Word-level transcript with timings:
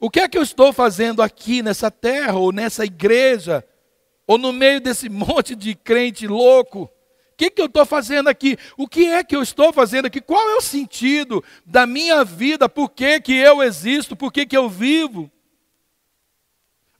O 0.00 0.08
que 0.08 0.20
é 0.20 0.28
que 0.28 0.38
eu 0.38 0.42
estou 0.42 0.72
fazendo 0.72 1.22
aqui 1.22 1.62
nessa 1.62 1.90
terra, 1.90 2.34
ou 2.34 2.52
nessa 2.52 2.84
igreja, 2.84 3.64
ou 4.26 4.38
no 4.38 4.52
meio 4.52 4.80
desse 4.80 5.08
monte 5.10 5.56
de 5.56 5.74
crente 5.74 6.26
louco? 6.26 6.82
O 6.82 6.90
que, 7.36 7.50
que 7.50 7.62
eu 7.62 7.66
estou 7.66 7.86
fazendo 7.86 8.28
aqui? 8.28 8.58
O 8.76 8.88
que 8.88 9.06
é 9.06 9.22
que 9.22 9.34
eu 9.34 9.42
estou 9.42 9.72
fazendo 9.72 10.06
aqui? 10.06 10.20
Qual 10.20 10.50
é 10.50 10.56
o 10.56 10.60
sentido 10.60 11.42
da 11.64 11.86
minha 11.86 12.24
vida? 12.24 12.68
Por 12.68 12.90
que, 12.90 13.20
que 13.20 13.32
eu 13.32 13.62
existo? 13.62 14.16
Por 14.16 14.32
que, 14.32 14.44
que 14.44 14.56
eu 14.56 14.68
vivo? 14.68 15.30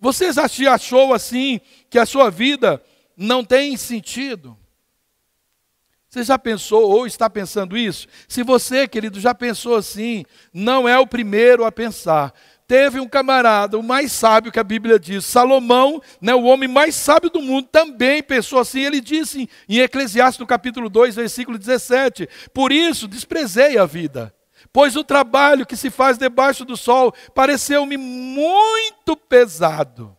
Você 0.00 0.32
já 0.32 0.44
achou 0.72 1.12
assim 1.12 1.60
que 1.90 1.98
a 1.98 2.06
sua 2.06 2.30
vida 2.30 2.82
não 3.16 3.44
tem 3.44 3.76
sentido? 3.76 4.56
Você 6.08 6.22
já 6.22 6.38
pensou 6.38 6.88
ou 6.88 7.06
está 7.06 7.28
pensando 7.28 7.76
isso? 7.76 8.06
Se 8.26 8.42
você, 8.42 8.88
querido, 8.88 9.20
já 9.20 9.34
pensou 9.34 9.74
assim, 9.74 10.24
não 10.54 10.88
é 10.88 10.98
o 10.98 11.06
primeiro 11.06 11.64
a 11.64 11.72
pensar. 11.72 12.32
Teve 12.68 13.00
um 13.00 13.08
camarada, 13.08 13.78
o 13.78 13.82
mais 13.82 14.12
sábio 14.12 14.52
que 14.52 14.60
a 14.60 14.62
Bíblia 14.62 14.98
diz, 14.98 15.24
Salomão, 15.24 16.02
né, 16.20 16.34
o 16.34 16.42
homem 16.42 16.68
mais 16.68 16.94
sábio 16.94 17.30
do 17.30 17.40
mundo, 17.40 17.66
também 17.72 18.22
pensou 18.22 18.58
assim. 18.58 18.82
Ele 18.82 19.00
disse 19.00 19.48
em 19.66 19.78
Eclesiastes, 19.78 20.38
no 20.38 20.46
capítulo 20.46 20.90
2, 20.90 21.16
versículo 21.16 21.56
17: 21.56 22.28
Por 22.52 22.70
isso 22.70 23.08
desprezei 23.08 23.78
a 23.78 23.86
vida, 23.86 24.34
pois 24.70 24.96
o 24.96 25.02
trabalho 25.02 25.64
que 25.64 25.78
se 25.78 25.88
faz 25.88 26.18
debaixo 26.18 26.62
do 26.62 26.76
sol 26.76 27.14
pareceu-me 27.34 27.96
muito 27.96 29.16
pesado. 29.16 30.17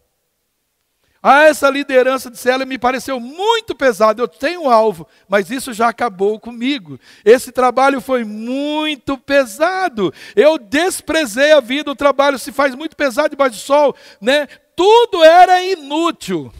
Ah, 1.21 1.43
essa 1.43 1.69
liderança 1.69 2.31
de 2.31 2.37
Célia 2.37 2.65
me 2.65 2.77
pareceu 2.77 3.19
muito 3.19 3.75
pesada. 3.75 4.21
Eu 4.21 4.27
tenho 4.27 4.63
um 4.63 4.69
alvo, 4.69 5.05
mas 5.27 5.51
isso 5.51 5.73
já 5.73 5.89
acabou 5.89 6.39
comigo. 6.39 6.97
Esse 7.25 7.51
trabalho 7.51 7.99
foi 7.99 8.23
muito 8.23 9.17
pesado. 9.17 10.13
Eu 10.35 10.57
desprezei 10.57 11.51
a 11.51 11.59
vida. 11.59 11.91
O 11.91 11.95
trabalho 11.95 12.39
se 12.39 12.51
faz 12.51 12.73
muito 12.73 12.95
pesado 12.95 13.31
debaixo 13.31 13.57
do 13.57 13.61
sol, 13.61 13.95
né? 14.21 14.47
Tudo 14.75 15.21
era 15.23 15.61
inútil. 15.61 16.53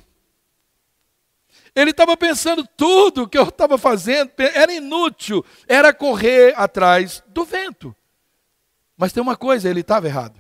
Ele 1.74 1.92
estava 1.92 2.18
pensando 2.18 2.68
tudo 2.76 3.30
que 3.30 3.38
eu 3.38 3.44
estava 3.44 3.78
fazendo 3.78 4.32
era 4.38 4.74
inútil, 4.74 5.46
era 5.66 5.94
correr 5.94 6.54
atrás 6.58 7.24
do 7.28 7.46
vento. 7.46 7.96
Mas 8.98 9.14
tem 9.14 9.24
uma 9.24 9.38
coisa, 9.38 9.70
ele 9.70 9.80
estava 9.80 10.08
errado 10.08 10.39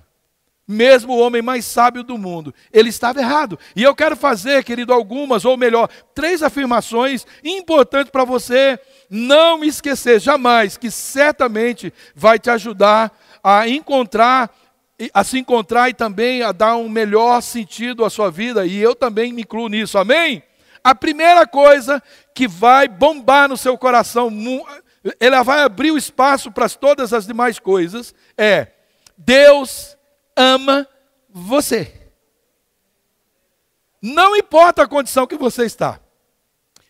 mesmo 0.71 1.13
o 1.13 1.19
homem 1.19 1.41
mais 1.41 1.65
sábio 1.65 2.03
do 2.03 2.15
mundo. 2.15 2.53
Ele 2.71 2.89
estava 2.89 3.19
errado. 3.19 3.57
E 3.75 3.81
eu 3.81 3.95
quero 3.95 4.15
fazer, 4.15 4.63
querido, 4.63 4.93
algumas, 4.93 5.43
ou 5.43 5.57
melhor, 5.57 5.89
três 6.13 6.43
afirmações 6.43 7.25
importantes 7.43 8.11
para 8.11 8.23
você 8.23 8.79
não 9.09 9.63
esquecer 9.63 10.19
jamais, 10.19 10.77
que 10.77 10.91
certamente 10.91 11.91
vai 12.13 12.37
te 12.37 12.51
ajudar 12.51 13.11
a 13.43 13.67
encontrar, 13.67 14.55
a 15.11 15.23
se 15.23 15.39
encontrar 15.39 15.89
e 15.89 15.93
também 15.95 16.43
a 16.43 16.51
dar 16.51 16.75
um 16.75 16.87
melhor 16.87 17.41
sentido 17.41 18.05
à 18.05 18.09
sua 18.11 18.29
vida, 18.29 18.63
e 18.63 18.77
eu 18.77 18.93
também 18.93 19.33
me 19.33 19.41
incluo 19.41 19.69
nisso, 19.69 19.97
amém? 19.97 20.43
A 20.83 20.93
primeira 20.93 21.47
coisa 21.47 22.01
que 22.35 22.47
vai 22.47 22.87
bombar 22.87 23.49
no 23.49 23.57
seu 23.57 23.75
coração, 23.75 24.31
ela 25.19 25.41
vai 25.41 25.61
abrir 25.61 25.89
o 25.89 25.97
espaço 25.97 26.51
para 26.51 26.69
todas 26.69 27.11
as 27.11 27.25
demais 27.25 27.57
coisas, 27.57 28.13
é 28.37 28.67
Deus 29.17 29.97
ama 30.39 30.87
você. 31.29 31.93
Não 34.01 34.37
importa 34.37 34.83
a 34.83 34.87
condição 34.87 35.27
que 35.27 35.35
você 35.35 35.65
está. 35.65 35.99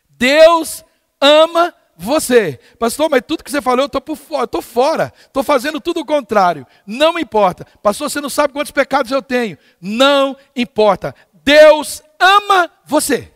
Deus 0.07 0.85
ama 1.19 1.73
você. 1.97 2.59
Pastor, 2.77 3.09
mas 3.09 3.23
tudo 3.25 3.43
que 3.43 3.49
você 3.49 3.61
falou, 3.61 3.81
eu 3.81 3.85
estou 3.87 4.15
fora, 4.15 4.43
estou 4.43 4.61
fora, 4.61 5.13
estou 5.25 5.43
fazendo 5.43 5.81
tudo 5.81 6.01
o 6.01 6.05
contrário. 6.05 6.67
Não 6.85 7.17
importa. 7.17 7.65
Pastor, 7.81 8.09
você 8.09 8.21
não 8.21 8.29
sabe 8.29 8.53
quantos 8.53 8.71
pecados 8.71 9.11
eu 9.11 9.21
tenho. 9.21 9.57
Não 9.81 10.37
importa. 10.55 11.15
Deus 11.33 12.03
ama 12.19 12.71
você. 12.85 13.33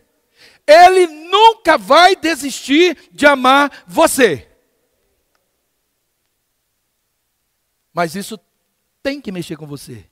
Ele 0.64 1.06
nunca 1.08 1.76
vai 1.76 2.14
desistir 2.14 2.96
de 3.10 3.26
amar 3.26 3.82
você. 3.86 4.48
Mas 7.92 8.14
isso 8.14 8.38
tem 9.02 9.20
que 9.20 9.30
mexer 9.30 9.56
com 9.56 9.66
você. 9.66 10.08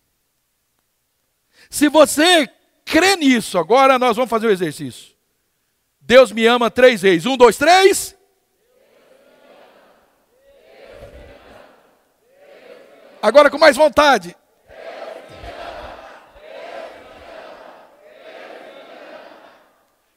Se 1.72 1.88
você 1.88 2.46
crê 2.84 3.16
nisso, 3.16 3.56
agora 3.56 3.98
nós 3.98 4.14
vamos 4.14 4.28
fazer 4.28 4.46
o 4.46 4.50
exercício. 4.50 5.14
Deus 5.98 6.30
me 6.30 6.44
ama 6.44 6.70
três 6.70 7.00
vezes. 7.00 7.24
Um, 7.24 7.34
dois, 7.34 7.56
três. 7.56 8.14
Agora 13.22 13.48
com 13.48 13.56
mais 13.56 13.74
vontade. 13.74 14.36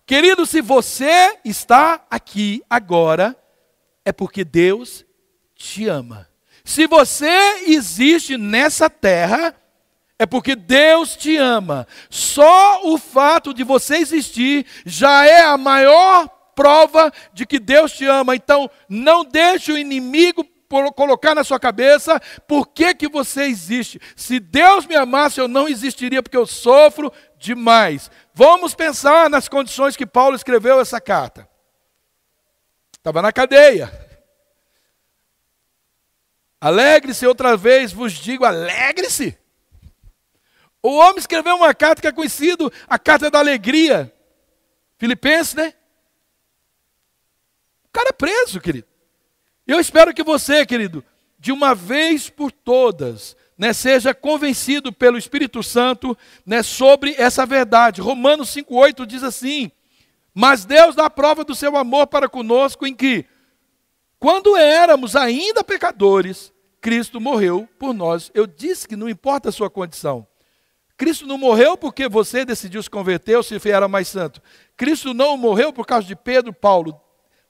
Querido, 0.06 0.46
se 0.46 0.60
você 0.60 1.40
está 1.46 2.06
aqui 2.12 2.62
agora, 2.70 3.34
é 4.04 4.12
porque 4.12 4.44
Deus 4.44 5.06
te 5.56 5.88
ama. 5.88 6.28
Se 6.66 6.86
você 6.86 7.64
existe 7.66 8.38
nessa 8.38 8.90
terra, 8.90 9.56
é 10.18 10.26
porque 10.26 10.56
Deus 10.56 11.16
te 11.16 11.36
ama. 11.38 11.88
Só 12.09 12.88
o 12.88 12.98
fato 12.98 13.53
de 13.53 13.64
você 13.64 13.98
existir 13.98 14.66
já 14.86 15.26
é 15.26 15.42
a 15.42 15.58
maior 15.58 16.30
prova 16.56 17.12
de 17.34 17.46
que 17.46 17.59
Deus 17.59 17.92
te 17.92 18.06
ama. 18.06 18.36
Então, 18.36 18.70
não 18.88 19.26
deixe 19.26 19.72
o 19.72 19.78
inimigo 19.78 20.46
colocar 20.96 21.36
na 21.36 21.44
sua 21.44 21.59
cabeça 21.59 22.20
por 22.48 22.68
que, 22.68 22.96
que 22.96 23.09
você 23.09 23.44
existe. 23.44 24.00
Se 24.16 24.40
Deus 24.40 24.86
me 24.86 24.96
amasse, 24.96 25.40
eu 25.40 25.48
não 25.48 25.68
existiria, 25.68 26.24
porque 26.24 26.38
eu 26.38 26.46
sofro 26.46 27.12
demais. 27.38 28.09
Vamos 28.34 28.74
pensar 28.74 29.30
nas 29.30 29.47
condições 29.47 29.96
que 29.96 30.06
Paulo 30.06 30.36
escreveu 30.36 30.80
essa 30.80 31.00
carta. 31.00 31.47
Estava 32.94 33.22
na 33.22 33.32
cadeia. 33.32 33.92
Alegre-se 36.59 37.28
outra 37.28 37.56
vez, 37.56 37.92
vos 37.92 38.14
digo, 38.14 38.46
alegre-se. 38.46 39.38
O 40.85 40.97
homem 40.97 41.18
escreveu 41.18 41.56
uma 41.56 41.73
carta 41.73 42.00
que 42.00 42.07
é 42.07 42.12
conhecido 42.12 42.72
a 42.88 43.00
carta 43.00 43.31
da 43.31 43.40
alegria. 43.40 44.13
Filipenses, 45.00 45.56
né? 45.56 45.73
O 47.85 47.90
cara 47.91 48.09
é 48.09 48.12
preso, 48.12 48.62
querido. 48.62 48.85
Eu 49.66 49.79
espero 49.79 50.13
que 50.13 50.22
você, 50.22 50.63
querido, 50.63 51.03
de 51.40 51.51
uma 51.51 51.73
vez 51.73 52.29
por 52.29 52.51
todas, 52.51 53.35
né, 53.57 53.73
seja 53.73 54.13
convencido 54.13 54.94
pelo 54.94 55.18
Espírito 55.18 55.63
Santo 55.63 56.16
né, 56.46 56.62
sobre 56.62 57.16
essa 57.17 57.47
verdade. 57.47 58.00
Romanos 58.00 58.56
5,8 58.56 59.07
diz 59.07 59.23
assim: 59.23 59.72
Mas 60.35 60.66
Deus 60.66 60.94
dá 60.94 61.09
prova 61.09 61.44
do 61.44 61.56
seu 61.56 61.75
amor 61.75 62.06
para 62.06 62.29
conosco, 62.29 62.85
em 62.85 62.94
que, 62.94 63.25
quando 64.19 64.56
éramos 64.56 65.16
ainda 65.16 65.63
pecadores, 65.63 66.53
Cristo 66.79 67.19
morreu 67.19 67.67
por 67.79 67.91
nós. 67.91 68.29
Eu 68.35 68.46
disse 68.46 68.88
que 68.88 68.96
não 68.96 69.09
importa 69.09 69.50
a 69.50 69.52
sua 69.52 69.67
condição. 69.67 70.28
Cristo 70.98 71.26
não 71.26 71.38
morreu 71.38 71.78
porque 71.78 72.08
você 72.08 72.46
decidiu 72.46 72.82
se 72.82 72.90
converter 72.90 73.36
ou 73.36 73.44
se 73.44 73.60
era 73.70 73.88
mais 73.88 74.08
santo. 74.08 74.42
Cristo 74.78 75.14
não 75.14 75.38
morreu 75.38 75.74
por 75.74 75.86
causa 75.86 76.08
de 76.08 76.16
Pedro, 76.16 76.54
Paulo, 76.54 77.00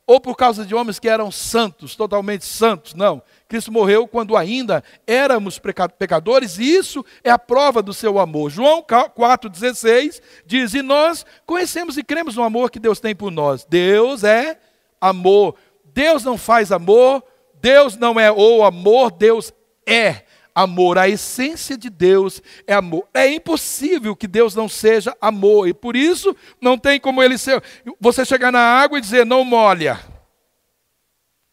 ou 0.08 0.20
por 0.20 0.36
causa 0.36 0.66
de 0.66 0.74
homens 0.74 1.00
que 1.00 1.08
eram 1.08 1.32
santos, 1.32 1.96
totalmente 1.96 2.46
santos. 2.46 2.94
Não. 2.94 3.22
Cristo 3.48 3.72
morreu 3.72 4.08
quando 4.08 4.36
ainda 4.36 4.84
éramos 5.06 5.60
pecadores, 5.60 6.58
e 6.58 6.64
isso 6.64 7.06
é 7.24 7.30
a 7.30 7.40
prova 7.40 7.82
do 7.82 7.94
seu 7.94 8.20
amor. 8.20 8.50
João 8.50 8.82
4,16 8.84 10.22
diz: 10.46 10.74
E 10.74 10.82
nós 10.82 11.26
conhecemos 11.46 11.98
e 11.98 12.04
cremos 12.04 12.36
no 12.36 12.44
amor 12.44 12.72
que 12.72 12.80
Deus 12.80 13.00
tem 13.00 13.16
por 13.16 13.32
nós. 13.32 13.66
Deus 13.66 14.24
é 14.24 14.60
amor. 15.00 15.56
Deus 15.94 16.24
não 16.24 16.38
faz 16.38 16.72
amor 16.72 17.24
Deus 17.66 17.98
não 17.98 18.20
é 18.20 18.32
o 18.32 18.64
amor, 18.64 19.10
Deus 19.10 19.52
é 19.88 20.22
amor. 20.56 20.98
A 20.98 21.10
essência 21.10 21.78
de 21.78 21.90
Deus 21.90 22.42
é 22.66 22.74
amor. 22.74 23.06
É 23.14 23.28
impossível 23.28 24.16
que 24.16 24.26
Deus 24.26 24.56
não 24.56 24.70
seja 24.70 25.16
amor. 25.20 25.68
E 25.68 25.74
por 25.74 25.96
isso 25.96 26.36
não 26.62 26.78
tem 26.78 27.00
como 27.00 27.22
ele 27.22 27.38
ser. 27.38 27.62
Você 28.00 28.24
chegar 28.24 28.52
na 28.52 28.62
água 28.62 28.98
e 28.98 29.02
dizer, 29.02 29.26
não 29.26 29.44
molha. 29.44 30.00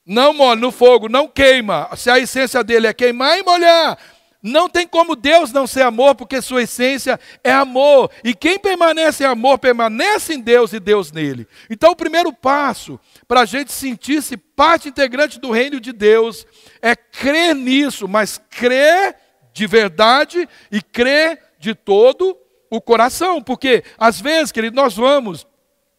Não 0.06 0.32
molha 0.32 0.61
no 0.61 0.71
fogo, 0.71 1.09
não 1.09 1.29
queima. 1.29 1.91
Se 1.97 2.09
a 2.09 2.19
essência 2.19 2.62
dele 2.62 2.87
é 2.87 2.93
queimar 2.93 3.38
e 3.38 3.43
molhar. 3.43 3.99
Não 4.43 4.69
tem 4.69 4.89
como 4.89 5.15
Deus 5.15 5.53
não 5.53 5.67
ser 5.67 5.83
amor, 5.83 6.17
porque 6.17 6.43
sua 6.43 6.62
essência 6.62 7.21
é 7.44 7.53
amor. 7.53 8.11
E 8.25 8.35
quem 8.35 8.59
permanece 8.59 9.23
em 9.23 9.27
amor, 9.27 9.59
permanece 9.59 10.35
em 10.35 10.41
Deus 10.41 10.73
e 10.73 10.81
Deus 10.81 11.12
nele. 11.12 11.47
Então, 11.71 11.93
o 11.93 11.97
primeiro 11.97 12.33
passo 12.33 12.99
para 13.29 13.43
a 13.43 13.44
gente 13.44 13.71
sentir-se 13.71 14.37
parte 14.37 14.89
integrante 14.89 15.39
do 15.39 15.53
reino 15.53 15.81
de 15.81 15.93
Deus 15.93 16.44
é 16.81 16.97
crer 16.97 17.55
nisso, 17.55 18.09
mas 18.09 18.41
crer 18.50 19.17
de 19.53 19.67
verdade 19.67 20.49
e 20.71 20.83
crer 20.83 21.41
de 21.59 21.75
todo 21.75 22.37
o 22.69 22.81
coração, 22.81 23.43
porque 23.43 23.85
às 23.99 24.21
vezes, 24.21 24.50
querido, 24.50 24.75
nós 24.75 24.97
vamos 24.97 25.47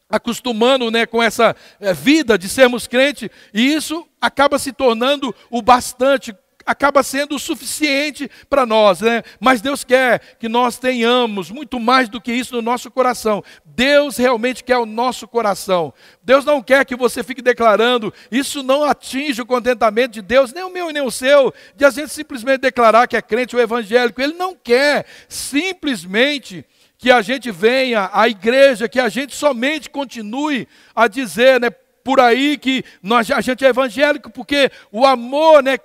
acostumando 0.10 0.92
né, 0.92 1.06
com 1.06 1.22
essa 1.22 1.56
é, 1.80 1.94
vida 1.94 2.38
de 2.38 2.50
sermos 2.50 2.88
crentes, 2.88 3.30
e 3.54 3.74
isso 3.74 4.08
acaba 4.20 4.60
se 4.60 4.74
tornando 4.74 5.34
o 5.50 5.62
bastante, 5.62 6.36
acaba 6.66 7.04
sendo 7.04 7.36
o 7.36 7.40
suficiente 7.40 8.30
para 8.50 8.66
nós, 8.66 9.02
né? 9.02 9.24
Mas 9.40 9.62
Deus 9.62 9.84
quer 9.84 10.20
que 10.40 10.48
nós 10.48 10.78
tenhamos 10.78 11.52
muito 11.52 11.80
mais 11.80 12.10
do 12.10 12.22
que 12.22 12.32
isso 12.32 12.56
no 12.56 12.62
nosso 12.62 12.90
coração. 12.90 13.44
Deus 13.66 14.18
realmente 14.18 14.64
quer 14.64 14.78
o 14.78 14.86
nosso 14.86 15.28
coração. 15.28 15.94
Deus 16.24 16.46
não 16.46 16.62
quer 16.62 16.86
que 16.86 16.96
você 16.96 17.24
fique 17.24 17.42
declarando, 17.42 18.14
isso 18.32 18.64
não 18.64 18.84
atinge 18.84 19.42
o 19.42 19.46
contentamento 19.46 20.14
de 20.14 20.22
Deus, 20.22 20.54
nem 20.54 20.64
o 20.64 20.70
meu 20.70 20.92
nem 20.92 21.02
o 21.02 21.12
seu, 21.12 21.54
de 21.76 21.86
a 21.86 21.90
gente 21.90 22.10
simplesmente 22.10 22.62
declarar 22.62 23.08
que 23.08 23.18
é 23.18 23.22
crente 23.22 23.56
ou 23.56 23.62
evangélico. 23.62 24.22
Ele 24.22 24.34
não 24.34 24.56
quer 24.56 25.06
simplesmente 25.28 26.66
que 26.98 27.12
a 27.12 27.22
gente 27.22 27.52
venha 27.52 28.10
à 28.14 28.30
igreja, 28.30 28.88
que 28.88 29.00
a 29.00 29.10
gente 29.10 29.36
somente 29.36 29.90
continue 29.90 30.68
a 30.96 31.08
dizer, 31.08 31.60
né, 31.60 31.70
por 32.04 32.20
aí 32.20 32.58
que 32.58 32.84
nós, 33.02 33.30
a 33.32 33.42
gente 33.42 33.66
é 33.66 33.70
evangélico, 33.70 34.30
porque 34.30 34.72
o 34.92 35.06
amor, 35.06 35.64
né, 35.64 35.78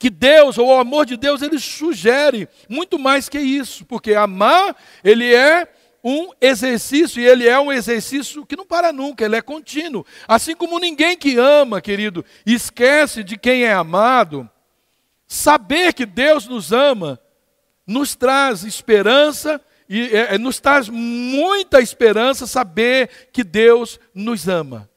que 0.00 0.08
Deus, 0.08 0.56
ou 0.56 0.68
o 0.68 0.78
amor 0.78 1.04
de 1.04 1.14
Deus, 1.14 1.42
ele 1.42 1.58
sugere 1.58 2.48
muito 2.66 2.98
mais 2.98 3.28
que 3.28 3.38
isso, 3.38 3.84
porque 3.84 4.14
amar, 4.14 4.74
ele 5.04 5.32
é 5.34 5.68
um 6.02 6.30
exercício, 6.40 7.20
e 7.20 7.26
ele 7.26 7.46
é 7.46 7.60
um 7.60 7.70
exercício 7.70 8.46
que 8.46 8.56
não 8.56 8.64
para 8.64 8.94
nunca, 8.94 9.26
ele 9.26 9.36
é 9.36 9.42
contínuo. 9.42 10.06
Assim 10.26 10.56
como 10.56 10.78
ninguém 10.78 11.18
que 11.18 11.36
ama, 11.36 11.82
querido, 11.82 12.24
esquece 12.46 13.22
de 13.22 13.36
quem 13.36 13.64
é 13.64 13.74
amado, 13.74 14.48
saber 15.28 15.92
que 15.92 16.06
Deus 16.06 16.48
nos 16.48 16.72
ama, 16.72 17.20
nos 17.86 18.14
traz 18.16 18.64
esperança, 18.64 19.60
e 19.86 20.16
é, 20.16 20.36
é 20.36 20.38
nos 20.38 20.58
traz 20.58 20.88
muita 20.88 21.82
esperança 21.82 22.46
saber 22.46 23.28
que 23.34 23.44
Deus 23.44 24.00
nos 24.14 24.48
ama 24.48 24.89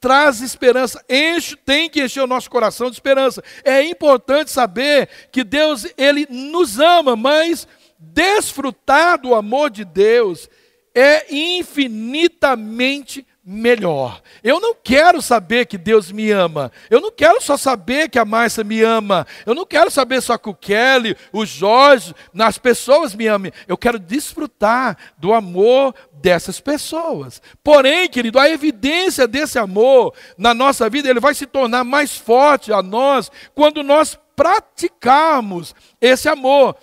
traz 0.00 0.40
esperança, 0.40 1.04
enche, 1.08 1.56
tem 1.56 1.90
que 1.90 2.02
encher 2.02 2.22
o 2.22 2.26
nosso 2.26 2.50
coração 2.50 2.88
de 2.88 2.96
esperança. 2.96 3.42
É 3.64 3.82
importante 3.82 4.50
saber 4.50 5.08
que 5.32 5.42
Deus, 5.42 5.86
ele 5.96 6.26
nos 6.30 6.78
ama, 6.78 7.16
mas 7.16 7.66
desfrutar 7.98 9.20
do 9.20 9.34
amor 9.34 9.70
de 9.70 9.84
Deus 9.84 10.48
é 10.94 11.26
infinitamente 11.34 13.26
melhor. 13.50 14.20
Eu 14.44 14.60
não 14.60 14.74
quero 14.74 15.22
saber 15.22 15.64
que 15.64 15.78
Deus 15.78 16.12
me 16.12 16.30
ama. 16.30 16.70
Eu 16.90 17.00
não 17.00 17.10
quero 17.10 17.40
só 17.40 17.56
saber 17.56 18.10
que 18.10 18.18
a 18.18 18.24
Márcia 18.24 18.62
me 18.62 18.82
ama. 18.82 19.26
Eu 19.46 19.54
não 19.54 19.64
quero 19.64 19.90
saber 19.90 20.20
só 20.20 20.36
que 20.36 20.50
o 20.50 20.54
Kelly, 20.54 21.16
o 21.32 21.46
Jorge, 21.46 22.14
as 22.38 22.58
pessoas 22.58 23.14
me 23.14 23.26
amem. 23.26 23.50
Eu 23.66 23.78
quero 23.78 23.98
desfrutar 23.98 24.98
do 25.16 25.32
amor 25.32 25.94
dessas 26.12 26.60
pessoas. 26.60 27.40
Porém, 27.64 28.06
querido, 28.06 28.38
a 28.38 28.50
evidência 28.50 29.26
desse 29.26 29.58
amor 29.58 30.12
na 30.36 30.52
nossa 30.52 30.90
vida, 30.90 31.08
ele 31.08 31.18
vai 31.18 31.32
se 31.32 31.46
tornar 31.46 31.84
mais 31.84 32.14
forte 32.14 32.70
a 32.70 32.82
nós 32.82 33.32
quando 33.54 33.82
nós 33.82 34.18
praticarmos 34.36 35.74
esse 35.98 36.28
amor. 36.28 36.76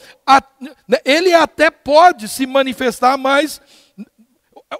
Né, 0.87 0.97
ele 1.05 1.31
até 1.31 1.69
pode 1.69 2.27
se 2.27 2.47
manifestar 2.47 3.17
mais 3.17 3.61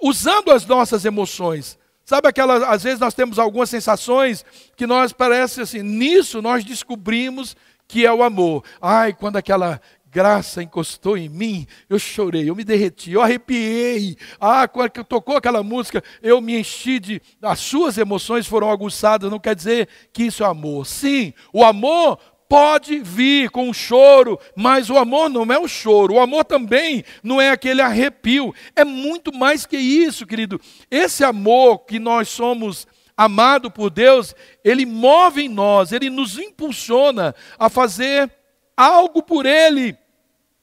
usando 0.02 0.50
as 0.50 0.66
nossas 0.66 1.04
emoções. 1.04 1.78
Sabe 2.04 2.28
aquelas, 2.28 2.62
às 2.62 2.84
vezes 2.84 3.00
nós 3.00 3.14
temos 3.14 3.38
algumas 3.38 3.68
sensações 3.68 4.44
que 4.76 4.86
nós 4.86 5.12
parece 5.12 5.60
assim, 5.60 5.82
nisso 5.82 6.40
nós 6.40 6.64
descobrimos 6.64 7.56
que 7.88 8.06
é 8.06 8.12
o 8.12 8.22
amor. 8.22 8.62
Ai, 8.80 9.12
quando 9.12 9.36
aquela 9.36 9.80
graça 10.08 10.62
encostou 10.62 11.18
em 11.18 11.28
mim, 11.28 11.66
eu 11.90 11.98
chorei, 11.98 12.48
eu 12.48 12.56
me 12.56 12.64
derreti, 12.64 13.12
eu 13.12 13.20
arrepiei. 13.20 14.16
Ah, 14.40 14.66
quando 14.66 15.04
tocou 15.04 15.36
aquela 15.36 15.62
música, 15.62 16.02
eu 16.22 16.40
me 16.40 16.58
enchi 16.58 16.98
de. 16.98 17.20
As 17.42 17.58
suas 17.60 17.98
emoções 17.98 18.46
foram 18.46 18.70
aguçadas, 18.70 19.30
não 19.30 19.38
quer 19.38 19.54
dizer 19.54 19.88
que 20.12 20.24
isso 20.24 20.42
é 20.42 20.46
amor. 20.46 20.86
Sim, 20.86 21.34
o 21.52 21.64
amor 21.64 22.18
pode 22.48 22.98
vir 23.00 23.50
com 23.50 23.68
o 23.68 23.74
choro, 23.74 24.38
mas 24.54 24.90
o 24.90 24.96
amor 24.96 25.28
não 25.28 25.44
é 25.52 25.58
o 25.58 25.68
choro, 25.68 26.14
o 26.14 26.20
amor 26.20 26.44
também 26.44 27.04
não 27.22 27.40
é 27.40 27.50
aquele 27.50 27.80
arrepio, 27.80 28.54
é 28.74 28.84
muito 28.84 29.34
mais 29.34 29.66
que 29.66 29.76
isso, 29.76 30.26
querido. 30.26 30.60
Esse 30.90 31.24
amor 31.24 31.80
que 31.80 31.98
nós 31.98 32.28
somos 32.28 32.86
amado 33.16 33.70
por 33.70 33.90
Deus, 33.90 34.34
ele 34.62 34.84
move 34.84 35.42
em 35.42 35.48
nós, 35.48 35.92
ele 35.92 36.10
nos 36.10 36.38
impulsiona 36.38 37.34
a 37.58 37.68
fazer 37.68 38.30
algo 38.76 39.22
por 39.22 39.46
ele 39.46 39.96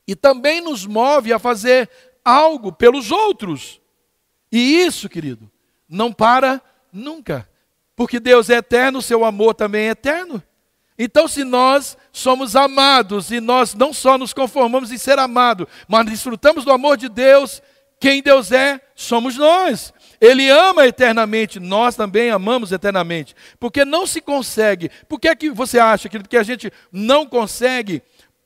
e 0.07 0.15
também 0.15 0.61
nos 0.61 0.85
move 0.85 1.33
a 1.33 1.39
fazer 1.39 1.89
algo 2.23 2.71
pelos 2.71 3.11
outros. 3.11 3.81
E 4.51 4.81
isso, 4.81 5.09
querido, 5.09 5.51
não 5.89 6.13
para 6.13 6.61
nunca, 6.91 7.49
porque 7.95 8.19
Deus 8.19 8.49
é 8.49 8.57
eterno, 8.57 9.01
seu 9.01 9.25
amor 9.25 9.55
também 9.55 9.87
é 9.87 9.91
eterno. 9.91 10.41
Então, 10.97 11.27
se 11.27 11.43
nós 11.43 11.97
somos 12.11 12.55
amados 12.55 13.31
e 13.31 13.39
nós 13.39 13.73
não 13.73 13.91
só 13.91 14.17
nos 14.17 14.33
conformamos 14.33 14.91
em 14.91 14.97
ser 14.97 15.17
amado, 15.17 15.67
mas 15.87 16.05
desfrutamos 16.05 16.63
do 16.63 16.71
amor 16.71 16.97
de 16.97 17.09
Deus, 17.09 17.61
quem 17.99 18.21
Deus 18.21 18.51
é, 18.51 18.79
somos 18.95 19.37
nós. 19.37 19.93
Ele 20.21 20.49
ama 20.49 20.85
eternamente, 20.85 21.59
nós 21.59 21.95
também 21.95 22.29
amamos 22.29 22.71
eternamente. 22.71 23.35
Porque 23.59 23.83
não 23.83 24.05
se 24.05 24.21
consegue. 24.21 24.89
Por 25.07 25.19
que, 25.19 25.27
é 25.27 25.35
que 25.35 25.49
você 25.49 25.79
acha, 25.79 26.07
querido, 26.07 26.29
que 26.29 26.37
a 26.37 26.43
gente 26.43 26.71
não 26.91 27.25
consegue 27.25 28.01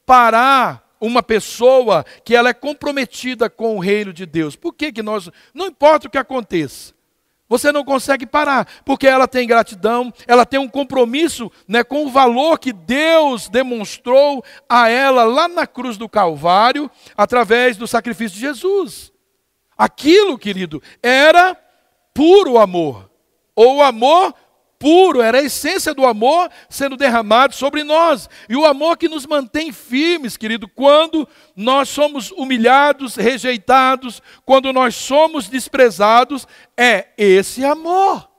parar 0.06 0.88
uma 1.00 1.22
pessoa 1.22 2.06
que 2.24 2.36
ela 2.36 2.50
é 2.50 2.54
comprometida 2.54 3.50
com 3.50 3.76
o 3.76 3.80
reino 3.80 4.14
de 4.14 4.26
Deus? 4.26 4.56
Por 4.56 4.74
que, 4.74 4.92
que 4.92 5.04
nós. 5.04 5.30
Não 5.54 5.68
importa 5.68 6.08
o 6.08 6.10
que 6.10 6.18
aconteça. 6.18 6.97
Você 7.50 7.72
não 7.72 7.84
consegue 7.84 8.26
parar, 8.26 8.68
porque 8.84 9.08
ela 9.08 9.28
tem 9.28 9.48
gratidão, 9.48 10.14
ela 10.28 10.46
tem 10.46 10.60
um 10.60 10.68
compromisso 10.68 11.52
né, 11.68 11.84
com 11.84 12.06
o 12.06 12.10
valor 12.10 12.60
que 12.60 12.74
Deus 12.74 13.48
demonstrou 13.48 14.44
a 14.68 14.90
ela 14.90 15.24
lá 15.24 15.48
na 15.48 15.66
cruz 15.66 15.98
do 15.98 16.10
Calvário, 16.10 16.92
através 17.16 17.78
do 17.78 17.88
sacrifício 17.88 18.36
de 18.36 18.42
Jesus. 18.42 19.14
Aquilo, 19.78 20.38
querido, 20.38 20.82
era 21.02 21.56
puro 22.14 22.58
amor, 22.58 23.10
ou 23.56 23.82
amor 23.82 24.34
puro, 24.80 25.22
era 25.22 25.40
a 25.40 25.44
essência 25.44 25.94
do 25.94 26.06
amor 26.06 26.50
sendo 26.70 26.96
derramado 26.96 27.54
sobre 27.56 27.84
nós. 27.84 28.30
E 28.48 28.56
o 28.56 28.66
amor 28.66 28.98
que 28.98 29.10
nos 29.10 29.26
mantém 29.26 29.72
firmes, 29.72 30.38
querido, 30.38 30.68
quando 30.68 31.28
nós 31.56 31.90
somos 31.90 32.32
humilhados, 32.32 33.16
rejeitados, 33.16 34.22
quando 34.46 34.72
nós 34.72 34.96
somos 34.96 35.48
desprezados, 35.48 36.48
é 36.76 37.08
esse 37.18 37.66
amor. 37.66 38.30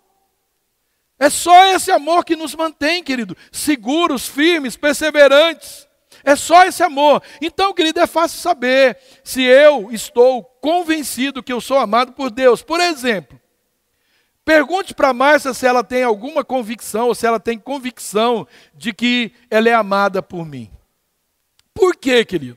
É 1.19 1.29
só 1.29 1.67
esse 1.67 1.91
amor 1.91 2.25
que 2.25 2.37
nos 2.37 2.55
mantém, 2.55 3.03
querido, 3.03 3.37
seguros, 3.51 4.29
firmes, 4.29 4.77
perseverantes. 4.77 5.89
É 6.25 6.37
só 6.37 6.65
esse 6.65 6.83
amor. 6.83 7.23
Então, 7.41 7.73
querido, 7.73 8.01
é 8.01 8.07
fácil 8.07 8.39
saber 8.39 8.99
se 9.25 9.43
eu 9.43 9.91
estou 9.91 10.45
convencido 10.61 11.43
que 11.43 11.53
eu 11.53 11.61
sou 11.61 11.79
amado 11.79 12.13
por 12.13 12.31
Deus. 12.31 12.63
Por 12.63 12.81
exemplo, 12.81 13.38
Pergunte 14.49 14.95
para 14.95 15.13
Márcia 15.13 15.53
se 15.53 15.67
ela 15.67 15.85
tem 15.85 16.03
alguma 16.03 16.43
convicção, 16.43 17.09
ou 17.09 17.15
se 17.15 17.27
ela 17.27 17.39
tem 17.39 17.59
convicção 17.59 18.49
de 18.75 18.95
que 18.95 19.31
ela 19.51 19.69
é 19.69 19.75
amada 19.75 20.23
por 20.23 20.47
mim. 20.47 20.71
Por 21.75 21.95
quê, 21.95 22.25
querido? 22.25 22.57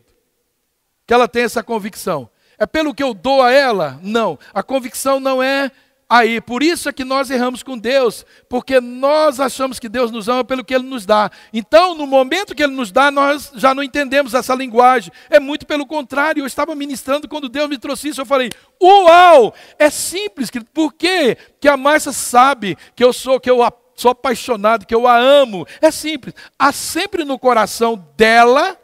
Que 1.05 1.13
ela 1.13 1.27
tem 1.27 1.43
essa 1.43 1.61
convicção? 1.61 2.29
É 2.57 2.65
pelo 2.65 2.95
que 2.95 3.03
eu 3.03 3.13
dou 3.13 3.41
a 3.41 3.51
ela? 3.51 3.99
Não. 4.01 4.39
A 4.53 4.63
convicção 4.63 5.19
não 5.19 5.43
é 5.43 5.69
aí. 6.11 6.41
Por 6.41 6.61
isso 6.61 6.89
é 6.89 6.93
que 6.93 7.05
nós 7.05 7.29
erramos 7.29 7.63
com 7.63 7.77
Deus, 7.77 8.25
porque 8.49 8.81
nós 8.81 9.39
achamos 9.39 9.79
que 9.79 9.87
Deus 9.87 10.11
nos 10.11 10.27
ama 10.27 10.43
pelo 10.43 10.63
que 10.63 10.75
Ele 10.75 10.83
nos 10.83 11.05
dá. 11.05 11.31
Então, 11.53 11.95
no 11.95 12.05
momento 12.05 12.53
que 12.53 12.61
Ele 12.61 12.73
nos 12.73 12.91
dá, 12.91 13.09
nós 13.09 13.51
já 13.55 13.73
não 13.73 13.81
entendemos 13.81 14.33
essa 14.33 14.53
linguagem. 14.53 15.11
É 15.29 15.39
muito 15.39 15.65
pelo 15.65 15.85
contrário. 15.85 16.41
Eu 16.41 16.47
estava 16.47 16.75
ministrando 16.75 17.29
quando 17.29 17.47
Deus 17.47 17.69
me 17.69 17.77
trouxe 17.77 18.09
isso, 18.09 18.19
eu 18.21 18.25
falei: 18.25 18.49
Uau! 18.81 19.53
É 19.79 19.89
simples. 19.89 20.49
Por 20.73 20.93
quê? 20.93 21.37
que 21.61 21.69
a 21.69 21.77
Márcia 21.77 22.11
sabe 22.11 22.75
que 22.95 23.03
eu 23.03 23.13
sou, 23.13 23.39
que 23.39 23.49
eu 23.49 23.59
sou 23.95 24.11
apaixonado, 24.11 24.85
que 24.85 24.95
eu 24.95 25.07
a 25.07 25.15
amo? 25.15 25.67
É 25.79 25.91
simples. 25.91 26.33
Há 26.57 26.71
sempre 26.71 27.23
no 27.23 27.37
coração 27.37 28.03
dela 28.17 28.80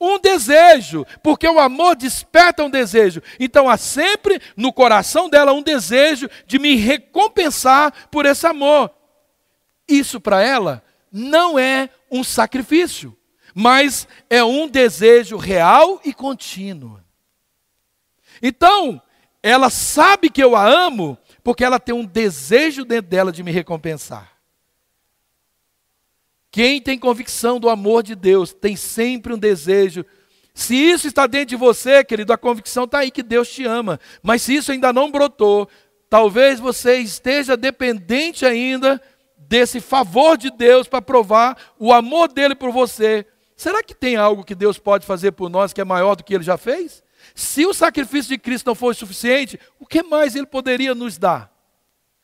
um 0.00 0.18
desejo, 0.18 1.04
porque 1.22 1.48
o 1.48 1.58
amor 1.58 1.96
desperta 1.96 2.62
um 2.62 2.70
desejo. 2.70 3.22
Então 3.38 3.68
há 3.68 3.76
sempre 3.76 4.40
no 4.56 4.72
coração 4.72 5.28
dela 5.28 5.52
um 5.52 5.62
desejo 5.62 6.28
de 6.46 6.58
me 6.58 6.76
recompensar 6.76 8.08
por 8.10 8.26
esse 8.26 8.46
amor. 8.46 8.90
Isso 9.88 10.20
para 10.20 10.42
ela 10.42 10.82
não 11.10 11.58
é 11.58 11.88
um 12.10 12.22
sacrifício, 12.22 13.16
mas 13.54 14.06
é 14.28 14.44
um 14.44 14.68
desejo 14.68 15.36
real 15.36 16.00
e 16.04 16.12
contínuo. 16.12 17.00
Então, 18.40 19.00
ela 19.42 19.70
sabe 19.70 20.30
que 20.30 20.42
eu 20.42 20.54
a 20.54 20.64
amo 20.66 21.18
porque 21.42 21.64
ela 21.64 21.80
tem 21.80 21.94
um 21.94 22.04
desejo 22.04 22.84
dentro 22.84 23.10
dela 23.10 23.32
de 23.32 23.42
me 23.42 23.50
recompensar. 23.50 24.37
Quem 26.58 26.80
tem 26.80 26.98
convicção 26.98 27.60
do 27.60 27.68
amor 27.68 28.02
de 28.02 28.16
Deus 28.16 28.52
tem 28.52 28.74
sempre 28.74 29.32
um 29.32 29.38
desejo. 29.38 30.04
Se 30.52 30.74
isso 30.74 31.06
está 31.06 31.24
dentro 31.28 31.50
de 31.50 31.54
você, 31.54 32.02
querido, 32.02 32.32
a 32.32 32.36
convicção 32.36 32.82
está 32.82 32.98
aí 32.98 33.12
que 33.12 33.22
Deus 33.22 33.48
te 33.48 33.64
ama. 33.64 34.00
Mas 34.24 34.42
se 34.42 34.56
isso 34.56 34.72
ainda 34.72 34.92
não 34.92 35.08
brotou, 35.08 35.68
talvez 36.10 36.58
você 36.58 36.96
esteja 36.96 37.56
dependente 37.56 38.44
ainda 38.44 39.00
desse 39.36 39.80
favor 39.80 40.36
de 40.36 40.50
Deus 40.50 40.88
para 40.88 41.00
provar 41.00 41.56
o 41.78 41.92
amor 41.92 42.26
dele 42.26 42.56
por 42.56 42.72
você. 42.72 43.24
Será 43.56 43.80
que 43.80 43.94
tem 43.94 44.16
algo 44.16 44.42
que 44.42 44.56
Deus 44.56 44.80
pode 44.80 45.06
fazer 45.06 45.30
por 45.30 45.48
nós 45.48 45.72
que 45.72 45.80
é 45.80 45.84
maior 45.84 46.16
do 46.16 46.24
que 46.24 46.34
ele 46.34 46.42
já 46.42 46.56
fez? 46.56 47.04
Se 47.36 47.66
o 47.66 47.72
sacrifício 47.72 48.30
de 48.30 48.38
Cristo 48.38 48.66
não 48.66 48.74
fosse 48.74 48.98
suficiente, 48.98 49.60
o 49.78 49.86
que 49.86 50.02
mais 50.02 50.34
ele 50.34 50.46
poderia 50.46 50.92
nos 50.92 51.18
dar 51.18 51.52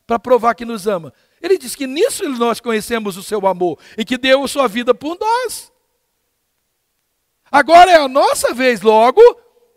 para 0.05 0.19
provar 0.19 0.55
que 0.55 0.65
nos 0.65 0.89
ama? 0.89 1.15
Ele 1.45 1.59
diz 1.59 1.77
que 1.77 1.87
nisso 1.87 2.27
nós 2.31 2.59
conhecemos 2.59 3.19
o 3.19 3.23
seu 3.23 3.47
amor 3.47 3.79
e 3.99 4.05
que 4.05 4.17
deu 4.17 4.43
a 4.43 4.49
sua 4.49 4.67
vida 4.67 4.95
por 4.95 5.19
nós. 5.21 5.71
Agora 7.53 7.91
é 7.91 7.97
a 7.97 8.09
nossa 8.09 8.55
vez, 8.55 8.81
logo 8.81 9.21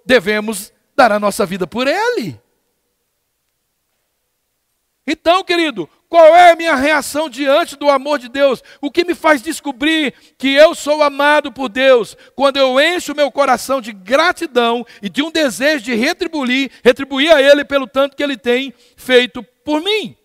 devemos 0.05 0.71
dar 0.95 1.11
a 1.11 1.19
nossa 1.19 1.45
vida 1.45 1.67
por 1.67 1.85
ele. 1.85 2.39
Então, 5.05 5.43
querido, 5.43 5.89
qual 6.07 6.33
é 6.33 6.51
a 6.51 6.55
minha 6.55 6.73
reação 6.73 7.29
diante 7.29 7.75
do 7.75 7.89
amor 7.89 8.17
de 8.17 8.29
Deus? 8.29 8.63
O 8.79 8.89
que 8.89 9.03
me 9.03 9.13
faz 9.13 9.41
descobrir 9.41 10.13
que 10.37 10.53
eu 10.53 10.73
sou 10.73 11.03
amado 11.03 11.51
por 11.51 11.67
Deus? 11.67 12.15
Quando 12.33 12.55
eu 12.55 12.79
encho 12.79 13.13
meu 13.13 13.29
coração 13.29 13.81
de 13.81 13.91
gratidão 13.91 14.85
e 15.01 15.09
de 15.09 15.21
um 15.21 15.31
desejo 15.31 15.83
de 15.83 15.93
retribuir, 15.95 16.71
retribuir 16.81 17.33
a 17.33 17.41
Ele 17.41 17.65
pelo 17.65 17.87
tanto 17.87 18.15
que 18.15 18.23
Ele 18.23 18.37
tem 18.37 18.73
feito 18.95 19.43
por 19.65 19.81
mim. 19.81 20.15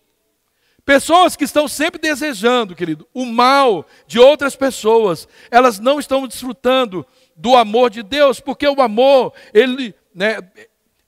Pessoas 0.85 1.35
que 1.35 1.45
estão 1.45 1.67
sempre 1.67 1.99
desejando, 1.99 2.75
querido, 2.75 3.07
o 3.13 3.25
mal 3.25 3.85
de 4.05 4.19
outras 4.19 4.55
pessoas, 4.55 5.27
elas 5.49 5.79
não 5.79 5.97
estão 5.97 6.27
desfrutando 6.27 7.05
do 7.35 7.55
amor 7.55 7.89
de 7.89 8.03
Deus, 8.03 8.41
porque 8.41 8.67
o 8.67 8.81
amor, 8.81 9.33
ele, 9.53 9.95
né, 10.13 10.39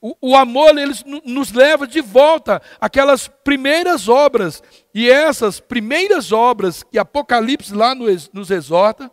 o, 0.00 0.16
o 0.20 0.36
amor 0.36 0.78
ele 0.78 0.94
nos 1.24 1.52
leva 1.52 1.86
de 1.86 2.00
volta 2.00 2.62
àquelas 2.80 3.28
primeiras 3.28 4.08
obras. 4.08 4.62
E 4.94 5.10
essas 5.10 5.60
primeiras 5.60 6.32
obras 6.32 6.82
que 6.82 6.98
Apocalipse 6.98 7.74
lá 7.74 7.94
nos, 7.94 8.30
nos 8.32 8.50
exorta, 8.50 9.10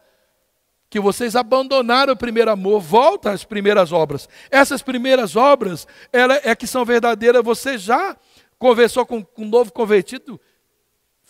que 0.89 0.99
vocês 0.99 1.35
abandonaram 1.35 2.13
o 2.13 2.17
primeiro 2.17 2.51
amor, 2.51 2.79
volta 2.79 3.31
às 3.31 3.43
primeiras 3.43 3.91
obras. 3.91 4.29
Essas 4.51 4.81
primeiras 4.81 5.35
obras, 5.35 5.87
ela 6.13 6.39
é 6.43 6.55
que 6.55 6.67
são 6.67 6.85
verdadeiras. 6.85 7.43
Você 7.43 7.77
já 7.77 8.15
conversou 8.59 9.05
com, 9.05 9.23
com 9.23 9.41
um 9.43 9.49
novo 9.49 9.73
convertido? 9.73 10.39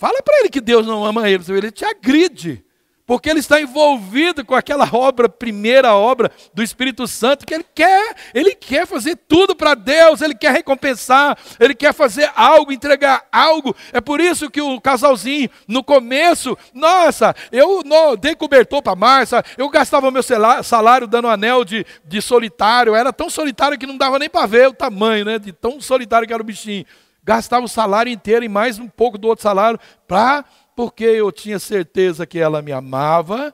Fala 0.03 0.21
para 0.21 0.39
ele 0.41 0.49
que 0.49 0.59
Deus 0.59 0.85
não 0.85 1.05
ama 1.05 1.29
ele, 1.29 1.41
ele 1.47 1.71
te 1.71 1.85
agride 1.85 2.61
porque 3.05 3.29
ele 3.29 3.39
está 3.39 3.61
envolvido 3.61 4.43
com 4.43 4.53
aquela 4.53 4.89
obra, 4.91 5.29
primeira 5.29 5.95
obra 5.95 6.29
do 6.53 6.61
Espírito 6.61 7.07
Santo, 7.07 7.45
que 7.45 7.53
ele 7.53 7.65
quer, 7.73 8.13
ele 8.33 8.53
quer 8.53 8.85
fazer 8.85 9.15
tudo 9.15 9.55
para 9.55 9.75
Deus, 9.75 10.21
ele 10.21 10.35
quer 10.35 10.51
recompensar, 10.51 11.37
ele 11.57 11.73
quer 11.73 11.93
fazer 11.93 12.29
algo, 12.35 12.73
entregar 12.73 13.25
algo. 13.31 13.73
É 13.93 14.01
por 14.01 14.19
isso 14.19 14.51
que 14.51 14.61
o 14.61 14.81
casalzinho, 14.81 15.49
no 15.69 15.81
começo, 15.81 16.57
nossa, 16.73 17.33
eu 17.49 17.81
não, 17.85 18.17
dei 18.17 18.35
cobertor 18.35 18.81
para 18.81 18.97
Márcia, 18.97 19.41
eu 19.57 19.69
gastava 19.69 20.11
meu 20.11 20.23
salário 20.63 21.07
dando 21.07 21.29
anel 21.29 21.63
de, 21.63 21.85
de 22.03 22.21
solitário, 22.21 22.93
era 22.93 23.13
tão 23.13 23.29
solitário 23.29 23.77
que 23.77 23.87
não 23.87 23.97
dava 23.97 24.19
nem 24.19 24.29
para 24.29 24.47
ver 24.47 24.67
o 24.67 24.73
tamanho, 24.73 25.23
né, 25.23 25.39
de 25.39 25.53
tão 25.53 25.79
solitário 25.79 26.27
que 26.27 26.33
era 26.33 26.43
o 26.43 26.45
bichinho. 26.45 26.85
Gastava 27.23 27.65
o 27.65 27.69
salário 27.69 28.11
inteiro 28.11 28.43
e 28.43 28.49
mais 28.49 28.77
um 28.77 28.87
pouco 28.87 29.17
do 29.17 29.27
outro 29.29 29.43
salário 29.43 29.79
para 30.07 30.43
porque 30.75 31.05
eu 31.05 31.31
tinha 31.31 31.57
certeza 31.57 32.25
que 32.25 32.37
ela 32.37 32.61
me 32.61 32.71
amava 32.71 33.53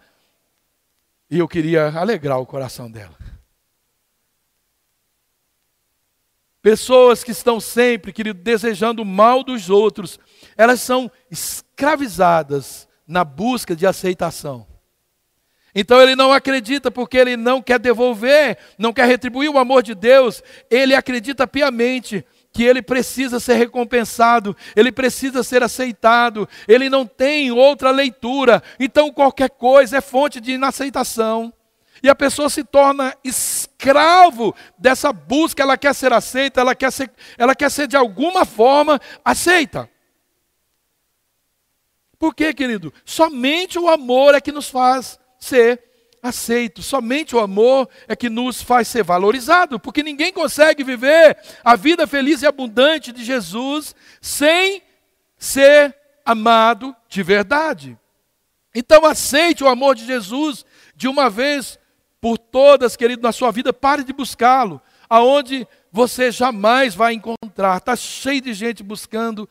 e 1.29 1.37
eu 1.37 1.47
queria 1.47 1.87
alegrar 1.89 2.39
o 2.39 2.45
coração 2.45 2.89
dela. 2.89 3.15
Pessoas 6.61 7.23
que 7.23 7.31
estão 7.31 7.59
sempre, 7.59 8.11
querido, 8.11 8.39
desejando 8.41 9.01
o 9.01 9.05
mal 9.05 9.43
dos 9.43 9.69
outros, 9.69 10.19
elas 10.57 10.81
são 10.81 11.09
escravizadas 11.31 12.87
na 13.07 13.23
busca 13.23 13.75
de 13.75 13.85
aceitação. 13.85 14.67
Então 15.73 16.01
ele 16.01 16.15
não 16.15 16.33
acredita 16.33 16.89
porque 16.89 17.17
ele 17.17 17.37
não 17.37 17.61
quer 17.61 17.79
devolver, 17.79 18.57
não 18.77 18.91
quer 18.91 19.05
retribuir 19.05 19.49
o 19.49 19.57
amor 19.57 19.83
de 19.83 19.93
Deus, 19.93 20.43
ele 20.69 20.95
acredita 20.95 21.47
piamente 21.47 22.25
que 22.59 22.63
ele 22.65 22.81
precisa 22.81 23.39
ser 23.39 23.53
recompensado, 23.53 24.53
ele 24.75 24.91
precisa 24.91 25.43
ser 25.43 25.63
aceitado, 25.63 26.45
ele 26.67 26.89
não 26.89 27.05
tem 27.05 27.53
outra 27.53 27.89
leitura, 27.89 28.61
então 28.77 29.13
qualquer 29.13 29.49
coisa 29.49 29.99
é 29.99 30.01
fonte 30.01 30.41
de 30.41 30.51
inaceitação. 30.51 31.53
E 32.03 32.09
a 32.09 32.15
pessoa 32.15 32.49
se 32.49 32.65
torna 32.65 33.15
escravo 33.23 34.53
dessa 34.77 35.13
busca, 35.13 35.63
ela 35.63 35.77
quer 35.77 35.95
ser 35.95 36.11
aceita, 36.11 36.59
ela 36.59 36.75
quer 36.75 36.91
ser, 36.91 37.09
ela 37.37 37.55
quer 37.55 37.71
ser 37.71 37.87
de 37.87 37.95
alguma 37.95 38.43
forma 38.43 38.99
aceita. 39.23 39.89
Por 42.19 42.35
quê, 42.35 42.53
querido? 42.53 42.93
Somente 43.05 43.79
o 43.79 43.87
amor 43.87 44.35
é 44.35 44.41
que 44.41 44.51
nos 44.51 44.69
faz 44.69 45.17
ser 45.39 45.81
aceito. 46.21 46.81
Somente 46.81 47.35
o 47.35 47.39
amor 47.39 47.89
é 48.07 48.15
que 48.15 48.29
nos 48.29 48.61
faz 48.61 48.87
ser 48.87 49.03
valorizado, 49.03 49.79
porque 49.79 50.03
ninguém 50.03 50.31
consegue 50.31 50.83
viver 50.83 51.37
a 51.63 51.75
vida 51.75 52.05
feliz 52.05 52.41
e 52.41 52.47
abundante 52.47 53.11
de 53.11 53.23
Jesus 53.23 53.95
sem 54.21 54.81
ser 55.37 55.95
amado 56.25 56.95
de 57.07 57.23
verdade. 57.23 57.97
Então 58.73 59.05
aceite 59.05 59.63
o 59.63 59.67
amor 59.67 59.95
de 59.95 60.05
Jesus 60.05 60.65
de 60.95 61.07
uma 61.07 61.29
vez 61.29 61.79
por 62.21 62.37
todas, 62.37 62.95
querido, 62.95 63.21
na 63.21 63.31
sua 63.31 63.51
vida, 63.51 63.71
pare 63.71 64.03
de 64.03 64.11
buscá-lo, 64.11 64.81
aonde 65.09 65.67
você 65.91 66.31
jamais 66.31 66.93
vai 66.93 67.13
encontrar. 67.13 67.77
Está 67.77 67.95
cheio 67.95 68.41
de 68.41 68.53
gente 68.53 68.83
buscando 68.83 69.49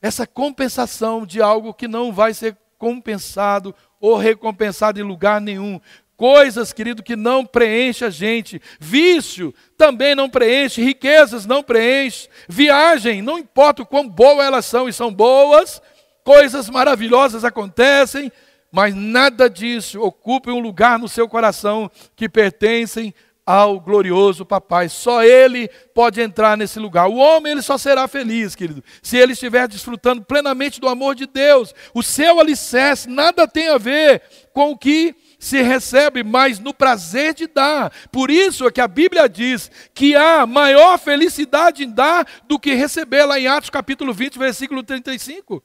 essa 0.00 0.26
compensação 0.26 1.26
de 1.26 1.40
algo 1.40 1.72
que 1.72 1.88
não 1.88 2.12
vai 2.12 2.34
ser 2.34 2.56
compensado 2.78 3.74
ou 4.00 4.16
recompensado 4.16 5.00
em 5.00 5.02
lugar 5.02 5.40
nenhum. 5.40 5.80
Coisas, 6.16 6.72
querido, 6.72 7.02
que 7.02 7.14
não 7.14 7.44
preenche 7.44 8.04
a 8.04 8.10
gente. 8.10 8.60
Vício 8.80 9.54
também 9.76 10.14
não 10.14 10.30
preenche. 10.30 10.82
Riquezas 10.82 11.44
não 11.44 11.62
preenche. 11.62 12.28
Viagem, 12.48 13.20
não 13.20 13.38
importa 13.38 13.82
o 13.82 13.86
quão 13.86 14.08
boas 14.08 14.46
elas 14.46 14.64
são, 14.64 14.88
e 14.88 14.92
são 14.92 15.12
boas. 15.12 15.82
Coisas 16.24 16.70
maravilhosas 16.70 17.44
acontecem, 17.44 18.32
mas 18.72 18.94
nada 18.94 19.48
disso 19.48 20.02
ocupa 20.02 20.50
um 20.50 20.58
lugar 20.58 20.98
no 20.98 21.08
seu 21.08 21.28
coração 21.28 21.90
que 22.16 22.28
pertencem 22.28 23.14
ao 23.46 23.78
glorioso 23.78 24.44
papai. 24.44 24.88
Só 24.88 25.22
ele 25.22 25.68
pode 25.94 26.20
entrar 26.20 26.56
nesse 26.56 26.80
lugar. 26.80 27.06
O 27.06 27.14
homem 27.14 27.52
ele 27.52 27.62
só 27.62 27.78
será 27.78 28.08
feliz, 28.08 28.56
querido, 28.56 28.82
se 29.00 29.16
ele 29.16 29.32
estiver 29.32 29.68
desfrutando 29.68 30.22
plenamente 30.22 30.80
do 30.80 30.88
amor 30.88 31.14
de 31.14 31.26
Deus. 31.26 31.72
O 31.94 32.02
seu 32.02 32.40
alicerce 32.40 33.08
nada 33.08 33.46
tem 33.46 33.68
a 33.68 33.78
ver 33.78 34.22
com 34.52 34.72
o 34.72 34.76
que 34.76 35.14
se 35.38 35.62
recebe, 35.62 36.24
mas 36.24 36.58
no 36.58 36.74
prazer 36.74 37.34
de 37.34 37.46
dar. 37.46 37.92
Por 38.10 38.30
isso 38.30 38.66
é 38.66 38.72
que 38.72 38.80
a 38.80 38.88
Bíblia 38.88 39.28
diz 39.28 39.70
que 39.94 40.16
há 40.16 40.44
maior 40.46 40.98
felicidade 40.98 41.84
em 41.84 41.90
dar 41.90 42.26
do 42.48 42.58
que 42.58 42.74
receber, 42.74 43.24
lá 43.24 43.38
em 43.38 43.46
Atos 43.46 43.70
capítulo 43.70 44.12
20, 44.12 44.38
versículo 44.38 44.82
35. 44.82 45.62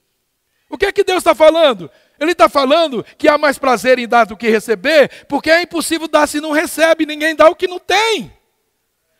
O 0.69 0.77
que 0.77 0.85
é 0.85 0.91
que 0.91 1.03
Deus 1.03 1.17
está 1.19 1.33
falando? 1.35 1.89
Ele 2.21 2.33
está 2.33 2.47
falando 2.47 3.03
que 3.17 3.27
há 3.27 3.35
mais 3.35 3.57
prazer 3.57 3.97
em 3.97 4.07
dar 4.07 4.25
do 4.25 4.37
que 4.37 4.47
receber, 4.47 5.25
porque 5.27 5.49
é 5.49 5.63
impossível 5.63 6.07
dar 6.07 6.27
se 6.27 6.39
não 6.39 6.51
recebe, 6.51 7.03
ninguém 7.03 7.35
dá 7.35 7.49
o 7.49 7.55
que 7.55 7.67
não 7.67 7.79
tem. 7.79 8.31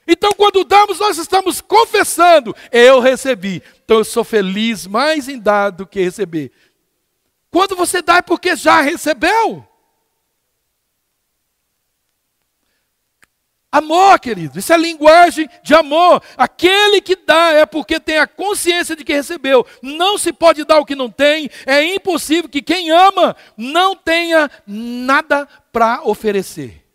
Então, 0.07 0.33
quando 0.33 0.63
damos, 0.63 0.99
nós 0.99 1.17
estamos 1.17 1.61
confessando: 1.61 2.55
eu 2.71 2.99
recebi, 2.99 3.63
então 3.83 3.97
eu 3.97 4.03
sou 4.03 4.23
feliz 4.23 4.85
mais 4.85 5.27
em 5.27 5.39
dar 5.39 5.71
do 5.71 5.87
que 5.87 5.99
receber. 5.99 6.51
Quando 7.49 7.75
você 7.75 8.03
dá 8.03 8.17
é 8.17 8.21
porque 8.21 8.55
já 8.55 8.81
recebeu. 8.81 9.67
Amor, 13.71 14.19
querido, 14.19 14.59
isso 14.59 14.73
é 14.73 14.77
linguagem 14.77 15.49
de 15.63 15.73
amor. 15.73 16.21
Aquele 16.35 16.99
que 16.99 17.15
dá 17.15 17.51
é 17.51 17.65
porque 17.65 18.01
tem 18.01 18.17
a 18.17 18.27
consciência 18.27 18.97
de 18.97 19.05
que 19.05 19.13
recebeu. 19.13 19.65
Não 19.81 20.17
se 20.17 20.33
pode 20.33 20.65
dar 20.65 20.79
o 20.79 20.85
que 20.85 20.93
não 20.93 21.09
tem. 21.09 21.49
É 21.65 21.81
impossível 21.81 22.49
que 22.49 22.61
quem 22.61 22.91
ama 22.91 23.33
não 23.55 23.95
tenha 23.95 24.51
nada 24.67 25.47
para 25.71 26.01
oferecer. 26.03 26.85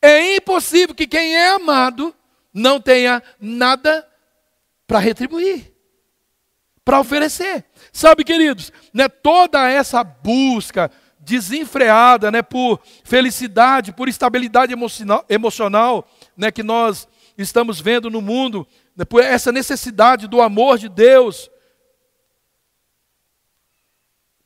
É 0.00 0.36
impossível 0.36 0.94
que 0.94 1.06
quem 1.06 1.34
é 1.34 1.48
amado 1.48 2.14
não 2.54 2.80
tenha 2.80 3.20
nada 3.40 4.08
para 4.86 5.00
retribuir, 5.00 5.72
para 6.84 7.00
oferecer. 7.00 7.64
Sabe, 7.92 8.22
queridos, 8.22 8.72
né, 8.94 9.08
toda 9.08 9.68
essa 9.68 10.04
busca 10.04 10.92
desenfreada, 11.26 12.30
né, 12.30 12.40
por 12.40 12.80
felicidade, 13.02 13.92
por 13.92 14.08
estabilidade 14.08 14.72
emocional, 14.72 15.24
emocional 15.28 16.08
né, 16.36 16.52
que 16.52 16.62
nós 16.62 17.08
estamos 17.36 17.80
vendo 17.80 18.08
no 18.08 18.22
mundo, 18.22 18.66
né, 18.94 19.04
por 19.04 19.22
essa 19.22 19.50
necessidade 19.50 20.28
do 20.28 20.40
amor 20.40 20.78
de 20.78 20.88
Deus. 20.88 21.50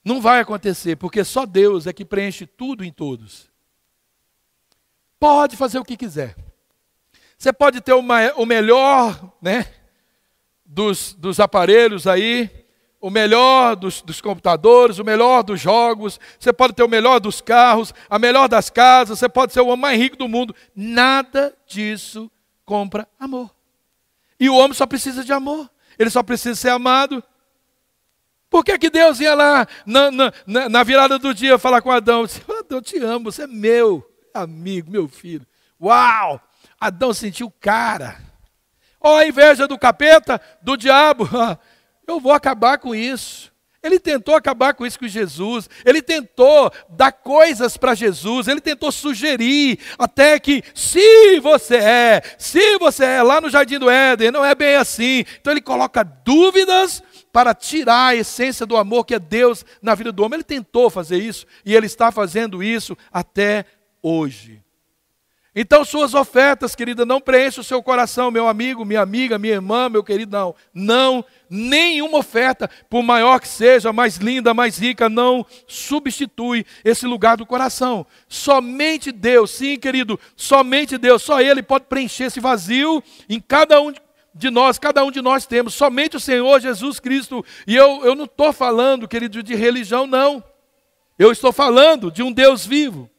Não 0.03 0.23
vai 0.23 0.41
acontecer, 0.41 0.97
porque 0.97 1.23
só 1.23 1.45
Deus 1.45 1.87
é 1.87 1.93
que 1.93 2.05
preenche 2.05 2.47
tudo 2.47 2.83
em 2.83 2.91
todos. 2.91 3.51
Pode 5.19 5.59
fazer 5.59 5.79
o 5.79 5.85
que 5.85 5.99
quiser. 5.99 6.35
Você 7.37 7.53
pode 7.53 7.83
ter 7.83 7.93
o, 7.93 8.03
o 8.37 8.47
melhor 8.47 9.37
né, 9.43 9.71
dos, 10.65 11.13
dos 11.13 11.39
aparelhos 11.39 12.07
aí, 12.07 12.49
o 13.01 13.09
melhor 13.09 13.75
dos, 13.77 14.03
dos, 14.03 14.21
computadores, 14.21 14.99
o 14.99 15.05
melhor 15.05 15.43
dos 15.43 15.59
jogos, 15.61 16.21
você 16.39 16.53
pode 16.53 16.75
ter 16.75 16.83
o 16.83 16.89
melhor 16.89 17.19
dos 17.19 17.41
carros, 17.41 17.95
a 18.09 18.19
melhor 18.19 18.49
das 18.49 18.69
casas, 18.69 19.19
você 19.19 19.29
pode 19.29 19.53
ser 19.53 19.61
o 19.61 19.69
homem 19.69 19.81
mais 19.81 19.99
rico 19.99 20.17
do 20.17 20.29
mundo. 20.29 20.55
Nada 20.77 21.57
disso 21.67 22.31
compra 22.65 23.09
amor. 23.19 23.51
E 24.39 24.51
o 24.51 24.55
homem 24.55 24.75
só 24.75 24.87
precisa 24.87 25.25
de 25.25 25.33
amor, 25.33 25.71
ele 25.99 26.11
só 26.11 26.23
precisa 26.23 26.55
ser 26.55 26.71
amado. 26.71 27.23
Por 28.51 28.65
que, 28.65 28.77
que 28.79 28.91
Deus 28.91 29.21
ia 29.21 29.35
lá 29.35 29.67
na, 29.87 30.11
na, 30.11 30.69
na 30.69 30.83
virada 30.83 31.19
do 31.19 31.33
dia 31.33 31.59
falar 31.59 31.81
com 31.81 31.91
Adão? 31.91 32.27
Disse, 32.27 32.43
Adão, 32.49 32.79
eu 32.79 32.83
te 32.83 32.99
amo, 32.99 33.31
você 33.31 33.45
é 33.45 33.47
meu 33.47 34.05
amigo, 34.35 34.91
meu 34.91 35.09
filho. 35.09 35.47
Uau! 35.81 36.41
Adão 36.79 37.15
sentiu 37.15 37.51
cara. 37.61 38.21
Ó, 39.01 39.17
a 39.17 39.27
inveja 39.27 39.67
do 39.67 39.79
capeta, 39.79 40.41
do 40.61 40.77
diabo. 40.77 41.29
Eu 42.11 42.21
vou 42.21 42.33
acabar 42.33 42.79
com 42.79 42.95
isso. 42.95 43.51
Ele 43.83 43.99
tentou 43.99 44.35
acabar 44.35 44.75
com 44.75 44.85
isso 44.85 44.99
com 44.99 45.09
Jesus, 45.09 45.71
ele 45.87 46.03
tentou 46.03 46.71
dar 46.91 47.13
coisas 47.13 47.79
para 47.79 47.95
Jesus, 47.95 48.47
ele 48.47 48.61
tentou 48.61 48.93
sugerir 48.93 49.79
até 49.99 50.39
que, 50.39 50.63
se 50.75 51.41
você 51.41 51.77
é, 51.77 52.23
se 52.37 52.77
você 52.79 53.05
é, 53.05 53.23
lá 53.23 53.41
no 53.41 53.49
Jardim 53.49 53.79
do 53.79 53.89
Éden, 53.89 54.31
não 54.31 54.45
é 54.45 54.55
bem 54.55 54.77
assim. 54.77 55.25
Então 55.41 55.51
ele 55.51 55.63
coloca 55.63 56.05
dúvidas 56.05 57.03
para 57.33 57.55
tirar 57.55 58.09
a 58.09 58.17
essência 58.17 58.67
do 58.67 58.77
amor 58.77 59.07
que 59.07 59.15
é 59.15 59.19
Deus 59.19 59.65
na 59.81 59.95
vida 59.95 60.13
do 60.13 60.23
homem. 60.23 60.37
Ele 60.37 60.45
tentou 60.45 60.91
fazer 60.91 61.17
isso 61.17 61.47
e 61.65 61.75
ele 61.75 61.87
está 61.87 62.13
fazendo 62.13 62.63
isso 62.63 62.95
até 63.11 63.65
hoje. 64.03 64.63
Então, 65.55 65.85
suas 65.85 66.15
ofertas, 66.15 66.77
querida, 66.77 67.05
não 67.05 67.21
preenchem 67.21 67.61
o 67.61 67.65
seu 67.65 67.83
coração, 67.83 68.31
meu 68.31 68.47
amigo, 68.47 68.85
minha 68.85 69.01
amiga, 69.01 69.37
minha 69.37 69.55
irmã, 69.55 69.89
meu 69.89 70.05
querido, 70.05 70.37
não. 70.37 70.55
Não, 70.73 71.25
nenhuma 71.49 72.19
oferta, 72.19 72.71
por 72.89 73.03
maior 73.03 73.41
que 73.41 73.49
seja, 73.49 73.93
mais 73.93 74.17
linda, 74.17 74.55
mais 74.55 74.79
rica, 74.79 75.09
não 75.09 75.45
substitui 75.67 76.65
esse 76.85 77.05
lugar 77.05 77.37
do 77.37 77.45
coração. 77.45 78.07
Somente 78.29 79.11
Deus, 79.11 79.51
sim, 79.51 79.77
querido, 79.77 80.21
somente 80.37 80.97
Deus, 80.97 81.23
só 81.23 81.41
Ele 81.41 81.65
pode 81.65 81.87
preencher 81.87 82.25
esse 82.25 82.39
vazio 82.39 83.03
em 83.29 83.41
cada 83.41 83.81
um 83.81 83.93
de 84.33 84.51
nós, 84.51 84.79
cada 84.79 85.05
um 85.05 85.11
de 85.11 85.21
nós 85.21 85.47
temos, 85.47 85.75
somente 85.75 86.17
o 86.17 86.21
Senhor 86.21 86.61
Jesus 86.61 87.01
Cristo. 87.01 87.45
E 87.67 87.75
eu, 87.75 88.05
eu 88.05 88.15
não 88.15 88.27
estou 88.27 88.53
falando, 88.53 89.09
querido, 89.09 89.43
de 89.43 89.57
religião, 89.57 90.07
não. 90.07 90.45
Eu 91.19 91.33
estou 91.33 91.53
falando 91.53 92.09
de 92.09 92.23
um 92.23 92.31
Deus 92.31 92.65
vivo. 92.65 93.11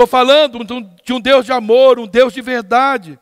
Estou 0.00 0.08
falando 0.08 0.64
de 1.04 1.12
um 1.12 1.20
Deus 1.20 1.44
de 1.44 1.52
amor, 1.52 1.98
um 1.98 2.06
Deus 2.06 2.32
de 2.32 2.40
verdade. 2.40 3.20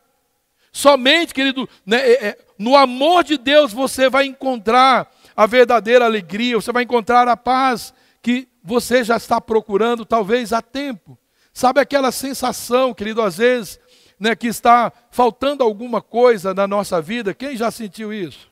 Somente, 0.71 1.33
querido, 1.33 1.67
né, 1.85 1.97
é, 1.97 2.27
é, 2.27 2.37
no 2.57 2.73
amor 2.77 3.25
de 3.25 3.37
Deus 3.37 3.73
você 3.73 4.09
vai 4.09 4.27
encontrar 4.27 5.11
a 5.35 5.45
verdadeira 5.45 6.05
alegria, 6.05 6.55
você 6.55 6.71
vai 6.71 6.83
encontrar 6.83 7.27
a 7.27 7.35
paz 7.35 7.93
que 8.21 8.47
você 8.63 9.03
já 9.03 9.17
está 9.17 9.41
procurando, 9.41 10.05
talvez 10.05 10.53
há 10.53 10.61
tempo. 10.61 11.19
Sabe 11.53 11.81
aquela 11.81 12.13
sensação, 12.13 12.93
querido, 12.93 13.21
às 13.21 13.35
vezes, 13.35 13.77
né, 14.17 14.33
que 14.33 14.47
está 14.47 14.89
faltando 15.11 15.65
alguma 15.65 16.01
coisa 16.01 16.53
na 16.53 16.65
nossa 16.65 17.01
vida? 17.01 17.33
Quem 17.33 17.57
já 17.57 17.69
sentiu 17.71 18.13
isso? 18.13 18.49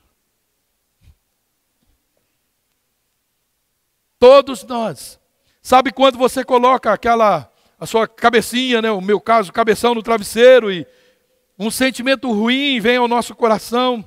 Todos 4.19 4.65
nós. 4.65 5.17
Sabe 5.62 5.93
quando 5.93 6.17
você 6.17 6.43
coloca 6.43 6.91
aquela 6.91 7.50
a 7.79 7.86
sua 7.86 8.07
cabecinha, 8.07 8.81
né, 8.81 8.91
o 8.91 9.01
meu 9.01 9.19
caso, 9.22 9.53
cabeção 9.53 9.93
no 9.93 10.01
travesseiro 10.01 10.72
e 10.72 10.86
um 11.60 11.69
sentimento 11.69 12.31
ruim 12.31 12.79
vem 12.79 12.98
ao 12.98 13.07
nosso 13.07 13.36
coração. 13.36 14.03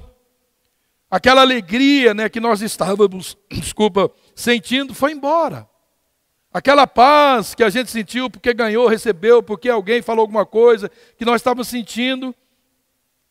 Aquela 1.11 1.41
alegria, 1.41 2.13
né, 2.15 2.29
que 2.29 2.41
nós 2.41 2.63
estávamos, 2.63 3.37
desculpa, 3.51 4.11
sentindo 4.35 4.95
foi 4.95 5.13
embora. 5.13 5.69
Aquela 6.53 6.85
paz 6.85 7.55
que 7.55 7.63
a 7.63 7.71
gente 7.71 7.91
sentiu 7.91 8.29
porque 8.29 8.53
ganhou, 8.53 8.89
recebeu, 8.89 9.41
porque 9.41 9.69
alguém 9.69 10.03
falou 10.03 10.23
alguma 10.23 10.45
coisa 10.45 10.91
que 11.17 11.25
nós 11.25 11.37
estávamos 11.37 11.69
sentindo, 11.69 12.35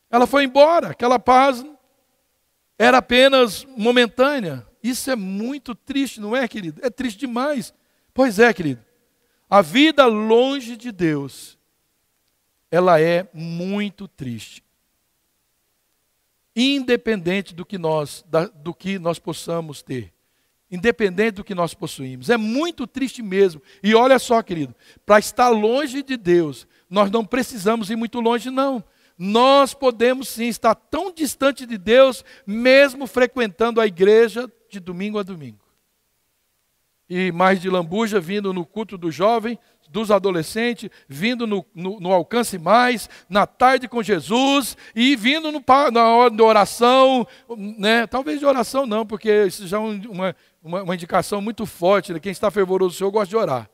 ela 0.10 0.26
foi 0.26 0.46
embora. 0.46 0.90
Aquela 0.90 1.20
paz 1.20 1.66
era 2.78 3.00
apenas 3.00 3.66
momentânea. 3.76 4.66
Isso 4.82 5.12
é 5.12 5.16
muito 5.18 5.76
triste, 5.76 6.22
não 6.22 6.34
é, 6.34 6.48
querido? 6.48 6.80
É 6.82 6.90
triste 6.90 7.20
demais. 7.20 7.74
Pois 8.14 8.40
é, 8.40 8.54
querido. 8.54 8.89
A 9.50 9.64
vida 9.64 10.06
longe 10.06 10.78
de 10.78 10.92
Deus, 10.92 11.58
ela 12.70 13.02
é 13.02 13.28
muito 13.34 14.08
triste. 14.08 14.64
Independente 16.56 17.56
do 17.56 17.66
que 17.66 17.78
nós, 17.78 18.24
do 18.56 18.74
que 18.74 19.00
nós 19.00 19.18
possamos 19.18 19.82
ter. 19.82 20.14
Independente 20.70 21.36
do 21.36 21.44
que 21.44 21.56
nós 21.56 21.74
possuímos. 21.74 22.30
É 22.30 22.38
muito 22.38 22.86
triste 22.86 23.24
mesmo. 23.24 23.60
E 23.82 23.96
olha 23.96 24.20
só, 24.20 24.44
querido, 24.44 24.76
para 25.04 25.18
estar 25.18 25.50
longe 25.50 26.04
de 26.04 26.16
Deus, 26.16 26.68
nós 26.88 27.10
não 27.10 27.26
precisamos 27.26 27.90
ir 27.90 27.96
muito 27.96 28.20
longe, 28.20 28.52
não. 28.52 28.84
Nós 29.18 29.74
podemos 29.74 30.30
sim 30.30 30.48
estar 30.48 30.76
tão 30.76 31.12
distante 31.12 31.66
de 31.66 31.78
Deus, 31.78 32.24
mesmo 32.46 33.08
frequentando 33.08 33.82
a 33.82 33.88
igreja 33.88 34.50
de 34.70 34.80
domingo 34.80 35.18
a 35.18 35.24
domingo 35.24 35.69
e 37.10 37.32
mais 37.32 37.60
de 37.60 37.70
lambuja 37.70 38.20
vindo 38.20 38.54
no 38.54 38.66
culto 38.66 38.98
do 38.98 39.12
jovem, 39.12 39.58
dos 39.90 40.12
adolescentes, 40.12 40.90
vindo 41.08 41.48
no, 41.48 41.66
no, 41.74 42.00
no, 42.00 42.14
alcance 42.14 42.58
mais, 42.60 43.10
na 43.28 43.48
tarde 43.48 43.88
com 43.88 44.04
Jesus 44.04 44.78
e 44.96 45.16
vindo 45.16 45.52
no, 45.52 45.64
na 45.92 46.08
hora 46.10 46.30
de 46.30 46.42
oração, 46.42 47.28
né? 47.58 48.06
talvez 48.06 48.40
de 48.40 48.46
oração 48.46 48.86
não, 48.86 49.06
porque 49.06 49.46
isso 49.48 49.68
já 49.68 49.78
é 49.78 49.80
uma, 49.80 50.36
uma, 50.62 50.84
uma 50.84 50.96
indicação 50.96 51.42
muito 51.42 51.66
forte, 51.66 52.14
né? 52.14 52.20
quem 52.20 52.32
está 52.32 52.52
fervoroso 52.52 52.94
do 52.94 52.98
Senhor 52.98 53.12
gosta 53.12 53.30
de 53.30 53.36
orar. 53.36 53.70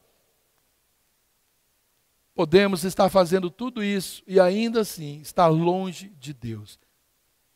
Podemos 2.33 2.83
estar 2.83 3.09
fazendo 3.09 3.49
tudo 3.49 3.83
isso 3.83 4.23
e 4.27 4.39
ainda 4.39 4.81
assim 4.81 5.19
estar 5.21 5.47
longe 5.47 6.09
de 6.19 6.33
Deus. 6.33 6.79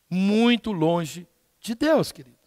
Muito 0.10 0.72
longe 0.72 1.28
de 1.60 1.76
Deus, 1.76 2.12
querido. 2.12 2.39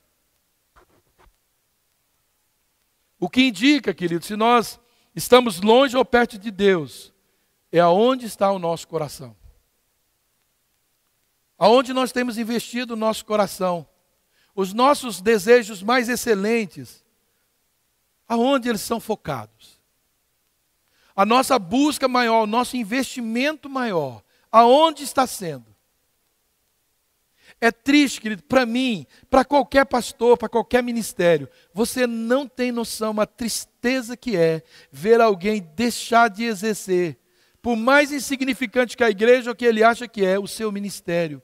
O 3.23 3.31
que 3.31 3.41
indica, 3.41 3.95
querido, 3.95 4.25
se 4.25 4.35
nós 4.35 4.81
estamos 5.15 5.61
longe 5.61 5.97
ou 5.97 6.05
perto 6.05 6.37
de 6.37 6.51
Deus, 6.51 7.15
é 7.71 7.79
aonde 7.79 8.27
está 8.27 8.51
o 8.51 8.59
nosso 8.59 8.89
coração. 8.89 9.37
Aonde 11.57 11.93
nós 11.93 12.11
temos 12.11 12.37
investido 12.37 12.95
o 12.95 12.97
nosso 12.97 13.25
coração. 13.25 13.87
Os 14.57 14.73
nossos 14.73 15.21
desejos 15.21 15.85
mais 15.85 16.09
excelentes, 16.09 17.05
aonde 18.27 18.69
eles 18.69 18.81
são 18.81 18.99
focados. 18.99 19.81
A 21.15 21.25
nossa 21.25 21.61
busca 21.61 22.09
maior, 22.09 22.43
o 22.43 22.49
nosso 22.49 22.77
investimento 22.77 23.71
maior, 23.71 24.21
aonde 24.51 25.05
está 25.05 25.29
sendo? 25.29 25.72
É 27.65 27.71
triste, 27.71 28.21
querido, 28.21 28.43
para 28.43 28.67
mim, 28.67 29.07
para 29.31 29.45
qualquer 29.45 29.87
pastor, 29.87 30.37
para 30.37 30.49
qualquer 30.49 30.83
ministério. 30.83 31.49
Você 31.73 32.09
não 32.09 32.45
tem 32.45 32.73
noção 32.73 33.21
a 33.21 33.25
tristeza 33.25 34.17
que 34.17 34.37
é 34.37 34.65
ver 34.91 35.21
alguém 35.21 35.71
deixar 35.77 36.29
de 36.29 36.43
exercer, 36.43 37.17
por 37.63 37.77
mais 37.77 38.11
insignificante 38.11 38.97
que 38.97 39.05
a 39.05 39.11
igreja 39.11 39.51
ou 39.51 39.55
que 39.55 39.65
ele 39.65 39.85
acha 39.85 40.09
que 40.09 40.25
é, 40.25 40.41
o 40.41 40.49
seu 40.49 40.73
ministério. 40.73 41.41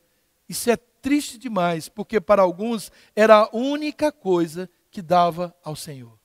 Isso 0.48 0.68
é 0.68 0.76
triste 0.76 1.38
demais, 1.38 1.88
porque 1.88 2.20
para 2.20 2.42
alguns 2.42 2.90
era 3.14 3.36
a 3.36 3.56
única 3.56 4.10
coisa 4.10 4.68
que 4.90 5.00
dava 5.00 5.54
ao 5.62 5.76
Senhor. 5.76 6.18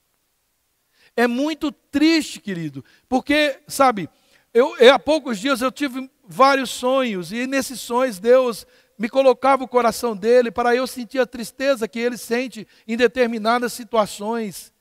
É 1.16 1.28
muito 1.28 1.72
triste, 1.72 2.42
querido, 2.42 2.84
porque, 3.08 3.60
sabe, 3.68 4.10
eu, 4.52 4.76
eu 4.78 4.92
há 4.96 4.98
poucos 4.98 5.40
dias 5.40 5.62
eu 5.62 5.72
tive 5.72 6.10
vários 6.28 6.72
sonhos, 6.72 7.32
e 7.32 7.46
nesses 7.46 7.80
sonhos 7.80 8.20
Deus 8.20 8.66
me 8.98 9.10
colocava 9.10 9.64
o 9.64 9.68
coração 9.68 10.16
dele 10.16 10.52
para 10.52 10.76
eu 10.76 10.86
sentir 10.86 11.20
a 11.20 11.26
tristeza 11.26 11.88
que 11.88 12.00
ele 12.00 12.18
sente 12.18 12.68
em 12.88 12.96
determinadas 12.96 13.74
situações. 13.74 14.72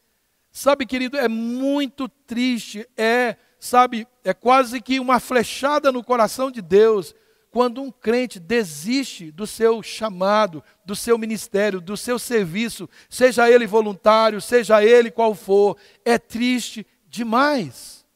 Sabe, 0.50 0.84
querido, 0.84 1.16
é 1.16 1.28
muito 1.28 2.08
triste, 2.08 2.86
é, 2.96 3.36
sabe, 3.58 4.06
é 4.22 4.34
quase 4.34 4.80
que 4.80 5.00
uma 5.00 5.18
flechada 5.18 5.90
no 5.90 6.04
coração 6.04 6.50
de 6.50 6.60
Deus 6.60 7.14
quando 7.52 7.82
um 7.82 7.90
crente 7.90 8.40
desiste 8.40 9.30
do 9.30 9.46
seu 9.46 9.82
chamado, 9.82 10.64
do 10.86 10.96
seu 10.96 11.18
ministério, 11.18 11.82
do 11.82 11.98
seu 11.98 12.18
serviço, 12.18 12.88
seja 13.10 13.50
ele 13.50 13.66
voluntário, 13.66 14.40
seja 14.40 14.82
ele 14.82 15.10
qual 15.10 15.34
for, 15.34 15.76
é 16.02 16.18
triste 16.18 16.86
demais. 17.06 18.06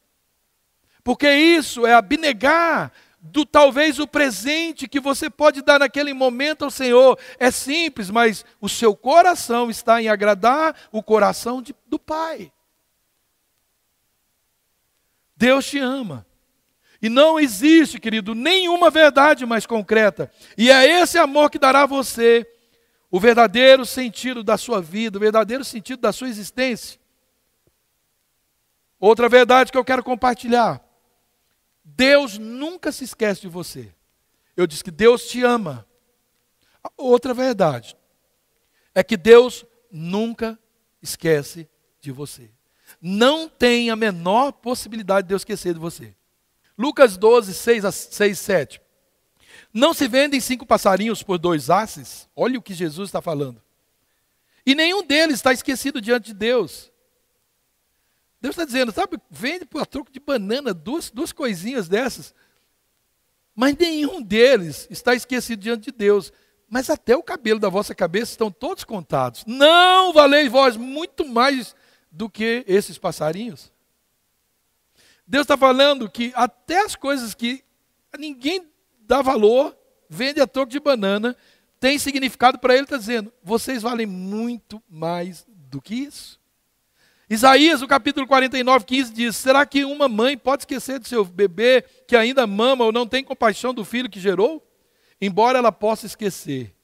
Porque 1.04 1.30
isso 1.30 1.86
é 1.86 1.92
abnegar 1.92 2.90
do 3.32 3.44
talvez 3.44 3.98
o 3.98 4.06
presente 4.06 4.88
que 4.88 5.00
você 5.00 5.28
pode 5.28 5.62
dar 5.62 5.80
naquele 5.80 6.12
momento 6.12 6.64
ao 6.64 6.70
Senhor. 6.70 7.18
É 7.38 7.50
simples, 7.50 8.10
mas 8.10 8.44
o 8.60 8.68
seu 8.68 8.96
coração 8.96 9.70
está 9.70 10.00
em 10.00 10.08
agradar 10.08 10.76
o 10.90 11.02
coração 11.02 11.60
de, 11.60 11.74
do 11.86 11.98
Pai. 11.98 12.52
Deus 15.36 15.66
te 15.66 15.78
ama. 15.78 16.26
E 17.00 17.08
não 17.08 17.38
existe, 17.38 18.00
querido, 18.00 18.34
nenhuma 18.34 18.90
verdade 18.90 19.44
mais 19.44 19.66
concreta. 19.66 20.30
E 20.56 20.70
é 20.70 21.00
esse 21.00 21.18
amor 21.18 21.50
que 21.50 21.58
dará 21.58 21.82
a 21.82 21.86
você 21.86 22.46
o 23.10 23.20
verdadeiro 23.20 23.84
sentido 23.84 24.42
da 24.42 24.56
sua 24.56 24.80
vida, 24.80 25.18
o 25.18 25.20
verdadeiro 25.20 25.64
sentido 25.64 26.00
da 26.00 26.12
sua 26.12 26.28
existência. 26.28 26.98
Outra 28.98 29.28
verdade 29.28 29.70
que 29.70 29.78
eu 29.78 29.84
quero 29.84 30.02
compartilhar: 30.02 30.80
Deus 31.88 32.36
nunca 32.36 32.90
se 32.90 33.04
esquece 33.04 33.42
de 33.42 33.48
você. 33.48 33.94
Eu 34.56 34.66
disse 34.66 34.82
que 34.82 34.90
Deus 34.90 35.28
te 35.28 35.44
ama. 35.44 35.86
Outra 36.96 37.32
verdade 37.32 37.96
é 38.92 39.04
que 39.04 39.16
Deus 39.16 39.64
nunca 39.90 40.58
esquece 41.00 41.68
de 42.00 42.10
você. 42.10 42.50
Não 43.00 43.48
tem 43.48 43.88
a 43.88 43.96
menor 43.96 44.52
possibilidade 44.52 45.26
de 45.26 45.28
Deus 45.28 45.42
esquecer 45.42 45.74
de 45.74 45.80
você. 45.80 46.14
Lucas 46.76 47.16
12, 47.16 47.54
6 47.54 47.84
a 47.84 47.92
6, 47.92 48.38
7. 48.38 48.80
Não 49.72 49.94
se 49.94 50.08
vendem 50.08 50.40
cinco 50.40 50.66
passarinhos 50.66 51.22
por 51.22 51.38
dois 51.38 51.70
asses? 51.70 52.28
Olha 52.34 52.58
o 52.58 52.62
que 52.62 52.74
Jesus 52.74 53.08
está 53.08 53.22
falando. 53.22 53.62
E 54.64 54.74
nenhum 54.74 55.06
deles 55.06 55.36
está 55.36 55.52
esquecido 55.52 56.00
diante 56.00 56.26
de 56.26 56.34
Deus. 56.34 56.90
Deus 58.40 58.52
está 58.52 58.64
dizendo, 58.64 58.92
sabe, 58.92 59.18
vende 59.30 59.64
por 59.64 59.86
troco 59.86 60.10
de 60.10 60.20
banana 60.20 60.74
duas, 60.74 61.10
duas 61.10 61.32
coisinhas 61.32 61.88
dessas. 61.88 62.34
Mas 63.54 63.76
nenhum 63.76 64.20
deles 64.20 64.86
está 64.90 65.14
esquecido 65.14 65.60
diante 65.60 65.86
de 65.86 65.92
Deus. 65.92 66.32
Mas 66.68 66.90
até 66.90 67.16
o 67.16 67.22
cabelo 67.22 67.58
da 67.58 67.68
vossa 67.68 67.94
cabeça 67.94 68.32
estão 68.32 68.50
todos 68.50 68.84
contados. 68.84 69.44
Não 69.46 70.12
valeis 70.12 70.50
vós 70.50 70.76
muito 70.76 71.26
mais 71.26 71.74
do 72.10 72.28
que 72.28 72.64
esses 72.66 72.98
passarinhos. 72.98 73.72
Deus 75.26 75.42
está 75.42 75.56
falando 75.56 76.10
que 76.10 76.32
até 76.34 76.84
as 76.84 76.94
coisas 76.94 77.34
que 77.34 77.64
ninguém 78.18 78.68
dá 79.00 79.22
valor, 79.22 79.76
vende 80.08 80.40
a 80.40 80.46
troco 80.46 80.70
de 80.70 80.80
banana, 80.80 81.36
tem 81.80 81.98
significado 81.98 82.58
para 82.58 82.74
ele, 82.74 82.84
está 82.84 82.96
dizendo, 82.96 83.32
vocês 83.42 83.82
valem 83.82 84.06
muito 84.06 84.82
mais 84.88 85.46
do 85.48 85.80
que 85.80 85.94
isso. 85.94 86.40
Isaías, 87.28 87.80
no 87.80 87.88
capítulo 87.88 88.26
49, 88.26 88.84
15, 88.84 89.12
diz: 89.12 89.36
Será 89.36 89.66
que 89.66 89.84
uma 89.84 90.08
mãe 90.08 90.38
pode 90.38 90.62
esquecer 90.62 91.00
do 91.00 91.08
seu 91.08 91.24
bebê 91.24 91.82
que 92.06 92.14
ainda 92.14 92.46
mama 92.46 92.84
ou 92.84 92.92
não 92.92 93.06
tem 93.06 93.24
compaixão 93.24 93.74
do 93.74 93.84
filho 93.84 94.08
que 94.08 94.20
gerou? 94.20 94.64
Embora 95.20 95.58
ela 95.58 95.72
possa 95.72 96.06
esquecer, 96.06 96.74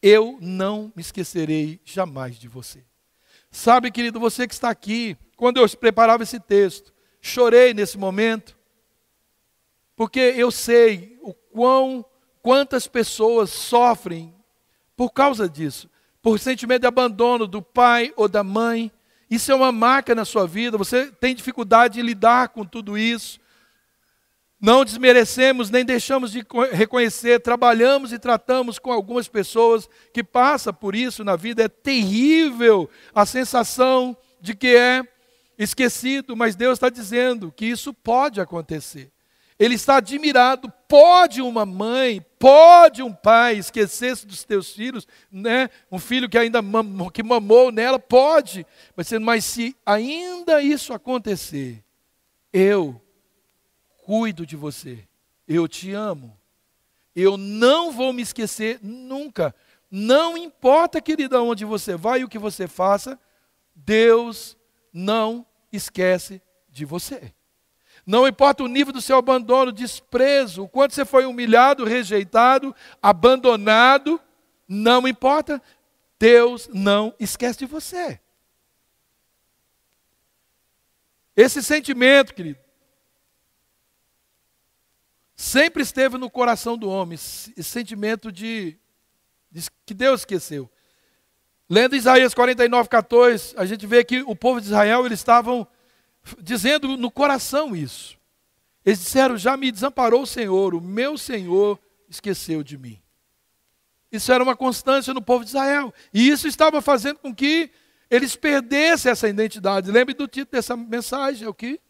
eu 0.00 0.38
não 0.40 0.92
me 0.94 1.02
esquecerei 1.02 1.80
jamais 1.84 2.38
de 2.38 2.48
você. 2.48 2.84
Sabe, 3.50 3.90
querido, 3.90 4.20
você 4.20 4.46
que 4.46 4.54
está 4.54 4.70
aqui, 4.70 5.16
quando 5.36 5.58
eu 5.58 5.68
preparava 5.76 6.22
esse 6.22 6.40
texto, 6.40 6.94
chorei 7.20 7.74
nesse 7.74 7.98
momento, 7.98 8.56
porque 9.94 10.20
eu 10.20 10.50
sei 10.50 11.18
o 11.22 11.34
quão, 11.34 12.04
quantas 12.40 12.86
pessoas 12.86 13.50
sofrem 13.50 14.34
por 14.96 15.10
causa 15.10 15.48
disso, 15.48 15.90
por 16.22 16.38
sentimento 16.38 16.82
de 16.82 16.86
abandono 16.86 17.46
do 17.46 17.60
pai 17.60 18.12
ou 18.16 18.28
da 18.28 18.42
mãe. 18.42 18.90
Isso 19.30 19.50
é 19.50 19.54
uma 19.54 19.72
marca 19.72 20.14
na 20.14 20.24
sua 20.24 20.46
vida, 20.46 20.78
você 20.78 21.06
tem 21.06 21.34
dificuldade 21.34 21.98
em 21.98 22.02
lidar 22.02 22.50
com 22.50 22.64
tudo 22.64 22.96
isso. 22.96 23.40
Não 24.60 24.84
desmerecemos 24.84 25.68
nem 25.68 25.84
deixamos 25.84 26.32
de 26.32 26.44
reconhecer, 26.72 27.40
trabalhamos 27.40 28.12
e 28.12 28.18
tratamos 28.18 28.78
com 28.78 28.90
algumas 28.90 29.28
pessoas 29.28 29.88
que 30.12 30.24
passam 30.24 30.72
por 30.72 30.94
isso 30.94 31.22
na 31.22 31.36
vida. 31.36 31.64
É 31.64 31.68
terrível 31.68 32.88
a 33.14 33.26
sensação 33.26 34.16
de 34.40 34.54
que 34.54 34.74
é 34.74 35.02
esquecido, 35.58 36.36
mas 36.36 36.56
Deus 36.56 36.74
está 36.74 36.88
dizendo 36.88 37.52
que 37.54 37.66
isso 37.66 37.92
pode 37.92 38.40
acontecer. 38.40 39.12
Ele 39.58 39.74
está 39.74 39.96
admirado. 39.96 40.72
Pode 40.88 41.40
uma 41.42 41.66
mãe, 41.66 42.24
pode 42.38 43.02
um 43.02 43.12
pai 43.12 43.56
esquecer-se 43.56 44.26
dos 44.26 44.44
teus 44.44 44.72
filhos, 44.72 45.06
né? 45.30 45.70
Um 45.90 45.98
filho 45.98 46.28
que 46.28 46.38
ainda 46.38 46.60
mamou, 46.62 47.10
que 47.10 47.22
mamou 47.22 47.70
nela, 47.72 47.98
pode. 47.98 48.66
Mas 48.96 49.44
se 49.44 49.76
ainda 49.84 50.62
isso 50.62 50.92
acontecer, 50.92 51.82
eu 52.52 53.00
cuido 54.04 54.46
de 54.46 54.56
você. 54.56 55.06
Eu 55.46 55.66
te 55.66 55.92
amo. 55.92 56.36
Eu 57.14 57.36
não 57.36 57.90
vou 57.90 58.12
me 58.12 58.22
esquecer 58.22 58.78
nunca. 58.82 59.54
Não 59.90 60.36
importa, 60.36 61.00
querida, 61.00 61.40
onde 61.40 61.64
você 61.64 61.96
vai 61.96 62.20
e 62.20 62.24
o 62.24 62.28
que 62.28 62.38
você 62.38 62.68
faça, 62.68 63.18
Deus 63.74 64.56
não 64.92 65.46
esquece 65.72 66.42
de 66.68 66.84
você. 66.84 67.32
Não 68.06 68.28
importa 68.28 68.62
o 68.62 68.68
nível 68.68 68.92
do 68.92 69.02
seu 69.02 69.18
abandono, 69.18 69.72
desprezo, 69.72 70.62
o 70.62 70.68
quanto 70.68 70.94
você 70.94 71.04
foi 71.04 71.26
humilhado, 71.26 71.84
rejeitado, 71.84 72.72
abandonado, 73.02 74.20
não 74.68 75.08
importa, 75.08 75.60
Deus 76.16 76.68
não 76.72 77.12
esquece 77.18 77.58
de 77.58 77.66
você. 77.66 78.20
Esse 81.34 81.60
sentimento, 81.62 82.32
querido, 82.32 82.60
sempre 85.34 85.82
esteve 85.82 86.16
no 86.16 86.30
coração 86.30 86.78
do 86.78 86.88
homem, 86.88 87.16
esse 87.16 87.64
sentimento 87.64 88.30
de, 88.30 88.78
de 89.50 89.68
que 89.84 89.92
Deus 89.92 90.20
esqueceu. 90.20 90.70
Lendo 91.68 91.96
Isaías 91.96 92.32
49, 92.32 92.88
14, 92.88 93.54
a 93.56 93.66
gente 93.66 93.84
vê 93.84 94.04
que 94.04 94.22
o 94.22 94.36
povo 94.36 94.60
de 94.60 94.68
Israel, 94.68 95.04
eles 95.04 95.18
estavam 95.18 95.66
dizendo 96.40 96.96
no 96.96 97.10
coração 97.10 97.74
isso. 97.74 98.18
Eles 98.84 99.00
disseram: 99.00 99.36
Já 99.36 99.56
me 99.56 99.70
desamparou 99.70 100.22
o 100.22 100.26
Senhor, 100.26 100.74
o 100.74 100.80
meu 100.80 101.16
Senhor 101.18 101.78
esqueceu 102.08 102.62
de 102.62 102.78
mim. 102.78 103.00
Isso 104.10 104.32
era 104.32 104.42
uma 104.42 104.56
constância 104.56 105.12
no 105.12 105.20
povo 105.20 105.44
de 105.44 105.50
Israel. 105.50 105.92
E 106.14 106.28
isso 106.28 106.46
estava 106.46 106.80
fazendo 106.80 107.18
com 107.18 107.34
que 107.34 107.70
eles 108.08 108.36
perdessem 108.36 109.10
essa 109.10 109.28
identidade. 109.28 109.90
Lembre 109.90 110.14
do 110.14 110.28
título 110.28 110.52
dessa 110.52 110.76
mensagem: 110.76 111.46
é 111.46 111.48
o 111.48 111.54
que? 111.54 111.80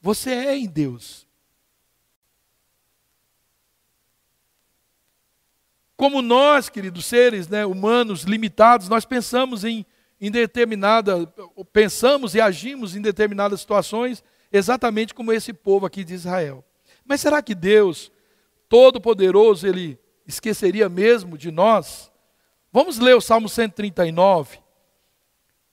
Você 0.00 0.30
é 0.30 0.56
em 0.56 0.66
Deus. 0.66 1.26
Como 5.96 6.22
nós, 6.22 6.70
queridos 6.70 7.04
seres 7.04 7.46
né, 7.46 7.66
humanos 7.66 8.22
limitados, 8.22 8.88
nós 8.88 9.04
pensamos 9.04 9.64
em, 9.64 9.84
em 10.20 10.30
determinada, 10.30 11.26
pensamos 11.72 12.34
e 12.34 12.40
agimos 12.40 12.94
em 12.94 13.00
determinadas 13.00 13.60
situações 13.60 14.22
exatamente 14.52 15.14
como 15.14 15.32
esse 15.32 15.52
povo 15.52 15.86
aqui 15.86 16.04
de 16.04 16.14
Israel. 16.14 16.64
Mas 17.04 17.20
será 17.20 17.40
que 17.40 17.54
Deus, 17.54 18.12
Todo-Poderoso, 18.68 19.66
ele 19.66 19.98
esqueceria 20.26 20.88
mesmo 20.88 21.38
de 21.38 21.50
nós? 21.50 22.12
Vamos 22.72 22.98
ler 22.98 23.16
o 23.16 23.20
Salmo 23.20 23.48
139. 23.48 24.58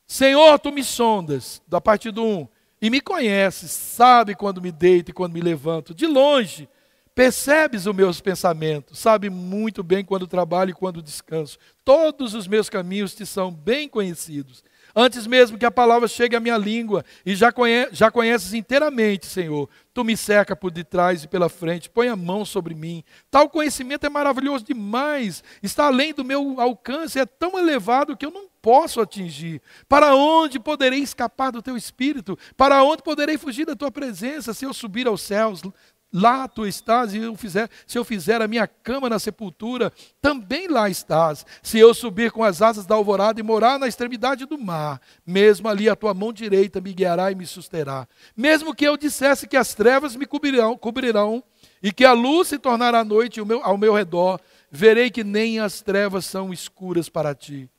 Senhor, 0.05 0.57
tu 0.60 0.71
me 0.71 0.83
sondas, 0.83 1.62
da 1.67 1.81
parte 1.81 2.10
do 2.12 2.23
1, 2.23 2.47
e 2.81 2.89
me 2.89 3.01
conheces, 3.01 3.71
sabe 3.71 4.36
quando 4.36 4.62
me 4.62 4.71
deito 4.71 5.12
e 5.12 5.13
quando 5.13 5.33
me 5.33 5.41
levanto. 5.41 5.93
De 5.93 6.07
longe 6.07 6.69
Percebes 7.17 7.88
os 7.88 7.95
meus 7.95 8.21
pensamentos, 8.21 8.99
sabe 8.99 9.27
muito 9.27 9.82
bem 9.82 10.06
quando 10.06 10.27
trabalho 10.27 10.69
e 10.69 10.73
quando 10.75 11.01
descanso. 11.01 11.58
Todos 11.84 12.36
os 12.36 12.47
meus 12.47 12.69
caminhos 12.69 13.15
te 13.15 13.25
são 13.25 13.51
bem 13.51 13.89
conhecidos. 13.89 14.63
Antes 14.95 15.25
mesmo 15.25 15.58
que 15.58 15.65
a 15.65 15.71
palavra 15.71 16.08
chegue 16.08 16.36
à 16.36 16.39
minha 16.39 16.58
língua, 16.58 17.03
e 17.25 17.36
já, 17.36 17.51
conhe 17.51 17.88
já 17.91 18.12
conheces 18.12 18.53
inteiramente, 18.53 19.25
Senhor. 19.25 19.67
Tu 19.95 20.03
me 20.03 20.15
cerca 20.15 20.56
por 20.56 20.69
detrás 20.69 21.23
e 21.23 21.27
pela 21.27 21.49
frente, 21.49 21.89
põe 21.89 22.08
a 22.08 22.15
mão 22.15 22.45
sobre 22.45 22.75
mim. 22.75 23.03
Tal 23.32 23.49
conhecimento 23.49 24.06
é 24.06 24.10
maravilhoso 24.10 24.63
demais, 24.63 25.43
está 25.63 25.88
além 25.88 26.13
do 26.13 26.23
meu 26.23 26.62
alcance, 26.62 27.17
é 27.17 27.25
tão 27.25 27.58
elevado 27.58 28.15
que 28.15 28.27
eu 28.27 28.32
não 28.32 28.47
posso 28.62 29.01
atingir. 29.01 29.60
Para 29.89 30.15
onde 30.15 30.60
poderei 30.60 30.99
escapar 30.99 31.51
do 31.51 31.63
teu 31.63 31.75
espírito? 31.75 32.38
Para 32.56 32.84
onde 32.84 33.01
poderei 33.01 33.39
fugir 33.39 33.65
da 33.65 33.75
tua 33.75 33.89
presença? 33.89 34.53
Se 34.53 34.65
eu 34.65 34.73
subir 34.73 35.08
aos 35.08 35.21
céus, 35.21 35.63
lá 36.12 36.48
tu 36.48 36.65
estás, 36.65 37.13
e 37.13 37.17
eu 37.17 37.36
fizer, 37.36 37.70
se 37.86 37.98
eu 37.98 38.04
fizer 38.04 38.41
a 38.41 38.48
minha 38.48 38.67
cama 38.67 39.10
na 39.10 39.20
sepultura, 39.20 39.91
também 40.22 40.67
lá 40.67 40.89
estás. 40.89 41.46
Se 41.62 41.78
eu 41.78 41.93
subir 41.93 42.32
com 42.32 42.43
as 42.43 42.62
asas 42.62 42.86
da 42.86 42.96
alvorada 42.96 43.39
e 43.39 43.43
morar 43.43 43.78
na 43.78 43.88
extremidade 43.88 44.46
do 44.46 44.58
mar, 44.58 45.02
mesmo 45.26 45.67
ali 45.67 45.89
a 45.89 45.96
tua 45.96 46.13
mão 46.13 46.32
direita 46.32 46.82
me 46.82 46.93
guiará 46.93 47.32
e 47.32 47.36
me 47.36 47.46
susterá. 47.46 48.08
Mesmo 48.36 48.74
que 48.74 48.86
eu 48.86 48.98
dissesse 48.98 49.48
que 49.48 49.58
as 49.58 49.74
trevas 49.74 50.15
me 50.15 50.26
cobrirão, 50.26 50.78
cobrirão 50.78 51.43
e 51.82 51.91
que 51.91 52.06
a 52.06 52.13
luz 52.13 52.48
se 52.48 52.58
tornará 52.58 53.04
noite 53.04 53.39
ao 53.39 53.46
meu, 53.46 53.63
ao 53.63 53.78
meu 53.78 53.93
redor, 53.93 54.39
verei 54.72 55.10
que 55.10 55.24
nem 55.24 55.60
as 55.60 55.82
trevas 55.82 56.26
são 56.26 56.52
escuras 56.52 57.10
para 57.10 57.36
ti. 57.36 57.70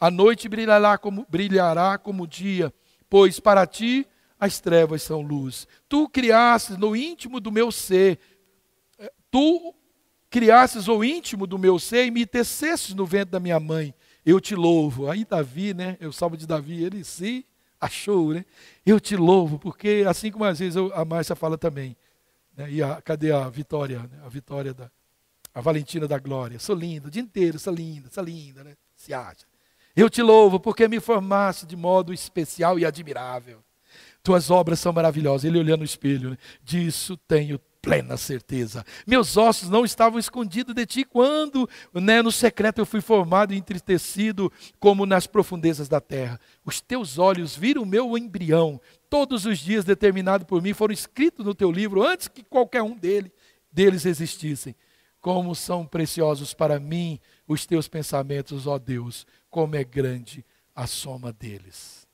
A 0.00 0.10
noite 0.10 0.48
brilhará 0.48 0.98
como, 0.98 1.26
brilhará 1.28 1.96
como 1.96 2.24
o 2.24 2.26
dia, 2.26 2.72
pois 3.08 3.38
para 3.38 3.66
ti 3.66 4.06
as 4.44 4.60
trevas 4.60 5.02
são 5.02 5.22
luz. 5.22 5.66
Tu 5.88 6.08
criastes 6.08 6.76
no 6.76 6.94
íntimo 6.94 7.40
do 7.40 7.50
meu 7.50 7.72
ser, 7.72 8.18
eh, 8.98 9.12
tu 9.30 9.74
criastes 10.28 10.86
o 10.86 11.02
íntimo 11.02 11.46
do 11.46 11.58
meu 11.58 11.78
ser 11.78 12.06
e 12.06 12.10
me 12.10 12.26
tecestes 12.26 12.94
no 12.94 13.06
ventre 13.06 13.30
da 13.30 13.40
minha 13.40 13.58
mãe. 13.58 13.94
Eu 14.24 14.40
te 14.40 14.54
louvo. 14.54 15.10
Aí 15.10 15.24
Davi, 15.24 15.72
né? 15.72 15.96
O 16.02 16.12
salmo 16.12 16.36
de 16.36 16.46
Davi, 16.46 16.82
ele 16.82 17.04
se 17.04 17.46
achou, 17.80 18.34
né? 18.34 18.44
Eu 18.84 19.00
te 19.00 19.16
louvo, 19.16 19.58
porque 19.58 20.04
assim 20.08 20.30
como 20.30 20.44
às 20.44 20.58
vezes 20.58 20.76
a 20.92 21.04
Márcia 21.04 21.34
fala 21.34 21.56
também. 21.56 21.96
Né? 22.56 22.70
E 22.72 22.82
a, 22.82 23.00
cadê 23.00 23.32
a 23.32 23.48
vitória? 23.48 23.98
Né? 24.00 24.20
A 24.24 24.28
vitória 24.28 24.74
da, 24.74 24.90
A 25.54 25.60
Valentina 25.60 26.06
da 26.06 26.18
Glória. 26.18 26.58
Sou 26.58 26.76
linda, 26.76 27.08
o 27.08 27.10
dia 27.10 27.22
inteiro, 27.22 27.58
sou 27.58 27.72
linda, 27.72 28.08
sou 28.10 28.24
linda, 28.24 28.62
né? 28.62 28.76
Se 28.94 29.14
acha. 29.14 29.46
Eu 29.96 30.10
te 30.10 30.20
louvo 30.20 30.58
porque 30.58 30.88
me 30.88 31.00
formaste 31.00 31.64
de 31.64 31.76
modo 31.76 32.12
especial 32.12 32.78
e 32.78 32.84
admirável. 32.84 33.62
Tuas 34.24 34.50
obras 34.50 34.80
são 34.80 34.92
maravilhosas. 34.92 35.44
Ele 35.44 35.58
olhando 35.58 35.80
no 35.80 35.84
espelho, 35.84 36.30
né? 36.30 36.38
disso 36.64 37.16
tenho 37.28 37.60
plena 37.82 38.16
certeza. 38.16 38.82
Meus 39.06 39.36
ossos 39.36 39.68
não 39.68 39.84
estavam 39.84 40.18
escondidos 40.18 40.74
de 40.74 40.86
ti 40.86 41.04
quando, 41.04 41.68
né, 41.92 42.22
no 42.22 42.32
secreto 42.32 42.78
eu 42.78 42.86
fui 42.86 43.02
formado 43.02 43.52
e 43.52 43.58
entristecido 43.58 44.50
como 44.80 45.04
nas 45.04 45.26
profundezas 45.26 45.86
da 45.86 46.00
terra. 46.00 46.40
Os 46.64 46.80
teus 46.80 47.18
olhos 47.18 47.54
viram 47.54 47.82
o 47.82 47.86
meu 47.86 48.16
embrião. 48.16 48.80
Todos 49.10 49.44
os 49.44 49.58
dias 49.58 49.84
determinados 49.84 50.46
por 50.46 50.62
mim 50.62 50.72
foram 50.72 50.94
escritos 50.94 51.44
no 51.44 51.54
teu 51.54 51.70
livro 51.70 52.02
antes 52.02 52.26
que 52.26 52.42
qualquer 52.42 52.82
um 52.82 52.96
dele, 52.96 53.30
deles 53.70 54.06
existissem. 54.06 54.74
Como 55.20 55.54
são 55.54 55.86
preciosos 55.86 56.54
para 56.54 56.80
mim 56.80 57.20
os 57.46 57.66
teus 57.66 57.86
pensamentos, 57.86 58.66
ó 58.66 58.78
Deus, 58.78 59.26
como 59.50 59.76
é 59.76 59.84
grande 59.84 60.42
a 60.74 60.86
soma 60.86 61.34
deles. 61.34 62.08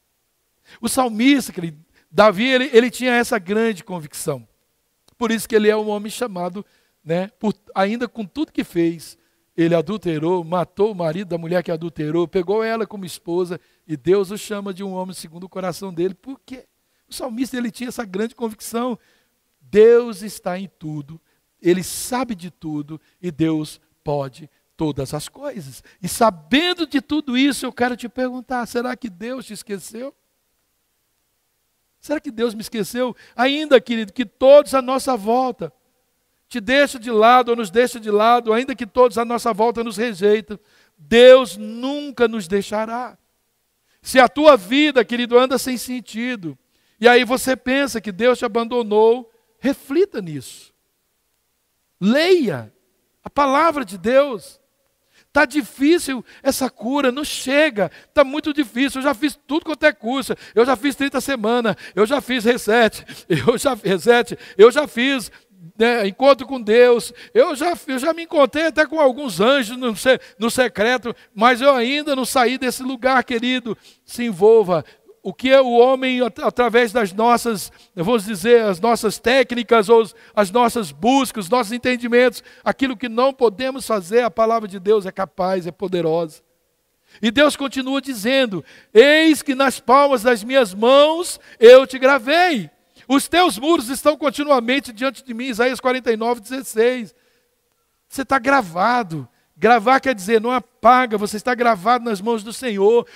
O 0.80 0.88
salmista, 0.88 1.52
ele, 1.56 1.76
Davi, 2.10 2.46
ele, 2.46 2.70
ele 2.72 2.90
tinha 2.90 3.14
essa 3.14 3.38
grande 3.38 3.84
convicção. 3.84 4.46
Por 5.16 5.30
isso 5.30 5.48
que 5.48 5.54
ele 5.54 5.68
é 5.68 5.76
um 5.76 5.88
homem 5.88 6.10
chamado, 6.10 6.64
né, 7.04 7.28
por, 7.38 7.54
ainda 7.74 8.08
com 8.08 8.24
tudo 8.24 8.52
que 8.52 8.64
fez, 8.64 9.18
ele 9.56 9.74
adulterou, 9.74 10.42
matou 10.42 10.92
o 10.92 10.94
marido 10.94 11.28
da 11.28 11.38
mulher 11.38 11.62
que 11.62 11.70
adulterou, 11.70 12.26
pegou 12.26 12.64
ela 12.64 12.86
como 12.86 13.04
esposa, 13.04 13.60
e 13.86 13.96
Deus 13.96 14.30
o 14.30 14.38
chama 14.38 14.72
de 14.72 14.82
um 14.82 14.92
homem 14.92 15.14
segundo 15.14 15.44
o 15.44 15.48
coração 15.48 15.92
dele. 15.92 16.14
Por 16.14 16.40
quê? 16.44 16.66
O 17.08 17.14
salmista 17.14 17.56
ele 17.56 17.70
tinha 17.70 17.88
essa 17.88 18.04
grande 18.04 18.34
convicção. 18.34 18.98
Deus 19.60 20.22
está 20.22 20.58
em 20.58 20.68
tudo, 20.78 21.20
ele 21.60 21.82
sabe 21.82 22.34
de 22.34 22.50
tudo 22.50 23.00
e 23.20 23.30
Deus 23.30 23.80
pode 24.02 24.48
todas 24.76 25.12
as 25.12 25.28
coisas. 25.28 25.84
E 26.02 26.08
sabendo 26.08 26.86
de 26.86 27.00
tudo 27.00 27.36
isso, 27.36 27.66
eu 27.66 27.72
quero 27.72 27.96
te 27.96 28.08
perguntar: 28.08 28.64
será 28.66 28.96
que 28.96 29.10
Deus 29.10 29.44
te 29.44 29.52
esqueceu? 29.52 30.14
Será 32.00 32.18
que 32.18 32.30
Deus 32.30 32.54
me 32.54 32.62
esqueceu? 32.62 33.14
Ainda, 33.36 33.80
querido, 33.80 34.12
que 34.12 34.24
todos 34.24 34.74
à 34.74 34.80
nossa 34.80 35.16
volta 35.16 35.72
te 36.48 36.60
deixam 36.60 37.00
de 37.00 37.10
lado 37.10 37.50
ou 37.50 37.56
nos 37.56 37.70
deixam 37.70 38.00
de 38.00 38.10
lado, 38.10 38.52
ainda 38.52 38.74
que 38.74 38.86
todos 38.86 39.18
à 39.18 39.24
nossa 39.24 39.52
volta 39.52 39.84
nos 39.84 39.96
rejeitam, 39.96 40.58
Deus 40.98 41.56
nunca 41.56 42.26
nos 42.26 42.48
deixará. 42.48 43.16
Se 44.02 44.18
a 44.18 44.28
tua 44.28 44.56
vida, 44.56 45.04
querido, 45.04 45.38
anda 45.38 45.58
sem 45.58 45.76
sentido, 45.76 46.58
e 47.00 47.08
aí 47.08 47.24
você 47.24 47.56
pensa 47.56 48.00
que 48.00 48.12
Deus 48.12 48.38
te 48.38 48.44
abandonou, 48.44 49.30
reflita 49.58 50.20
nisso. 50.20 50.74
Leia 52.00 52.72
a 53.22 53.30
palavra 53.30 53.84
de 53.84 53.96
Deus. 53.96 54.59
Está 55.30 55.44
difícil 55.44 56.24
essa 56.42 56.68
cura, 56.68 57.12
não 57.12 57.22
chega, 57.22 57.88
está 58.08 58.24
muito 58.24 58.52
difícil. 58.52 58.98
Eu 58.98 59.04
já 59.04 59.14
fiz 59.14 59.38
tudo 59.46 59.64
quanto 59.64 59.86
é 59.86 59.92
curso, 59.92 60.34
eu 60.56 60.66
já 60.66 60.74
fiz 60.74 60.96
30 60.96 61.20
semanas, 61.20 61.76
eu 61.94 62.04
já 62.04 62.20
fiz 62.20 62.44
reset, 62.44 63.06
eu 63.28 63.56
já, 63.56 63.74
reset, 63.74 64.36
eu 64.58 64.72
já 64.72 64.88
fiz 64.88 65.30
né, 65.78 66.04
encontro 66.08 66.48
com 66.48 66.60
Deus, 66.60 67.12
eu 67.32 67.54
já, 67.54 67.78
eu 67.86 67.98
já 68.00 68.12
me 68.12 68.24
encontrei 68.24 68.66
até 68.66 68.84
com 68.84 68.98
alguns 68.98 69.40
anjos 69.40 69.76
no, 69.76 69.94
no 70.36 70.50
secreto, 70.50 71.14
mas 71.32 71.60
eu 71.60 71.76
ainda 71.76 72.16
não 72.16 72.24
saí 72.24 72.58
desse 72.58 72.82
lugar, 72.82 73.22
querido. 73.22 73.78
Se 74.04 74.24
envolva, 74.24 74.84
o 75.22 75.34
que 75.34 75.50
é 75.50 75.60
o 75.60 75.70
homem, 75.70 76.20
através 76.20 76.92
das 76.92 77.12
nossas, 77.12 77.70
vamos 77.94 78.24
dizer, 78.24 78.62
as 78.62 78.80
nossas 78.80 79.18
técnicas, 79.18 79.88
ou 79.88 80.08
as 80.34 80.50
nossas 80.50 80.92
buscas, 80.92 81.44
os 81.44 81.50
nossos 81.50 81.72
entendimentos, 81.72 82.42
aquilo 82.64 82.96
que 82.96 83.08
não 83.08 83.32
podemos 83.32 83.86
fazer, 83.86 84.22
a 84.22 84.30
palavra 84.30 84.66
de 84.66 84.78
Deus 84.78 85.04
é 85.04 85.12
capaz, 85.12 85.66
é 85.66 85.72
poderosa. 85.72 86.42
E 87.20 87.30
Deus 87.30 87.56
continua 87.56 88.00
dizendo: 88.00 88.64
Eis 88.94 89.42
que 89.42 89.54
nas 89.54 89.80
palmas 89.80 90.22
das 90.22 90.44
minhas 90.44 90.72
mãos 90.72 91.40
eu 91.58 91.86
te 91.86 91.98
gravei. 91.98 92.70
Os 93.08 93.26
teus 93.26 93.58
muros 93.58 93.88
estão 93.88 94.16
continuamente 94.16 94.92
diante 94.92 95.24
de 95.24 95.34
mim. 95.34 95.46
Isaías 95.46 95.80
49, 95.80 96.40
16. 96.40 97.14
Você 98.08 98.22
está 98.22 98.38
gravado. 98.38 99.28
Gravar 99.56 100.00
quer 100.00 100.14
dizer, 100.14 100.40
não 100.40 100.52
apaga, 100.52 101.18
você 101.18 101.36
está 101.36 101.54
gravado 101.54 102.02
nas 102.04 102.20
mãos 102.20 102.42
do 102.42 102.50
Senhor. 102.50 103.06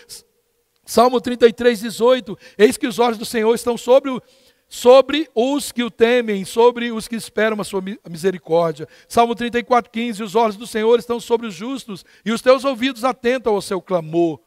Salmo 0.85 1.21
33, 1.21 1.81
18: 1.81 2.39
Eis 2.59 2.77
que 2.77 2.87
os 2.87 2.99
olhos 2.99 3.19
do 3.19 3.25
Senhor 3.25 3.55
estão 3.55 3.77
sobre, 3.77 4.11
o, 4.11 4.23
sobre 4.69 5.29
os 5.35 5.73
que 5.73 5.83
o 5.83 5.91
temem, 5.91 6.45
sobre 6.45 6.93
os 6.93 7.09
que 7.09 7.17
esperam 7.17 7.61
a 7.61 7.65
sua 7.65 7.83
misericórdia. 8.09 8.87
Salmo 9.09 9.35
34, 9.35 9.91
15: 9.91 10.23
Os 10.23 10.35
olhos 10.35 10.57
do 10.57 10.67
Senhor 10.67 10.99
estão 10.99 11.19
sobre 11.19 11.47
os 11.47 11.55
justos, 11.55 12.05
e 12.25 12.33
os 12.33 12.43
teus 12.43 12.65
ouvidos 12.65 13.05
atentam 13.05 13.55
ao 13.55 13.63
seu 13.63 13.81
clamor. 13.81 14.41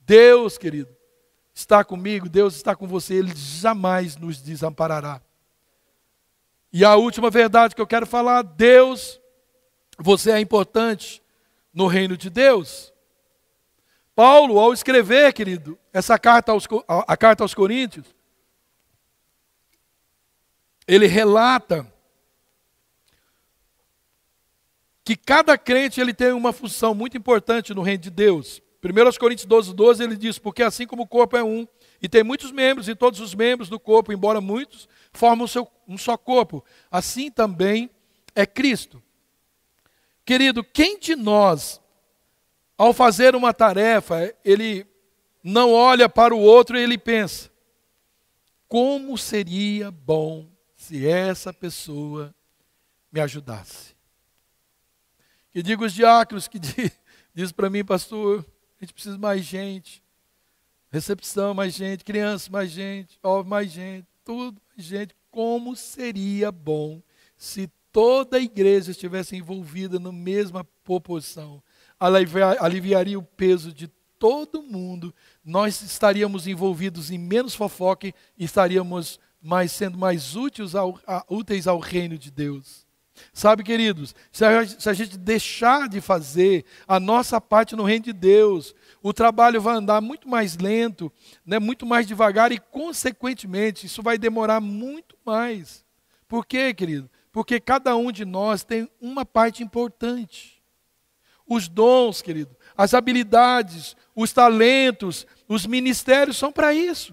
Deus, 0.00 0.56
querido, 0.56 0.94
está 1.52 1.82
comigo, 1.82 2.28
Deus 2.28 2.54
está 2.54 2.76
com 2.76 2.86
você, 2.86 3.14
Ele 3.14 3.32
jamais 3.34 4.16
nos 4.16 4.40
desamparará. 4.40 5.20
E 6.72 6.84
a 6.84 6.94
última 6.94 7.30
verdade 7.30 7.74
que 7.74 7.80
eu 7.80 7.86
quero 7.86 8.06
falar: 8.06 8.42
Deus, 8.42 9.20
você 9.98 10.30
é 10.30 10.38
importante 10.38 11.22
no 11.72 11.86
reino 11.86 12.16
de 12.16 12.30
Deus. 12.30 12.94
Paulo, 14.16 14.58
ao 14.58 14.72
escrever, 14.72 15.30
querido, 15.34 15.78
essa 15.92 16.18
carta 16.18 16.50
aos, 16.50 16.66
a, 16.88 17.14
carta 17.18 17.44
aos 17.44 17.52
Coríntios, 17.52 18.06
ele 20.88 21.06
relata 21.06 21.86
que 25.04 25.16
cada 25.16 25.58
crente 25.58 26.00
ele 26.00 26.14
tem 26.14 26.32
uma 26.32 26.50
função 26.50 26.94
muito 26.94 27.14
importante 27.18 27.74
no 27.74 27.82
reino 27.82 28.04
de 28.04 28.10
Deus. 28.10 28.62
1 28.82 29.18
Coríntios 29.18 29.44
12, 29.44 29.74
12, 29.74 30.02
ele 30.02 30.16
diz, 30.16 30.38
porque 30.38 30.62
assim 30.62 30.86
como 30.86 31.02
o 31.02 31.06
corpo 31.06 31.36
é 31.36 31.44
um, 31.44 31.68
e 32.00 32.08
tem 32.08 32.24
muitos 32.24 32.50
membros, 32.50 32.88
e 32.88 32.94
todos 32.94 33.20
os 33.20 33.34
membros 33.34 33.68
do 33.68 33.78
corpo, 33.78 34.14
embora 34.14 34.40
muitos, 34.40 34.88
formam 35.12 35.46
um 35.86 35.98
só 35.98 36.16
corpo, 36.16 36.64
assim 36.90 37.30
também 37.30 37.90
é 38.34 38.46
Cristo. 38.46 39.02
Querido, 40.24 40.64
quem 40.64 40.98
de 40.98 41.14
nós 41.14 41.82
ao 42.76 42.92
fazer 42.92 43.34
uma 43.34 43.54
tarefa, 43.54 44.34
ele 44.44 44.86
não 45.42 45.72
olha 45.72 46.08
para 46.08 46.34
o 46.34 46.40
outro 46.40 46.76
e 46.76 46.82
ele 46.82 46.98
pensa: 46.98 47.50
como 48.68 49.16
seria 49.16 49.90
bom 49.90 50.48
se 50.76 51.06
essa 51.06 51.52
pessoa 51.52 52.34
me 53.10 53.20
ajudasse? 53.20 53.94
Que 55.50 55.62
diga 55.62 55.84
os 55.84 55.92
diáconos 55.92 56.48
que 56.48 56.58
diz, 56.60 56.90
diz 57.32 57.52
para 57.52 57.70
mim, 57.70 57.84
pastor, 57.84 58.44
a 58.78 58.84
gente 58.84 58.92
precisa 58.92 59.16
mais 59.16 59.44
gente. 59.44 60.02
Recepção, 60.90 61.52
mais 61.52 61.74
gente, 61.74 62.04
criança, 62.04 62.50
mais 62.50 62.70
gente, 62.70 63.18
ó, 63.22 63.42
mais 63.42 63.70
gente, 63.70 64.06
tudo, 64.24 64.60
mais 64.70 64.86
gente. 64.86 65.14
Como 65.30 65.76
seria 65.76 66.50
bom 66.50 67.02
se 67.36 67.70
toda 67.92 68.36
a 68.36 68.40
igreja 68.40 68.90
estivesse 68.90 69.36
envolvida 69.36 69.98
na 69.98 70.12
mesma 70.12 70.64
proporção 70.84 71.62
aliviaria 71.98 73.18
o 73.18 73.22
peso 73.22 73.72
de 73.72 73.88
todo 74.18 74.62
mundo, 74.62 75.14
nós 75.44 75.82
estaríamos 75.82 76.46
envolvidos 76.46 77.10
em 77.10 77.18
menos 77.18 77.54
fofoque 77.54 78.14
e 78.36 78.44
estaríamos 78.44 79.20
mais, 79.40 79.72
sendo 79.72 79.98
mais 79.98 80.34
úteis 80.34 80.74
ao, 80.74 80.98
a, 81.06 81.24
úteis 81.28 81.66
ao 81.66 81.78
reino 81.78 82.18
de 82.18 82.30
Deus. 82.30 82.86
Sabe, 83.32 83.62
queridos, 83.62 84.14
se 84.30 84.44
a, 84.44 84.66
se 84.66 84.88
a 84.90 84.92
gente 84.92 85.16
deixar 85.16 85.88
de 85.88 86.02
fazer 86.02 86.66
a 86.86 87.00
nossa 87.00 87.40
parte 87.40 87.74
no 87.74 87.84
reino 87.84 88.04
de 88.04 88.12
Deus, 88.12 88.74
o 89.02 89.12
trabalho 89.12 89.60
vai 89.60 89.76
andar 89.76 90.02
muito 90.02 90.28
mais 90.28 90.56
lento, 90.58 91.10
né, 91.44 91.58
muito 91.58 91.86
mais 91.86 92.06
devagar 92.06 92.52
e, 92.52 92.58
consequentemente, 92.58 93.86
isso 93.86 94.02
vai 94.02 94.18
demorar 94.18 94.60
muito 94.60 95.16
mais. 95.24 95.82
Por 96.28 96.44
quê, 96.44 96.74
querido? 96.74 97.08
Porque 97.32 97.58
cada 97.58 97.96
um 97.96 98.12
de 98.12 98.24
nós 98.24 98.64
tem 98.64 98.90
uma 99.00 99.24
parte 99.24 99.62
importante 99.62 100.55
os 101.48 101.68
dons, 101.68 102.22
querido, 102.22 102.54
as 102.76 102.94
habilidades, 102.94 103.96
os 104.14 104.32
talentos, 104.32 105.26
os 105.48 105.66
ministérios 105.66 106.36
são 106.36 106.50
para 106.50 106.74
isso. 106.74 107.12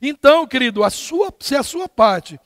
Então, 0.00 0.46
querido, 0.46 0.84
a 0.84 0.90
sua, 0.90 1.32
se 1.40 1.56
a 1.56 1.62
sua 1.62 1.88
parte 1.88 2.38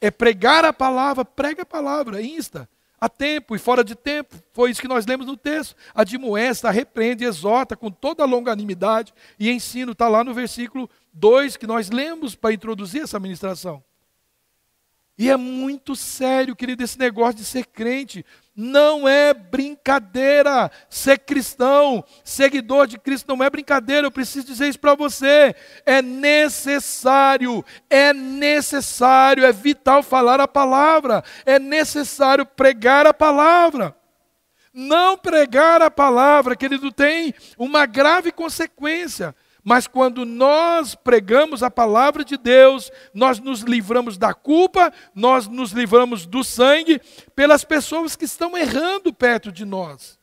é 0.00 0.10
pregar 0.10 0.64
a 0.64 0.72
palavra, 0.72 1.24
prega 1.24 1.62
a 1.62 1.66
palavra, 1.66 2.22
insta, 2.22 2.68
a 3.00 3.08
tempo 3.08 3.56
e 3.56 3.58
fora 3.58 3.82
de 3.82 3.94
tempo. 3.94 4.36
Foi 4.52 4.70
isso 4.70 4.80
que 4.80 4.88
nós 4.88 5.06
lemos 5.06 5.26
no 5.26 5.36
texto. 5.36 5.74
Admoesta, 5.94 6.70
repreende, 6.70 7.24
exorta 7.24 7.76
com 7.76 7.90
toda 7.90 8.22
a 8.22 8.26
longanimidade 8.26 9.12
e 9.38 9.50
ensino. 9.50 9.92
Está 9.92 10.08
lá 10.08 10.22
no 10.22 10.34
versículo 10.34 10.88
2 11.12 11.56
que 11.56 11.66
nós 11.66 11.90
lemos 11.90 12.34
para 12.34 12.52
introduzir 12.52 13.02
essa 13.02 13.18
ministração. 13.18 13.82
E 15.20 15.28
é 15.28 15.36
muito 15.36 15.94
sério, 15.94 16.56
querido, 16.56 16.82
esse 16.82 16.98
negócio 16.98 17.34
de 17.34 17.44
ser 17.44 17.66
crente. 17.66 18.24
Não 18.56 19.06
é 19.06 19.34
brincadeira. 19.34 20.70
Ser 20.88 21.18
cristão, 21.18 22.02
seguidor 22.24 22.86
de 22.86 22.98
Cristo, 22.98 23.28
não 23.28 23.44
é 23.44 23.50
brincadeira. 23.50 24.06
Eu 24.06 24.10
preciso 24.10 24.46
dizer 24.46 24.68
isso 24.68 24.80
para 24.80 24.94
você. 24.94 25.54
É 25.84 26.00
necessário, 26.00 27.62
é 27.90 28.14
necessário, 28.14 29.44
é 29.44 29.52
vital 29.52 30.02
falar 30.02 30.40
a 30.40 30.48
palavra. 30.48 31.22
É 31.44 31.58
necessário 31.58 32.46
pregar 32.46 33.06
a 33.06 33.12
palavra. 33.12 33.94
Não 34.72 35.18
pregar 35.18 35.82
a 35.82 35.90
palavra, 35.90 36.56
querido, 36.56 36.90
tem 36.90 37.34
uma 37.58 37.84
grave 37.84 38.32
consequência. 38.32 39.36
Mas 39.62 39.86
quando 39.86 40.24
nós 40.24 40.94
pregamos 40.94 41.62
a 41.62 41.70
palavra 41.70 42.24
de 42.24 42.36
Deus, 42.36 42.90
nós 43.12 43.38
nos 43.38 43.60
livramos 43.60 44.16
da 44.16 44.32
culpa, 44.32 44.92
nós 45.14 45.46
nos 45.46 45.72
livramos 45.72 46.26
do 46.26 46.42
sangue 46.42 47.00
pelas 47.34 47.64
pessoas 47.64 48.16
que 48.16 48.24
estão 48.24 48.56
errando 48.56 49.12
perto 49.12 49.52
de 49.52 49.64
nós. 49.64 50.18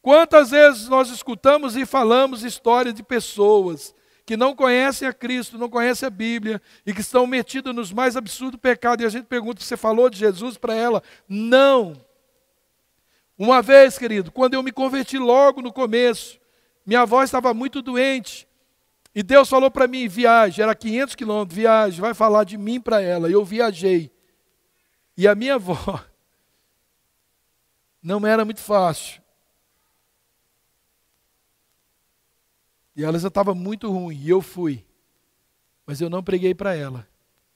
Quantas 0.00 0.50
vezes 0.50 0.88
nós 0.88 1.10
escutamos 1.10 1.76
e 1.76 1.84
falamos 1.84 2.42
histórias 2.42 2.94
de 2.94 3.02
pessoas 3.02 3.94
que 4.24 4.36
não 4.36 4.54
conhecem 4.54 5.08
a 5.08 5.12
Cristo, 5.12 5.58
não 5.58 5.68
conhecem 5.68 6.06
a 6.06 6.10
Bíblia 6.10 6.60
e 6.86 6.92
que 6.92 7.00
estão 7.00 7.26
metidas 7.26 7.74
nos 7.74 7.92
mais 7.92 8.16
absurdos 8.16 8.60
pecados, 8.60 9.02
e 9.02 9.06
a 9.06 9.10
gente 9.10 9.26
pergunta: 9.26 9.62
você 9.62 9.76
falou 9.76 10.08
de 10.08 10.18
Jesus 10.18 10.56
para 10.56 10.74
ela? 10.74 11.02
Não. 11.28 11.94
Uma 13.38 13.62
vez, 13.62 13.98
querido, 13.98 14.32
quando 14.32 14.54
eu 14.54 14.62
me 14.62 14.72
converti 14.72 15.16
logo 15.16 15.62
no 15.62 15.72
começo, 15.72 16.38
minha 16.88 17.02
avó 17.02 17.22
estava 17.22 17.52
muito 17.52 17.82
doente. 17.82 18.48
E 19.14 19.22
Deus 19.22 19.46
falou 19.46 19.70
para 19.70 19.86
mim: 19.86 20.08
viagem, 20.08 20.62
era 20.62 20.74
500 20.74 21.14
quilômetros, 21.14 21.54
viagem, 21.54 22.00
vai 22.00 22.14
falar 22.14 22.44
de 22.44 22.56
mim 22.56 22.80
para 22.80 23.02
ela. 23.02 23.30
Eu 23.30 23.44
viajei. 23.44 24.10
E 25.14 25.28
a 25.28 25.34
minha 25.34 25.56
avó 25.56 26.02
não 28.02 28.26
era 28.26 28.42
muito 28.42 28.62
fácil. 28.62 29.20
E 32.96 33.04
ela 33.04 33.18
já 33.18 33.28
estava 33.28 33.54
muito 33.54 33.92
ruim. 33.92 34.16
E 34.16 34.30
eu 34.30 34.40
fui. 34.40 34.82
Mas 35.84 36.00
eu 36.00 36.08
não 36.08 36.22
preguei 36.22 36.54
para 36.54 36.74
ela. 36.74 37.06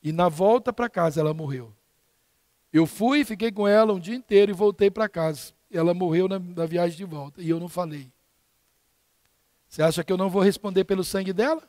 E 0.03 0.13
na 0.13 0.29
volta 0.29 0.75
para 0.75 0.91
casa 0.91 1.23
ela 1.23 1.33
morreu. 1.33 1.75
Eu 2.71 2.85
fui, 2.85 3.25
fiquei 3.25 3.51
com 3.51 3.67
ela 3.67 3.95
um 3.95 3.99
dia 3.99 4.15
inteiro 4.15 4.53
e 4.53 4.55
voltei 4.55 4.91
para 4.91 5.09
casa. 5.09 5.55
Ela 5.71 5.95
morreu 5.95 6.29
na, 6.29 6.39
na 6.39 6.67
viagem 6.67 6.99
de 6.99 7.05
volta. 7.07 7.41
E 7.41 7.49
eu 7.49 7.59
não 7.59 7.69
falei. 7.71 8.13
Você 9.73 9.83
acha 9.83 10.05
que 10.05 10.13
eu 10.13 10.19
não 10.19 10.29
vou 10.29 10.43
responder 10.43 10.85
pelo 10.85 11.03
sangue 11.03 11.33
dela? 11.33 11.67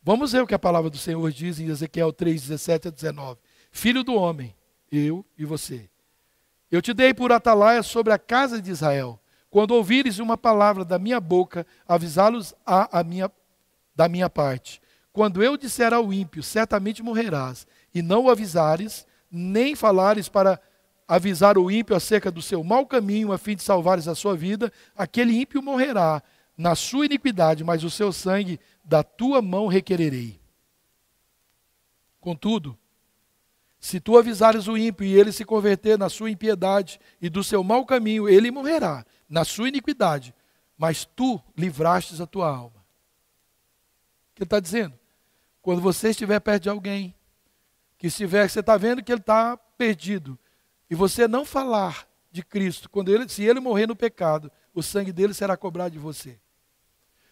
Vamos 0.00 0.30
ver 0.30 0.40
o 0.40 0.46
que 0.46 0.54
a 0.54 0.58
palavra 0.58 0.88
do 0.88 0.96
Senhor 0.96 1.32
diz 1.32 1.58
em 1.58 1.66
Ezequiel 1.66 2.12
3, 2.12 2.42
17 2.42 2.86
a 2.86 2.90
19. 2.92 3.40
Filho 3.72 4.04
do 4.04 4.14
homem, 4.14 4.54
eu 4.92 5.26
e 5.36 5.44
você. 5.44 5.90
Eu 6.70 6.80
te 6.80 6.94
dei 6.94 7.12
por 7.12 7.32
atalaia 7.32 7.82
sobre 7.82 8.12
a 8.12 8.18
casa 8.18 8.62
de 8.62 8.70
Israel. 8.70 9.18
Quando 9.50 9.72
ouvires 9.72 10.20
uma 10.20 10.38
palavra 10.38 10.84
da 10.84 10.96
minha 10.96 11.18
boca, 11.18 11.66
avisá-los 11.84 12.54
a, 12.64 13.00
a 13.00 13.02
minha, 13.02 13.28
da 13.96 14.08
minha 14.08 14.30
parte. 14.30 14.80
Quando 15.12 15.42
eu 15.42 15.56
disser 15.56 15.92
ao 15.92 16.12
ímpio, 16.12 16.40
certamente 16.40 17.02
morrerás, 17.02 17.66
e 17.92 18.00
não 18.00 18.26
o 18.26 18.30
avisares, 18.30 19.08
nem 19.28 19.74
falares 19.74 20.28
para 20.28 20.60
avisar 21.06 21.58
o 21.58 21.70
ímpio 21.70 21.94
acerca 21.94 22.30
do 22.30 22.40
seu 22.40 22.64
mau 22.64 22.86
caminho, 22.86 23.32
a 23.32 23.38
fim 23.38 23.54
de 23.54 23.62
salvares 23.62 24.08
a 24.08 24.14
sua 24.14 24.36
vida, 24.36 24.72
aquele 24.96 25.38
ímpio 25.40 25.62
morrerá 25.62 26.22
na 26.56 26.74
sua 26.74 27.06
iniquidade, 27.06 27.64
mas 27.64 27.84
o 27.84 27.90
seu 27.90 28.12
sangue 28.12 28.58
da 28.82 29.02
tua 29.02 29.42
mão 29.42 29.66
requererei. 29.66 30.40
Contudo, 32.20 32.78
se 33.78 34.00
tu 34.00 34.16
avisares 34.16 34.66
o 34.66 34.78
ímpio 34.78 35.06
e 35.06 35.12
ele 35.12 35.30
se 35.30 35.44
converter 35.44 35.98
na 35.98 36.08
sua 36.08 36.30
impiedade 36.30 36.98
e 37.20 37.28
do 37.28 37.44
seu 37.44 37.62
mau 37.62 37.84
caminho, 37.84 38.26
ele 38.28 38.50
morrerá 38.50 39.04
na 39.28 39.44
sua 39.44 39.68
iniquidade, 39.68 40.34
mas 40.78 41.04
tu 41.04 41.38
livrastes 41.56 42.20
a 42.20 42.26
tua 42.26 42.48
alma. 42.48 42.78
O 42.78 44.34
que 44.34 44.42
ele 44.42 44.46
está 44.46 44.58
dizendo? 44.58 44.98
Quando 45.60 45.82
você 45.82 46.10
estiver 46.10 46.40
perto 46.40 46.62
de 46.62 46.68
alguém, 46.70 47.14
que 47.98 48.06
estiver, 48.06 48.48
você 48.48 48.60
está 48.60 48.76
vendo 48.76 49.02
que 49.02 49.12
ele 49.12 49.20
está 49.20 49.56
perdido, 49.56 50.38
e 50.90 50.94
você 50.94 51.26
não 51.26 51.44
falar 51.44 52.06
de 52.30 52.42
Cristo, 52.42 52.90
quando 52.90 53.14
ele, 53.14 53.28
se 53.28 53.42
ele 53.42 53.60
morrer 53.60 53.86
no 53.86 53.94
pecado, 53.94 54.50
o 54.74 54.82
sangue 54.82 55.12
dele 55.12 55.32
será 55.32 55.56
cobrado 55.56 55.92
de 55.92 55.98
você. 55.98 56.38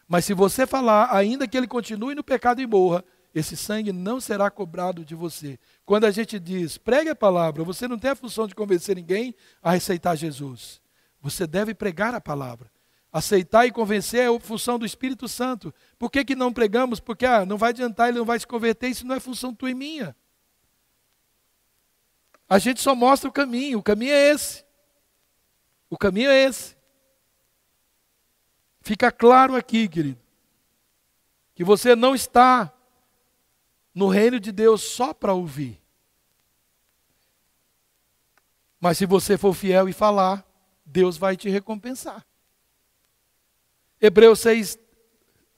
Mas 0.06 0.24
se 0.24 0.34
você 0.34 0.66
falar, 0.66 1.14
ainda 1.14 1.48
que 1.48 1.56
ele 1.56 1.66
continue 1.66 2.14
no 2.14 2.22
pecado 2.22 2.60
e 2.60 2.66
morra, 2.66 3.04
esse 3.34 3.56
sangue 3.56 3.92
não 3.92 4.20
será 4.20 4.50
cobrado 4.50 5.04
de 5.04 5.14
você. 5.14 5.58
Quando 5.84 6.04
a 6.04 6.10
gente 6.10 6.38
diz, 6.38 6.76
pregue 6.76 7.10
a 7.10 7.16
palavra, 7.16 7.64
você 7.64 7.88
não 7.88 7.98
tem 7.98 8.10
a 8.10 8.16
função 8.16 8.46
de 8.46 8.54
convencer 8.54 8.94
ninguém 8.94 9.34
a 9.62 9.72
aceitar 9.72 10.14
Jesus. 10.16 10.80
Você 11.20 11.46
deve 11.46 11.74
pregar 11.74 12.14
a 12.14 12.20
palavra. 12.20 12.70
Aceitar 13.12 13.66
e 13.66 13.72
convencer 13.72 14.20
é 14.20 14.26
a 14.34 14.40
função 14.40 14.78
do 14.78 14.86
Espírito 14.86 15.28
Santo. 15.28 15.72
Por 15.98 16.10
que, 16.10 16.24
que 16.24 16.34
não 16.34 16.52
pregamos? 16.52 17.00
Porque 17.00 17.26
ah, 17.26 17.44
não 17.44 17.58
vai 17.58 17.70
adiantar, 17.70 18.08
ele 18.08 18.18
não 18.18 18.24
vai 18.24 18.38
se 18.38 18.46
converter, 18.46 18.88
isso 18.88 19.06
não 19.06 19.14
é 19.14 19.20
função 19.20 19.54
tua 19.54 19.70
e 19.70 19.74
minha. 19.74 20.16
A 22.52 22.58
gente 22.58 22.82
só 22.82 22.94
mostra 22.94 23.30
o 23.30 23.32
caminho, 23.32 23.78
o 23.78 23.82
caminho 23.82 24.12
é 24.12 24.28
esse. 24.28 24.62
O 25.88 25.96
caminho 25.96 26.28
é 26.28 26.44
esse. 26.44 26.76
Fica 28.82 29.10
claro 29.10 29.56
aqui, 29.56 29.88
querido, 29.88 30.20
que 31.54 31.64
você 31.64 31.96
não 31.96 32.14
está 32.14 32.70
no 33.94 34.06
reino 34.06 34.38
de 34.38 34.52
Deus 34.52 34.82
só 34.82 35.14
para 35.14 35.32
ouvir. 35.32 35.80
Mas 38.78 38.98
se 38.98 39.06
você 39.06 39.38
for 39.38 39.54
fiel 39.54 39.88
e 39.88 39.94
falar, 39.94 40.46
Deus 40.84 41.16
vai 41.16 41.38
te 41.38 41.48
recompensar. 41.48 42.22
Hebreus 43.98 44.40
6, 44.40 44.78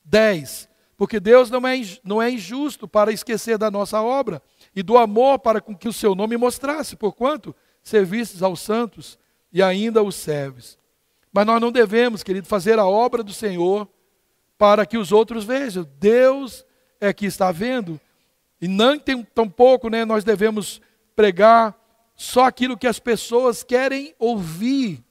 10. 0.04 0.68
Porque 0.96 1.18
Deus 1.18 1.50
não 1.50 1.66
é, 1.66 1.74
não 2.04 2.22
é 2.22 2.30
injusto 2.30 2.86
para 2.86 3.10
esquecer 3.10 3.58
da 3.58 3.68
nossa 3.68 4.00
obra 4.00 4.40
e 4.74 4.82
do 4.82 4.98
amor 4.98 5.38
para 5.38 5.60
com 5.60 5.76
que 5.76 5.88
o 5.88 5.92
seu 5.92 6.14
nome 6.14 6.36
mostrasse, 6.36 6.96
porquanto 6.96 7.54
servistes 7.82 8.42
aos 8.42 8.60
santos 8.60 9.18
e 9.52 9.62
ainda 9.62 10.02
os 10.02 10.14
serves. 10.14 10.78
Mas 11.32 11.46
nós 11.46 11.60
não 11.60 11.70
devemos, 11.70 12.22
querido, 12.22 12.46
fazer 12.46 12.78
a 12.78 12.86
obra 12.86 13.22
do 13.22 13.32
Senhor 13.32 13.88
para 14.56 14.86
que 14.86 14.96
os 14.96 15.12
outros 15.12 15.44
vejam. 15.44 15.88
Deus 15.98 16.64
é 17.00 17.12
que 17.12 17.26
está 17.26 17.52
vendo. 17.52 18.00
E 18.60 18.68
não 18.68 18.98
tem 18.98 19.22
tampouco, 19.22 19.88
né, 19.88 20.04
nós 20.04 20.24
devemos 20.24 20.80
pregar 21.14 21.78
só 22.14 22.44
aquilo 22.44 22.78
que 22.78 22.86
as 22.86 22.98
pessoas 22.98 23.62
querem 23.62 24.14
ouvir. 24.18 25.04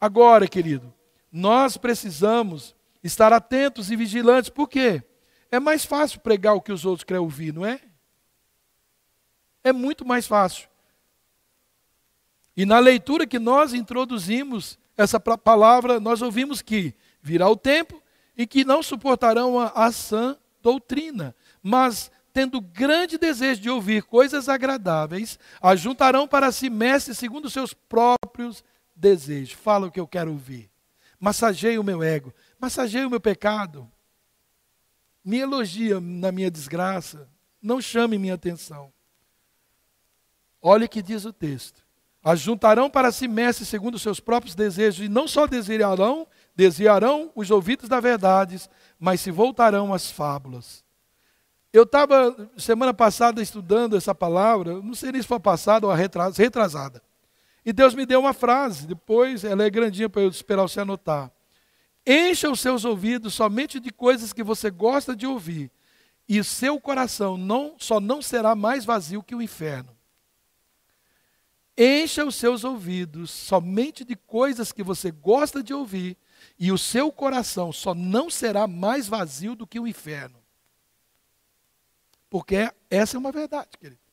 Agora, 0.00 0.46
querido, 0.46 0.92
nós 1.32 1.76
precisamos 1.76 2.74
estar 3.02 3.32
atentos 3.32 3.90
e 3.90 3.96
vigilantes. 3.96 4.50
Por 4.50 4.68
quê? 4.68 5.02
É 5.50 5.60
mais 5.60 5.84
fácil 5.84 6.20
pregar 6.20 6.54
o 6.54 6.60
que 6.60 6.72
os 6.72 6.84
outros 6.84 7.04
querem 7.04 7.22
ouvir, 7.22 7.54
não 7.54 7.64
é? 7.64 7.80
É 9.64 9.72
muito 9.72 10.04
mais 10.04 10.26
fácil. 10.26 10.68
E 12.56 12.64
na 12.64 12.78
leitura 12.78 13.26
que 13.26 13.38
nós 13.38 13.72
introduzimos 13.72 14.78
essa 14.96 15.18
palavra, 15.18 15.98
nós 15.98 16.22
ouvimos 16.22 16.62
que 16.62 16.94
virá 17.20 17.48
o 17.48 17.56
tempo 17.56 18.00
e 18.36 18.46
que 18.46 18.64
não 18.64 18.82
suportarão 18.82 19.58
a, 19.58 19.68
a 19.68 19.90
sã 19.90 20.36
doutrina, 20.62 21.34
mas 21.62 22.10
tendo 22.32 22.60
grande 22.60 23.16
desejo 23.16 23.60
de 23.60 23.70
ouvir 23.70 24.02
coisas 24.02 24.48
agradáveis, 24.48 25.38
ajuntarão 25.62 26.26
para 26.26 26.50
si 26.52 26.68
mestres 26.68 27.16
segundo 27.16 27.48
seus 27.48 27.72
próprios 27.72 28.64
desejos. 28.94 29.52
Fala 29.52 29.86
o 29.86 29.90
que 29.90 30.00
eu 30.00 30.06
quero 30.06 30.32
ouvir. 30.32 30.70
Massageie 31.18 31.78
o 31.78 31.84
meu 31.84 32.02
ego, 32.02 32.34
massageie 32.58 33.06
o 33.06 33.10
meu 33.10 33.20
pecado. 33.20 33.90
Me 35.24 35.38
elogia 35.38 36.00
na 36.00 36.30
minha 36.30 36.50
desgraça, 36.50 37.28
não 37.62 37.80
chame 37.80 38.18
minha 38.18 38.34
atenção. 38.34 38.92
Olha 40.66 40.86
o 40.86 40.88
que 40.88 41.02
diz 41.02 41.26
o 41.26 41.32
texto. 41.32 41.84
Ajuntarão 42.24 42.88
para 42.88 43.12
si 43.12 43.28
mestres 43.28 43.68
segundo 43.68 43.96
os 43.96 44.02
seus 44.02 44.18
próprios 44.18 44.54
desejos, 44.54 45.04
e 45.04 45.10
não 45.10 45.28
só 45.28 45.46
desviarão, 45.46 46.26
desviarão 46.56 47.30
os 47.34 47.50
ouvidos 47.50 47.86
da 47.86 48.00
verdade, 48.00 48.58
mas 48.98 49.20
se 49.20 49.30
voltarão 49.30 49.92
às 49.92 50.10
fábulas. 50.10 50.82
Eu 51.70 51.82
estava 51.82 52.50
semana 52.56 52.94
passada 52.94 53.42
estudando 53.42 53.94
essa 53.94 54.14
palavra, 54.14 54.80
não 54.80 54.94
sei 54.94 55.12
nem 55.12 55.20
se 55.20 55.28
foi 55.28 55.38
passada 55.38 55.86
ou 55.86 55.92
retrasada. 55.92 57.02
E 57.62 57.70
Deus 57.70 57.94
me 57.94 58.06
deu 58.06 58.20
uma 58.20 58.32
frase, 58.32 58.86
depois 58.86 59.44
ela 59.44 59.64
é 59.64 59.68
grandinha 59.68 60.08
para 60.08 60.22
eu 60.22 60.30
esperar 60.30 60.62
você 60.62 60.80
anotar. 60.80 61.30
Encha 62.06 62.50
os 62.50 62.60
seus 62.60 62.86
ouvidos 62.86 63.34
somente 63.34 63.78
de 63.78 63.90
coisas 63.90 64.32
que 64.32 64.42
você 64.42 64.70
gosta 64.70 65.14
de 65.14 65.26
ouvir, 65.26 65.70
e 66.26 66.42
seu 66.42 66.80
coração 66.80 67.36
não, 67.36 67.74
só 67.76 68.00
não 68.00 68.22
será 68.22 68.54
mais 68.54 68.86
vazio 68.86 69.22
que 69.22 69.34
o 69.34 69.42
inferno. 69.42 69.93
Encha 71.76 72.24
os 72.24 72.36
seus 72.36 72.62
ouvidos 72.62 73.30
somente 73.30 74.04
de 74.04 74.14
coisas 74.14 74.70
que 74.70 74.82
você 74.82 75.10
gosta 75.10 75.62
de 75.62 75.74
ouvir, 75.74 76.16
e 76.58 76.70
o 76.70 76.78
seu 76.78 77.10
coração 77.10 77.72
só 77.72 77.94
não 77.94 78.30
será 78.30 78.66
mais 78.66 79.08
vazio 79.08 79.56
do 79.56 79.66
que 79.66 79.80
o 79.80 79.86
inferno. 79.86 80.38
Porque 82.30 82.70
essa 82.90 83.16
é 83.16 83.18
uma 83.18 83.32
verdade, 83.32 83.70
querido. 83.78 84.04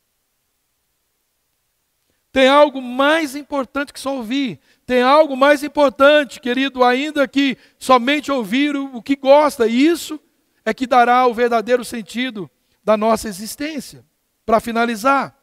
Tem 2.32 2.48
algo 2.48 2.82
mais 2.82 3.36
importante 3.36 3.92
que 3.92 4.00
só 4.00 4.16
ouvir. 4.16 4.60
Tem 4.86 5.02
algo 5.02 5.36
mais 5.36 5.64
importante, 5.64 6.40
querido, 6.40 6.84
ainda 6.84 7.28
que 7.28 7.58
somente 7.78 8.32
ouvir 8.32 8.76
o 8.76 9.02
que 9.02 9.16
gosta. 9.16 9.68
E 9.68 9.86
isso 9.86 10.20
é 10.64 10.74
que 10.74 10.88
dará 10.88 11.28
o 11.28 11.34
verdadeiro 11.34 11.84
sentido 11.84 12.50
da 12.84 12.96
nossa 12.96 13.28
existência. 13.28 14.06
Para 14.46 14.62
finalizar, 14.62 15.38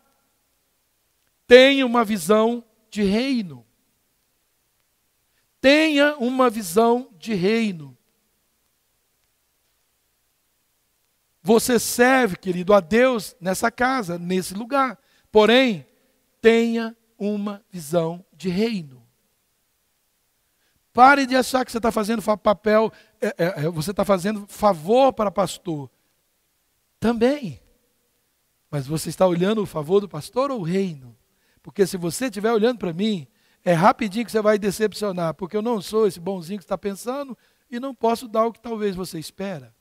tenha 1.48 1.86
uma 1.86 2.04
visão 2.04 2.62
de 2.90 3.02
reino. 3.02 3.66
Tenha 5.60 6.16
uma 6.18 6.50
visão 6.50 7.08
de 7.18 7.34
reino. 7.34 7.96
Você 11.42 11.78
serve, 11.78 12.36
querido, 12.36 12.74
a 12.74 12.80
Deus 12.80 13.34
nessa 13.40 13.70
casa, 13.70 14.18
nesse 14.18 14.52
lugar. 14.52 14.98
Porém, 15.32 15.86
tenha 16.42 16.94
uma 17.18 17.64
visão 17.70 18.24
de 18.32 18.50
reino. 18.50 19.02
Pare 20.92 21.26
de 21.26 21.34
achar 21.34 21.64
que 21.64 21.72
você 21.72 21.78
está 21.78 21.90
fazendo 21.90 22.22
papel, 22.38 22.92
é, 23.20 23.28
é, 23.28 23.44
é, 23.64 23.70
você 23.70 23.92
está 23.92 24.04
fazendo 24.04 24.46
favor 24.48 25.12
para 25.14 25.30
pastor. 25.30 25.90
Também. 27.00 27.60
Mas 28.70 28.86
você 28.86 29.08
está 29.08 29.26
olhando 29.26 29.62
o 29.62 29.66
favor 29.66 30.00
do 30.00 30.08
pastor 30.08 30.50
ou 30.50 30.60
o 30.60 30.64
reino? 30.64 31.17
Porque 31.68 31.86
se 31.86 31.98
você 31.98 32.24
estiver 32.24 32.50
olhando 32.50 32.78
para 32.78 32.94
mim, 32.94 33.26
é 33.62 33.74
rapidinho 33.74 34.24
que 34.24 34.32
você 34.32 34.40
vai 34.40 34.58
decepcionar, 34.58 35.34
porque 35.34 35.54
eu 35.54 35.60
não 35.60 35.82
sou 35.82 36.06
esse 36.06 36.18
bonzinho 36.18 36.58
que 36.58 36.64
está 36.64 36.78
pensando 36.78 37.36
e 37.70 37.78
não 37.78 37.94
posso 37.94 38.26
dar 38.26 38.46
o 38.46 38.52
que 38.54 38.58
talvez 38.58 38.96
você 38.96 39.18
espera. 39.18 39.74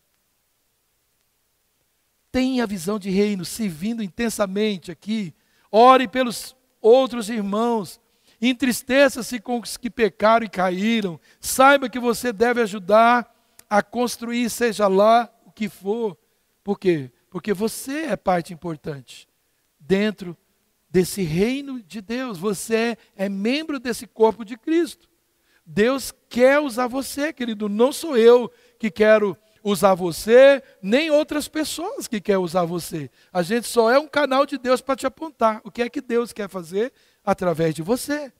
Tenha 2.29 2.67
visão 2.67 2.99
de 2.99 3.09
reino, 3.09 3.45
servindo 3.45 4.03
intensamente 4.03 4.91
aqui. 4.91 5.33
Ore 5.71 6.09
pelos 6.09 6.57
outros 6.81 7.29
irmãos. 7.29 8.01
Entristeça-se 8.41 9.39
com 9.39 9.61
os 9.61 9.77
que 9.77 9.89
pecaram 9.89 10.45
e 10.45 10.49
caíram. 10.49 11.17
Saiba 11.39 11.88
que 11.88 12.01
você 12.01 12.33
deve 12.33 12.61
ajudar 12.63 13.33
a 13.69 13.81
construir, 13.81 14.49
seja 14.49 14.89
lá 14.89 15.33
o 15.45 15.53
que 15.53 15.69
for. 15.69 16.17
Por 16.65 16.77
quê? 16.77 17.09
Porque 17.29 17.53
você 17.53 18.07
é 18.07 18.17
parte 18.17 18.53
importante 18.53 19.25
dentro 19.79 20.38
desse 20.89 21.21
reino 21.21 21.81
de 21.81 22.01
Deus. 22.01 22.38
Você 22.38 22.97
é 23.15 23.27
membro 23.29 23.79
desse 23.79 24.07
corpo 24.07 24.43
de 24.43 24.57
Cristo. 24.57 25.09
Deus 25.65 26.13
quer 26.29 26.59
usar 26.59 26.88
você, 26.88 27.33
querido. 27.33 27.67
Não 27.67 27.91
sou 27.91 28.17
eu 28.17 28.51
que 28.79 28.89
quero 28.89 29.38
usar 29.63 29.95
você, 29.95 30.63
nem 30.81 31.11
outras 31.11 31.49
pessoas 31.49 32.07
que 32.07 32.21
querem 32.21 32.41
usar 32.41 32.63
você. 32.63 33.11
A 33.33 33.41
gente 33.41 33.67
só 33.67 33.91
é 33.91 33.99
um 33.99 34.07
canal 34.07 34.45
de 34.45 34.57
Deus 34.57 34.79
para 34.79 34.95
te 34.95 35.05
apontar. 35.05 35.59
O 35.65 35.71
que 35.71 35.81
é 35.81 35.89
que 35.89 35.99
Deus 35.99 36.31
quer 36.31 36.47
fazer 36.47 36.93
através 37.23 37.75
de 37.75 37.81
você? 37.81 38.31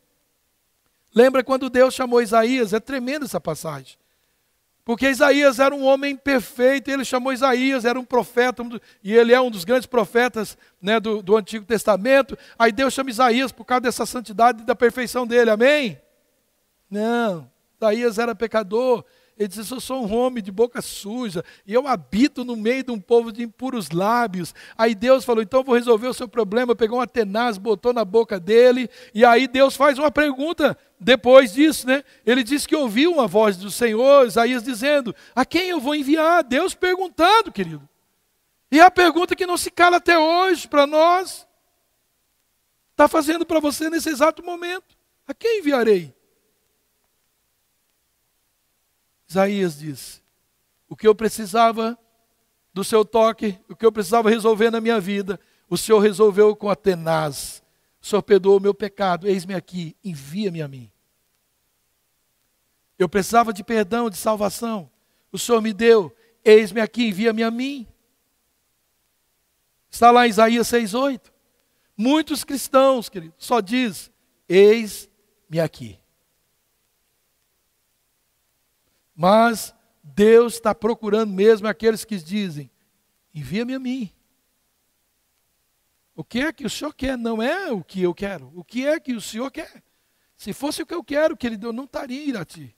Lembra 1.14 1.44
quando 1.44 1.70
Deus 1.70 1.94
chamou 1.94 2.22
Isaías? 2.22 2.72
É 2.72 2.80
tremenda 2.80 3.26
essa 3.26 3.42
passagem. 3.42 3.98
Porque 4.88 5.10
Isaías 5.10 5.60
era 5.60 5.76
um 5.76 5.84
homem 5.84 6.16
perfeito, 6.16 6.90
ele 6.90 7.04
chamou 7.04 7.34
Isaías, 7.34 7.84
era 7.84 8.00
um 8.00 8.06
profeta, 8.06 8.64
e 9.04 9.14
ele 9.14 9.34
é 9.34 9.42
um 9.42 9.52
dos 9.52 9.66
grandes 9.66 9.86
profetas 9.86 10.58
né, 10.82 10.98
do, 10.98 11.22
do 11.22 11.36
Antigo 11.36 11.66
Testamento. 11.66 12.38
Aí 12.58 12.72
Deus 12.72 12.94
chama 12.94 13.10
Isaías 13.10 13.52
por 13.52 13.66
causa 13.66 13.82
dessa 13.82 14.06
santidade 14.06 14.62
e 14.62 14.66
da 14.66 14.74
perfeição 14.74 15.28
dele, 15.28 15.50
amém? 15.50 16.00
Não, 16.90 17.52
Isaías 17.76 18.18
era 18.18 18.34
pecador, 18.34 19.04
ele 19.38 19.48
disse: 19.48 19.72
Eu 19.72 19.80
sou 19.80 20.06
um 20.06 20.14
homem 20.16 20.44
de 20.44 20.52
boca 20.52 20.82
suja 20.82 21.44
e 21.66 21.74
eu 21.74 21.88
habito 21.88 22.44
no 22.44 22.56
meio 22.56 22.84
de 22.84 22.92
um 22.92 23.00
povo 23.00 23.32
de 23.32 23.44
impuros 23.44 23.92
lábios. 23.92 24.54
Aí 24.76 24.96
Deus 24.96 25.24
falou: 25.24 25.44
Então 25.44 25.60
eu 25.60 25.64
vou 25.64 25.76
resolver 25.76 26.08
o 26.08 26.14
seu 26.14 26.28
problema. 26.28 26.76
Pegou 26.76 26.98
uma 26.98 27.08
tenaz, 27.08 27.58
botou 27.58 27.94
na 27.94 28.04
boca 28.04 28.40
dele. 28.40 28.90
E 29.14 29.24
aí 29.24 29.48
Deus 29.48 29.76
faz 29.76 30.00
uma 30.00 30.10
pergunta 30.10 30.76
depois 31.00 31.54
disso, 31.54 31.86
né? 31.86 32.04
Ele 32.26 32.44
diz 32.44 32.66
que 32.66 32.76
ouviu 32.76 33.12
uma 33.14 33.28
voz 33.28 33.58
do 33.58 33.70
Senhor, 33.70 34.26
Isaías 34.26 34.64
dizendo: 34.64 35.16
A 35.36 35.46
quem 35.46 35.70
eu 35.70 35.80
vou 35.80 35.94
enviar? 35.94 36.44
Deus 36.44 36.74
perguntando, 36.74 37.52
querido. 37.52 37.88
E 38.72 38.82
a 38.82 38.90
pergunta 38.90 39.36
que 39.36 39.46
não 39.46 39.56
se 39.56 39.70
cala 39.70 39.98
até 39.98 40.18
hoje 40.18 40.68
para 40.68 40.88
nós. 40.88 41.48
Está 42.92 43.08
fazendo 43.08 43.46
para 43.46 43.60
você 43.60 43.88
nesse 43.88 44.10
exato 44.10 44.44
momento: 44.44 44.98
A 45.28 45.34
quem 45.36 45.60
enviarei? 45.60 46.17
Isaías 49.28 49.80
diz: 49.80 50.24
O 50.88 50.96
que 50.96 51.08
eu 51.08 51.14
precisava 51.14 51.98
do 52.74 52.84
seu 52.84 53.04
toque, 53.04 53.60
o 53.68 53.76
que 53.76 53.86
eu 53.86 53.92
precisava 53.92 54.30
resolver 54.30 54.70
na 54.70 54.80
minha 54.80 55.00
vida, 55.00 55.40
o 55.70 55.78
Senhor 55.78 56.00
resolveu 56.00 56.56
com 56.56 56.70
a 56.70 56.76
tenaz. 56.76 57.64
O 58.02 58.06
Senhor 58.06 58.22
perdoou 58.22 58.58
o 58.58 58.62
meu 58.62 58.74
pecado, 58.74 59.28
eis-me 59.28 59.54
aqui, 59.54 59.96
envia-me 60.04 60.62
a 60.62 60.68
mim. 60.68 60.90
Eu 62.98 63.10
precisava 63.10 63.52
de 63.52 63.64
perdão, 63.64 64.10
de 64.10 64.18
salvação. 64.18 64.90
O 65.32 65.38
Senhor 65.38 65.62
me 65.62 65.74
deu, 65.74 66.16
eis-me 66.44 66.80
aqui, 66.80 67.08
envia-me 67.08 67.44
a 67.44 67.52
mim. 67.52 67.88
Está 69.90 70.12
lá 70.12 70.26
em 70.26 70.30
Isaías 70.30 70.68
6,8. 70.68 71.32
Muitos 71.96 72.44
cristãos, 72.44 73.10
querido, 73.10 73.34
só 73.38 73.60
diz: 73.60 74.12
Eis-me 74.48 75.60
aqui. 75.60 76.00
Mas 79.20 79.74
Deus 80.04 80.54
está 80.54 80.76
procurando 80.76 81.34
mesmo 81.34 81.68
aqueles 81.68 82.06
que 82.06 82.18
dizem: 82.18 82.70
envia-me 83.34 83.74
a 83.74 83.80
mim. 83.80 84.14
O 86.16 86.24
que 86.24 86.40
é 86.40 86.54
que 86.54 86.66
o 86.66 86.70
Senhor 86.70 86.94
quer? 86.94 87.18
Não 87.18 87.42
é 87.42 87.72
o 87.72 87.84
que 87.84 88.04
eu 88.04 88.14
quero. 88.14 88.52
O 88.56 88.64
que 88.64 88.86
é 88.86 89.00
que 89.00 89.14
o 89.14 89.22
Senhor 89.22 89.50
quer? 89.50 89.84
Se 90.36 90.54
fosse 90.54 90.84
o 90.84 90.86
que 90.86 90.94
eu 90.94 91.04
quero, 91.04 91.36
querido, 91.36 91.68
eu 91.68 91.74
não 91.74 91.86
estaria 91.86 92.40
a 92.40 92.46
ti. 92.46 92.76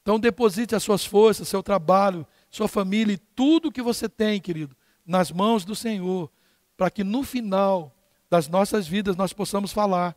Então 0.00 0.20
deposite 0.20 0.76
as 0.76 0.82
suas 0.82 1.04
forças, 1.04 1.48
seu 1.48 1.62
trabalho, 1.62 2.26
sua 2.48 2.68
família 2.68 3.14
e 3.14 3.18
tudo 3.18 3.72
que 3.72 3.82
você 3.82 4.08
tem, 4.08 4.40
querido, 4.40 4.76
nas 5.04 5.32
mãos 5.32 5.64
do 5.64 5.74
Senhor, 5.74 6.30
para 6.76 6.90
que 6.90 7.02
no 7.02 7.24
final 7.24 7.92
das 8.30 8.46
nossas 8.48 8.86
vidas 8.86 9.16
nós 9.16 9.32
possamos 9.32 9.72
falar 9.72 10.16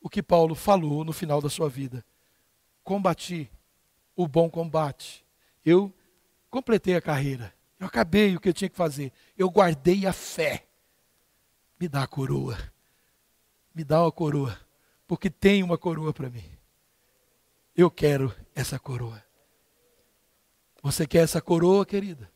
o 0.00 0.08
que 0.08 0.22
Paulo 0.22 0.54
falou 0.54 1.04
no 1.04 1.12
final 1.12 1.40
da 1.40 1.50
sua 1.50 1.68
vida. 1.68 2.04
Combati 2.82 3.50
o 4.16 4.26
bom 4.26 4.50
combate. 4.50 5.24
Eu 5.64 5.92
completei 6.48 6.96
a 6.96 7.02
carreira. 7.02 7.54
Eu 7.78 7.86
acabei 7.86 8.36
o 8.36 8.40
que 8.40 8.48
eu 8.48 8.52
tinha 8.52 8.68
que 8.68 8.76
fazer. 8.76 9.12
Eu 9.36 9.50
guardei 9.50 10.06
a 10.06 10.12
fé. 10.12 10.66
Me 11.78 11.88
dá 11.88 12.02
a 12.02 12.06
coroa. 12.06 12.58
Me 13.74 13.84
dá 13.84 14.02
uma 14.02 14.12
coroa. 14.12 14.58
Porque 15.06 15.30
tem 15.30 15.62
uma 15.62 15.78
coroa 15.78 16.12
para 16.12 16.28
mim. 16.30 16.44
Eu 17.76 17.90
quero 17.90 18.34
essa 18.54 18.78
coroa. 18.78 19.22
Você 20.82 21.06
quer 21.06 21.24
essa 21.24 21.40
coroa, 21.40 21.84
querida? 21.84 22.30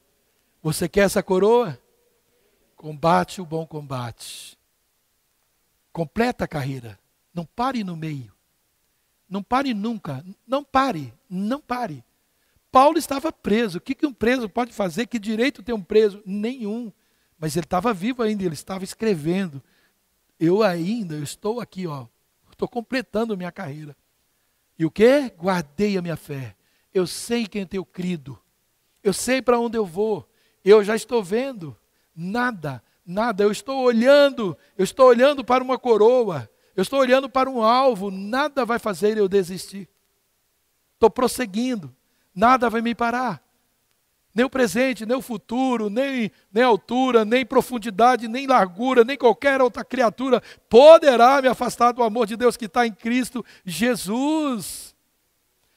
Você 0.62 0.88
quer 0.88 1.00
essa 1.00 1.22
coroa? 1.22 1.78
Combate 2.76 3.40
o 3.40 3.46
bom 3.46 3.66
combate. 3.66 4.58
Completa 5.92 6.44
a 6.44 6.48
carreira. 6.48 6.98
Não 7.34 7.44
pare 7.44 7.82
no 7.82 7.96
meio. 7.96 8.32
Não 9.28 9.42
pare 9.42 9.74
nunca. 9.74 10.24
Não 10.46 10.62
pare. 10.62 11.12
Não 11.28 11.60
pare. 11.60 12.04
Paulo 12.70 12.98
estava 12.98 13.32
preso. 13.32 13.78
O 13.78 13.80
que, 13.80 14.06
um 14.06 14.12
preso 14.12 14.48
pode 14.48 14.72
fazer? 14.72 15.06
Que 15.06 15.18
direito 15.18 15.62
tem 15.62 15.74
um 15.74 15.82
preso? 15.82 16.22
Nenhum. 16.24 16.92
Mas 17.38 17.56
ele 17.56 17.66
estava 17.66 17.92
vivo 17.92 18.22
ainda, 18.22 18.44
ele 18.44 18.54
estava 18.54 18.84
escrevendo. 18.84 19.62
Eu 20.38 20.62
ainda, 20.62 21.14
eu 21.14 21.22
estou 21.22 21.60
aqui, 21.60 21.86
ó. 21.86 22.06
Estou 22.50 22.68
completando 22.68 23.36
minha 23.36 23.52
carreira. 23.52 23.96
E 24.78 24.84
o 24.84 24.90
que? 24.90 25.32
Guardei 25.36 25.96
a 25.96 26.02
minha 26.02 26.16
fé. 26.16 26.56
Eu 26.92 27.06
sei 27.06 27.46
quem 27.46 27.66
tenho 27.66 27.84
crido. 27.84 28.38
Eu 29.02 29.12
sei 29.12 29.42
para 29.42 29.58
onde 29.58 29.76
eu 29.76 29.84
vou. 29.84 30.28
Eu 30.64 30.82
já 30.82 30.96
estou 30.96 31.22
vendo. 31.22 31.76
Nada, 32.14 32.82
nada. 33.04 33.42
Eu 33.42 33.50
estou 33.50 33.82
olhando. 33.82 34.56
Eu 34.76 34.84
estou 34.84 35.06
olhando 35.06 35.44
para 35.44 35.62
uma 35.62 35.78
coroa. 35.78 36.48
Eu 36.76 36.82
estou 36.82 36.98
olhando 36.98 37.28
para 37.28 37.48
um 37.48 37.62
alvo, 37.62 38.10
nada 38.10 38.64
vai 38.64 38.78
fazer 38.78 39.16
eu 39.16 39.28
desistir. 39.28 39.88
Estou 40.94 41.10
prosseguindo, 41.10 41.94
nada 42.34 42.68
vai 42.68 42.80
me 42.80 42.94
parar. 42.94 43.42
Nem 44.34 44.44
o 44.44 44.50
presente, 44.50 45.06
nem 45.06 45.16
o 45.16 45.22
futuro, 45.22 45.88
nem, 45.88 46.30
nem 46.52 46.64
altura, 46.64 47.24
nem 47.24 47.46
profundidade, 47.46 48.26
nem 48.26 48.48
largura, 48.48 49.04
nem 49.04 49.16
qualquer 49.16 49.62
outra 49.62 49.84
criatura 49.84 50.42
poderá 50.68 51.40
me 51.40 51.46
afastar 51.46 51.92
do 51.92 52.02
amor 52.02 52.26
de 52.26 52.36
Deus 52.36 52.56
que 52.56 52.64
está 52.64 52.84
em 52.84 52.92
Cristo 52.92 53.44
Jesus. 53.64 54.92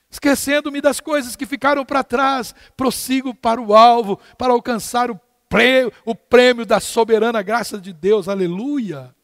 Esquecendo-me 0.10 0.82
das 0.82 1.00
coisas 1.00 1.36
que 1.36 1.46
ficaram 1.46 1.86
para 1.86 2.04
trás, 2.04 2.56
prossigo 2.76 3.36
para 3.36 3.62
o 3.62 3.76
alvo, 3.76 4.20
para 4.38 4.54
alcançar 4.54 5.12
o 5.12 5.20
prêmio, 5.48 5.94
o 6.04 6.16
prêmio 6.16 6.66
da 6.66 6.80
soberana 6.80 7.44
graça 7.44 7.80
de 7.80 7.94
Deus. 7.94 8.28
Aleluia. 8.28 9.16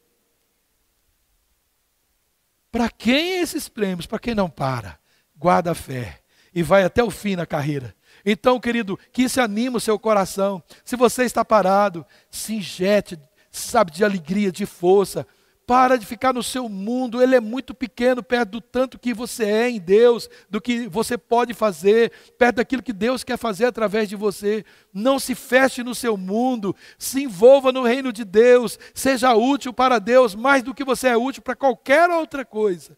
Para 2.74 2.90
quem 2.90 3.38
esses 3.38 3.68
prêmios? 3.68 4.04
Para 4.04 4.18
quem 4.18 4.34
não 4.34 4.50
para, 4.50 4.98
guarda 5.36 5.70
a 5.70 5.74
fé 5.76 6.18
e 6.52 6.60
vai 6.60 6.82
até 6.82 7.04
o 7.04 7.10
fim 7.10 7.36
na 7.36 7.46
carreira. 7.46 7.94
Então, 8.26 8.58
querido, 8.58 8.98
que 9.12 9.22
isso 9.22 9.40
anime 9.40 9.76
o 9.76 9.80
seu 9.80 9.96
coração. 9.96 10.60
Se 10.84 10.96
você 10.96 11.22
está 11.22 11.44
parado, 11.44 12.04
se 12.28 12.54
injete, 12.54 13.16
sabe, 13.48 13.92
de 13.92 14.04
alegria, 14.04 14.50
de 14.50 14.66
força. 14.66 15.24
Para 15.66 15.96
de 15.96 16.04
ficar 16.04 16.34
no 16.34 16.42
seu 16.42 16.68
mundo, 16.68 17.22
ele 17.22 17.34
é 17.34 17.40
muito 17.40 17.72
pequeno 17.72 18.22
perto 18.22 18.50
do 18.50 18.60
tanto 18.60 18.98
que 18.98 19.14
você 19.14 19.44
é 19.44 19.70
em 19.70 19.80
Deus, 19.80 20.28
do 20.50 20.60
que 20.60 20.86
você 20.88 21.16
pode 21.16 21.54
fazer, 21.54 22.12
perto 22.36 22.56
daquilo 22.56 22.82
que 22.82 22.92
Deus 22.92 23.24
quer 23.24 23.38
fazer 23.38 23.64
através 23.64 24.06
de 24.06 24.14
você. 24.14 24.62
Não 24.92 25.18
se 25.18 25.34
feche 25.34 25.82
no 25.82 25.94
seu 25.94 26.18
mundo, 26.18 26.76
se 26.98 27.22
envolva 27.22 27.72
no 27.72 27.82
reino 27.82 28.12
de 28.12 28.24
Deus, 28.24 28.78
seja 28.92 29.34
útil 29.34 29.72
para 29.72 29.98
Deus 29.98 30.34
mais 30.34 30.62
do 30.62 30.74
que 30.74 30.84
você 30.84 31.08
é 31.08 31.16
útil 31.16 31.40
para 31.40 31.56
qualquer 31.56 32.10
outra 32.10 32.44
coisa. 32.44 32.94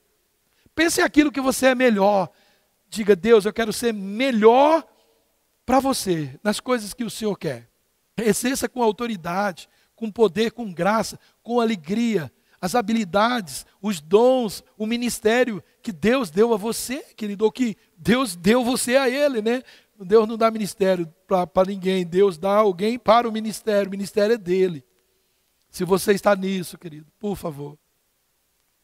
Pense 0.75 1.01
aquilo 1.01 1.31
que 1.31 1.41
você 1.41 1.67
é 1.67 1.75
melhor. 1.75 2.29
Diga, 2.89 3.15
Deus, 3.15 3.45
eu 3.45 3.53
quero 3.53 3.73
ser 3.73 3.95
melhor 3.95 4.85
para 5.65 5.79
você, 5.79 6.37
nas 6.43 6.59
coisas 6.59 6.93
que 6.93 7.05
o 7.05 7.11
Senhor 7.11 7.37
quer. 7.37 7.69
Exerça 8.17 8.69
com 8.69 8.83
autoridade, 8.83 9.69
com 9.95 10.11
poder, 10.11 10.51
com 10.51 10.73
graça, 10.73 11.19
com 11.45 11.61
alegria 11.61 12.31
as 12.61 12.75
habilidades, 12.75 13.67
os 13.81 14.01
dons, 14.01 14.65
o 14.77 14.87
ministério 14.87 15.63
que 15.83 15.93
Deus 15.93 16.31
deu 16.31 16.53
a 16.53 16.57
você, 16.57 17.03
querido, 17.17 17.45
ou 17.45 17.53
que 17.53 17.77
Deus 17.97 18.35
deu 18.35 18.65
você 18.65 18.97
a 18.97 19.09
ele, 19.09 19.43
né? 19.43 19.63
Deus 19.99 20.29
não 20.29 20.37
dá 20.37 20.51
ministério 20.51 21.13
para 21.27 21.65
ninguém, 21.67 22.05
Deus 22.05 22.37
dá 22.37 22.55
alguém 22.55 22.99
para 22.99 23.29
o 23.29 23.33
ministério, 23.33 23.89
o 23.89 23.91
ministério 23.91 24.35
é 24.35 24.39
dele. 24.39 24.85
Se 25.71 25.85
você 25.85 26.13
está 26.13 26.35
nisso, 26.35 26.79
querido, 26.79 27.07
por 27.19 27.37
favor, 27.37 27.79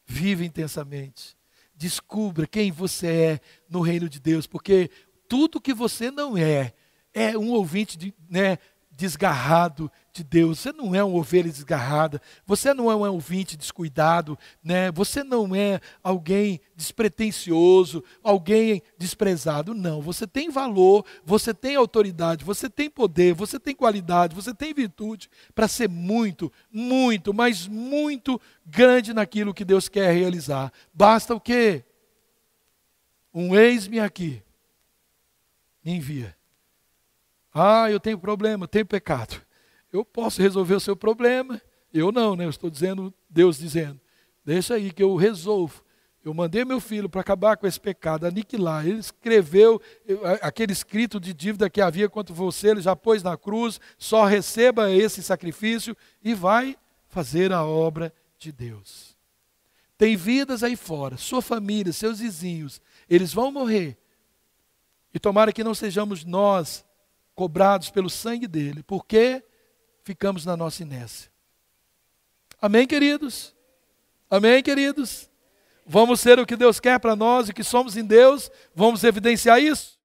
vive 0.05 0.45
intensamente. 0.45 1.37
Descubra 1.75 2.47
quem 2.47 2.71
você 2.71 3.07
é 3.07 3.39
no 3.69 3.81
reino 3.81 4.07
de 4.07 4.19
Deus, 4.19 4.47
porque 4.47 4.89
tudo 5.27 5.61
que 5.61 5.73
você 5.73 6.11
não 6.11 6.37
é, 6.37 6.73
é 7.13 7.37
um 7.37 7.51
ouvinte 7.51 7.97
de, 7.97 8.13
né, 8.29 8.57
desgarrado 8.95 9.91
de 10.11 10.23
Deus. 10.23 10.59
Você 10.59 10.71
não 10.71 10.93
é 10.93 11.03
uma 11.03 11.17
ovelha 11.17 11.51
desgarrada. 11.51 12.21
Você 12.45 12.73
não 12.73 12.91
é 12.91 12.95
um 12.95 13.11
ouvinte 13.11 13.57
descuidado, 13.57 14.37
né? 14.63 14.91
Você 14.91 15.23
não 15.23 15.55
é 15.55 15.81
alguém 16.03 16.61
despretensioso, 16.75 18.03
alguém 18.23 18.81
desprezado. 18.97 19.73
Não, 19.73 20.01
você 20.01 20.27
tem 20.27 20.49
valor, 20.49 21.05
você 21.25 21.53
tem 21.53 21.75
autoridade, 21.75 22.45
você 22.45 22.69
tem 22.69 22.89
poder, 22.89 23.33
você 23.33 23.59
tem 23.59 23.75
qualidade, 23.75 24.35
você 24.35 24.53
tem 24.53 24.73
virtude 24.73 25.29
para 25.55 25.67
ser 25.67 25.89
muito, 25.89 26.51
muito, 26.71 27.33
mas 27.33 27.67
muito 27.67 28.39
grande 28.65 29.13
naquilo 29.13 29.53
que 29.53 29.65
Deus 29.65 29.89
quer 29.89 30.13
realizar. 30.13 30.71
Basta 30.93 31.33
o 31.33 31.41
quê? 31.41 31.83
Um 33.33 33.55
eis-me 33.55 33.99
aqui. 33.99 34.43
Me 35.83 35.93
envia. 35.93 36.35
Ah, 37.53 37.89
eu 37.91 37.99
tenho 37.99 38.17
problema, 38.17 38.67
tenho 38.67 38.85
pecado. 38.85 39.41
Eu 39.91 40.03
posso 40.03 40.41
resolver 40.41 40.75
o 40.75 40.79
seu 40.79 40.95
problema. 40.95 41.61
Eu 41.93 42.11
não, 42.11 42.35
né? 42.35 42.45
Eu 42.45 42.49
estou 42.49 42.69
dizendo, 42.69 43.13
Deus 43.29 43.59
dizendo. 43.59 44.01
Deixa 44.43 44.73
aí 44.73 44.91
que 44.91 45.03
eu 45.03 45.15
resolvo. 45.15 45.83
Eu 46.25 46.33
mandei 46.33 46.63
meu 46.63 46.79
filho 46.79 47.09
para 47.09 47.21
acabar 47.21 47.57
com 47.57 47.67
esse 47.67 47.79
pecado, 47.79 48.25
aniquilar. 48.25 48.87
Ele 48.87 48.99
escreveu 48.99 49.81
aquele 50.41 50.71
escrito 50.71 51.19
de 51.19 51.33
dívida 51.33 51.69
que 51.69 51.81
havia 51.81 52.09
contra 52.09 52.33
você, 52.33 52.69
ele 52.69 52.81
já 52.81 52.95
pôs 52.95 53.21
na 53.21 53.37
cruz. 53.37 53.79
Só 53.97 54.25
receba 54.25 54.89
esse 54.89 55.21
sacrifício 55.21 55.95
e 56.23 56.33
vai 56.33 56.77
fazer 57.09 57.51
a 57.51 57.63
obra 57.63 58.11
de 58.39 58.51
Deus. 58.51 59.15
Tem 59.97 60.15
vidas 60.15 60.63
aí 60.63 60.75
fora, 60.75 61.17
sua 61.17 61.41
família, 61.41 61.93
seus 61.93 62.19
vizinhos, 62.19 62.81
eles 63.09 63.31
vão 63.31 63.51
morrer. 63.51 63.97
E 65.13 65.19
tomara 65.19 65.53
que 65.53 65.63
não 65.63 65.75
sejamos 65.75 66.25
nós 66.25 66.83
cobrados 67.35 67.89
pelo 67.89 68.09
sangue 68.09 68.47
dele, 68.47 68.83
porque 68.83 69.43
ficamos 70.03 70.45
na 70.45 70.55
nossa 70.55 70.83
inércia. 70.83 71.31
Amém, 72.61 72.87
queridos? 72.87 73.55
Amém, 74.29 74.63
queridos? 74.63 75.29
Vamos 75.85 76.19
ser 76.21 76.39
o 76.39 76.45
que 76.45 76.55
Deus 76.55 76.79
quer 76.79 76.99
para 76.99 77.15
nós 77.15 77.49
e 77.49 77.53
que 77.53 77.63
somos 77.63 77.97
em 77.97 78.05
Deus, 78.05 78.49
vamos 78.73 79.03
evidenciar 79.03 79.61
isso? 79.61 79.99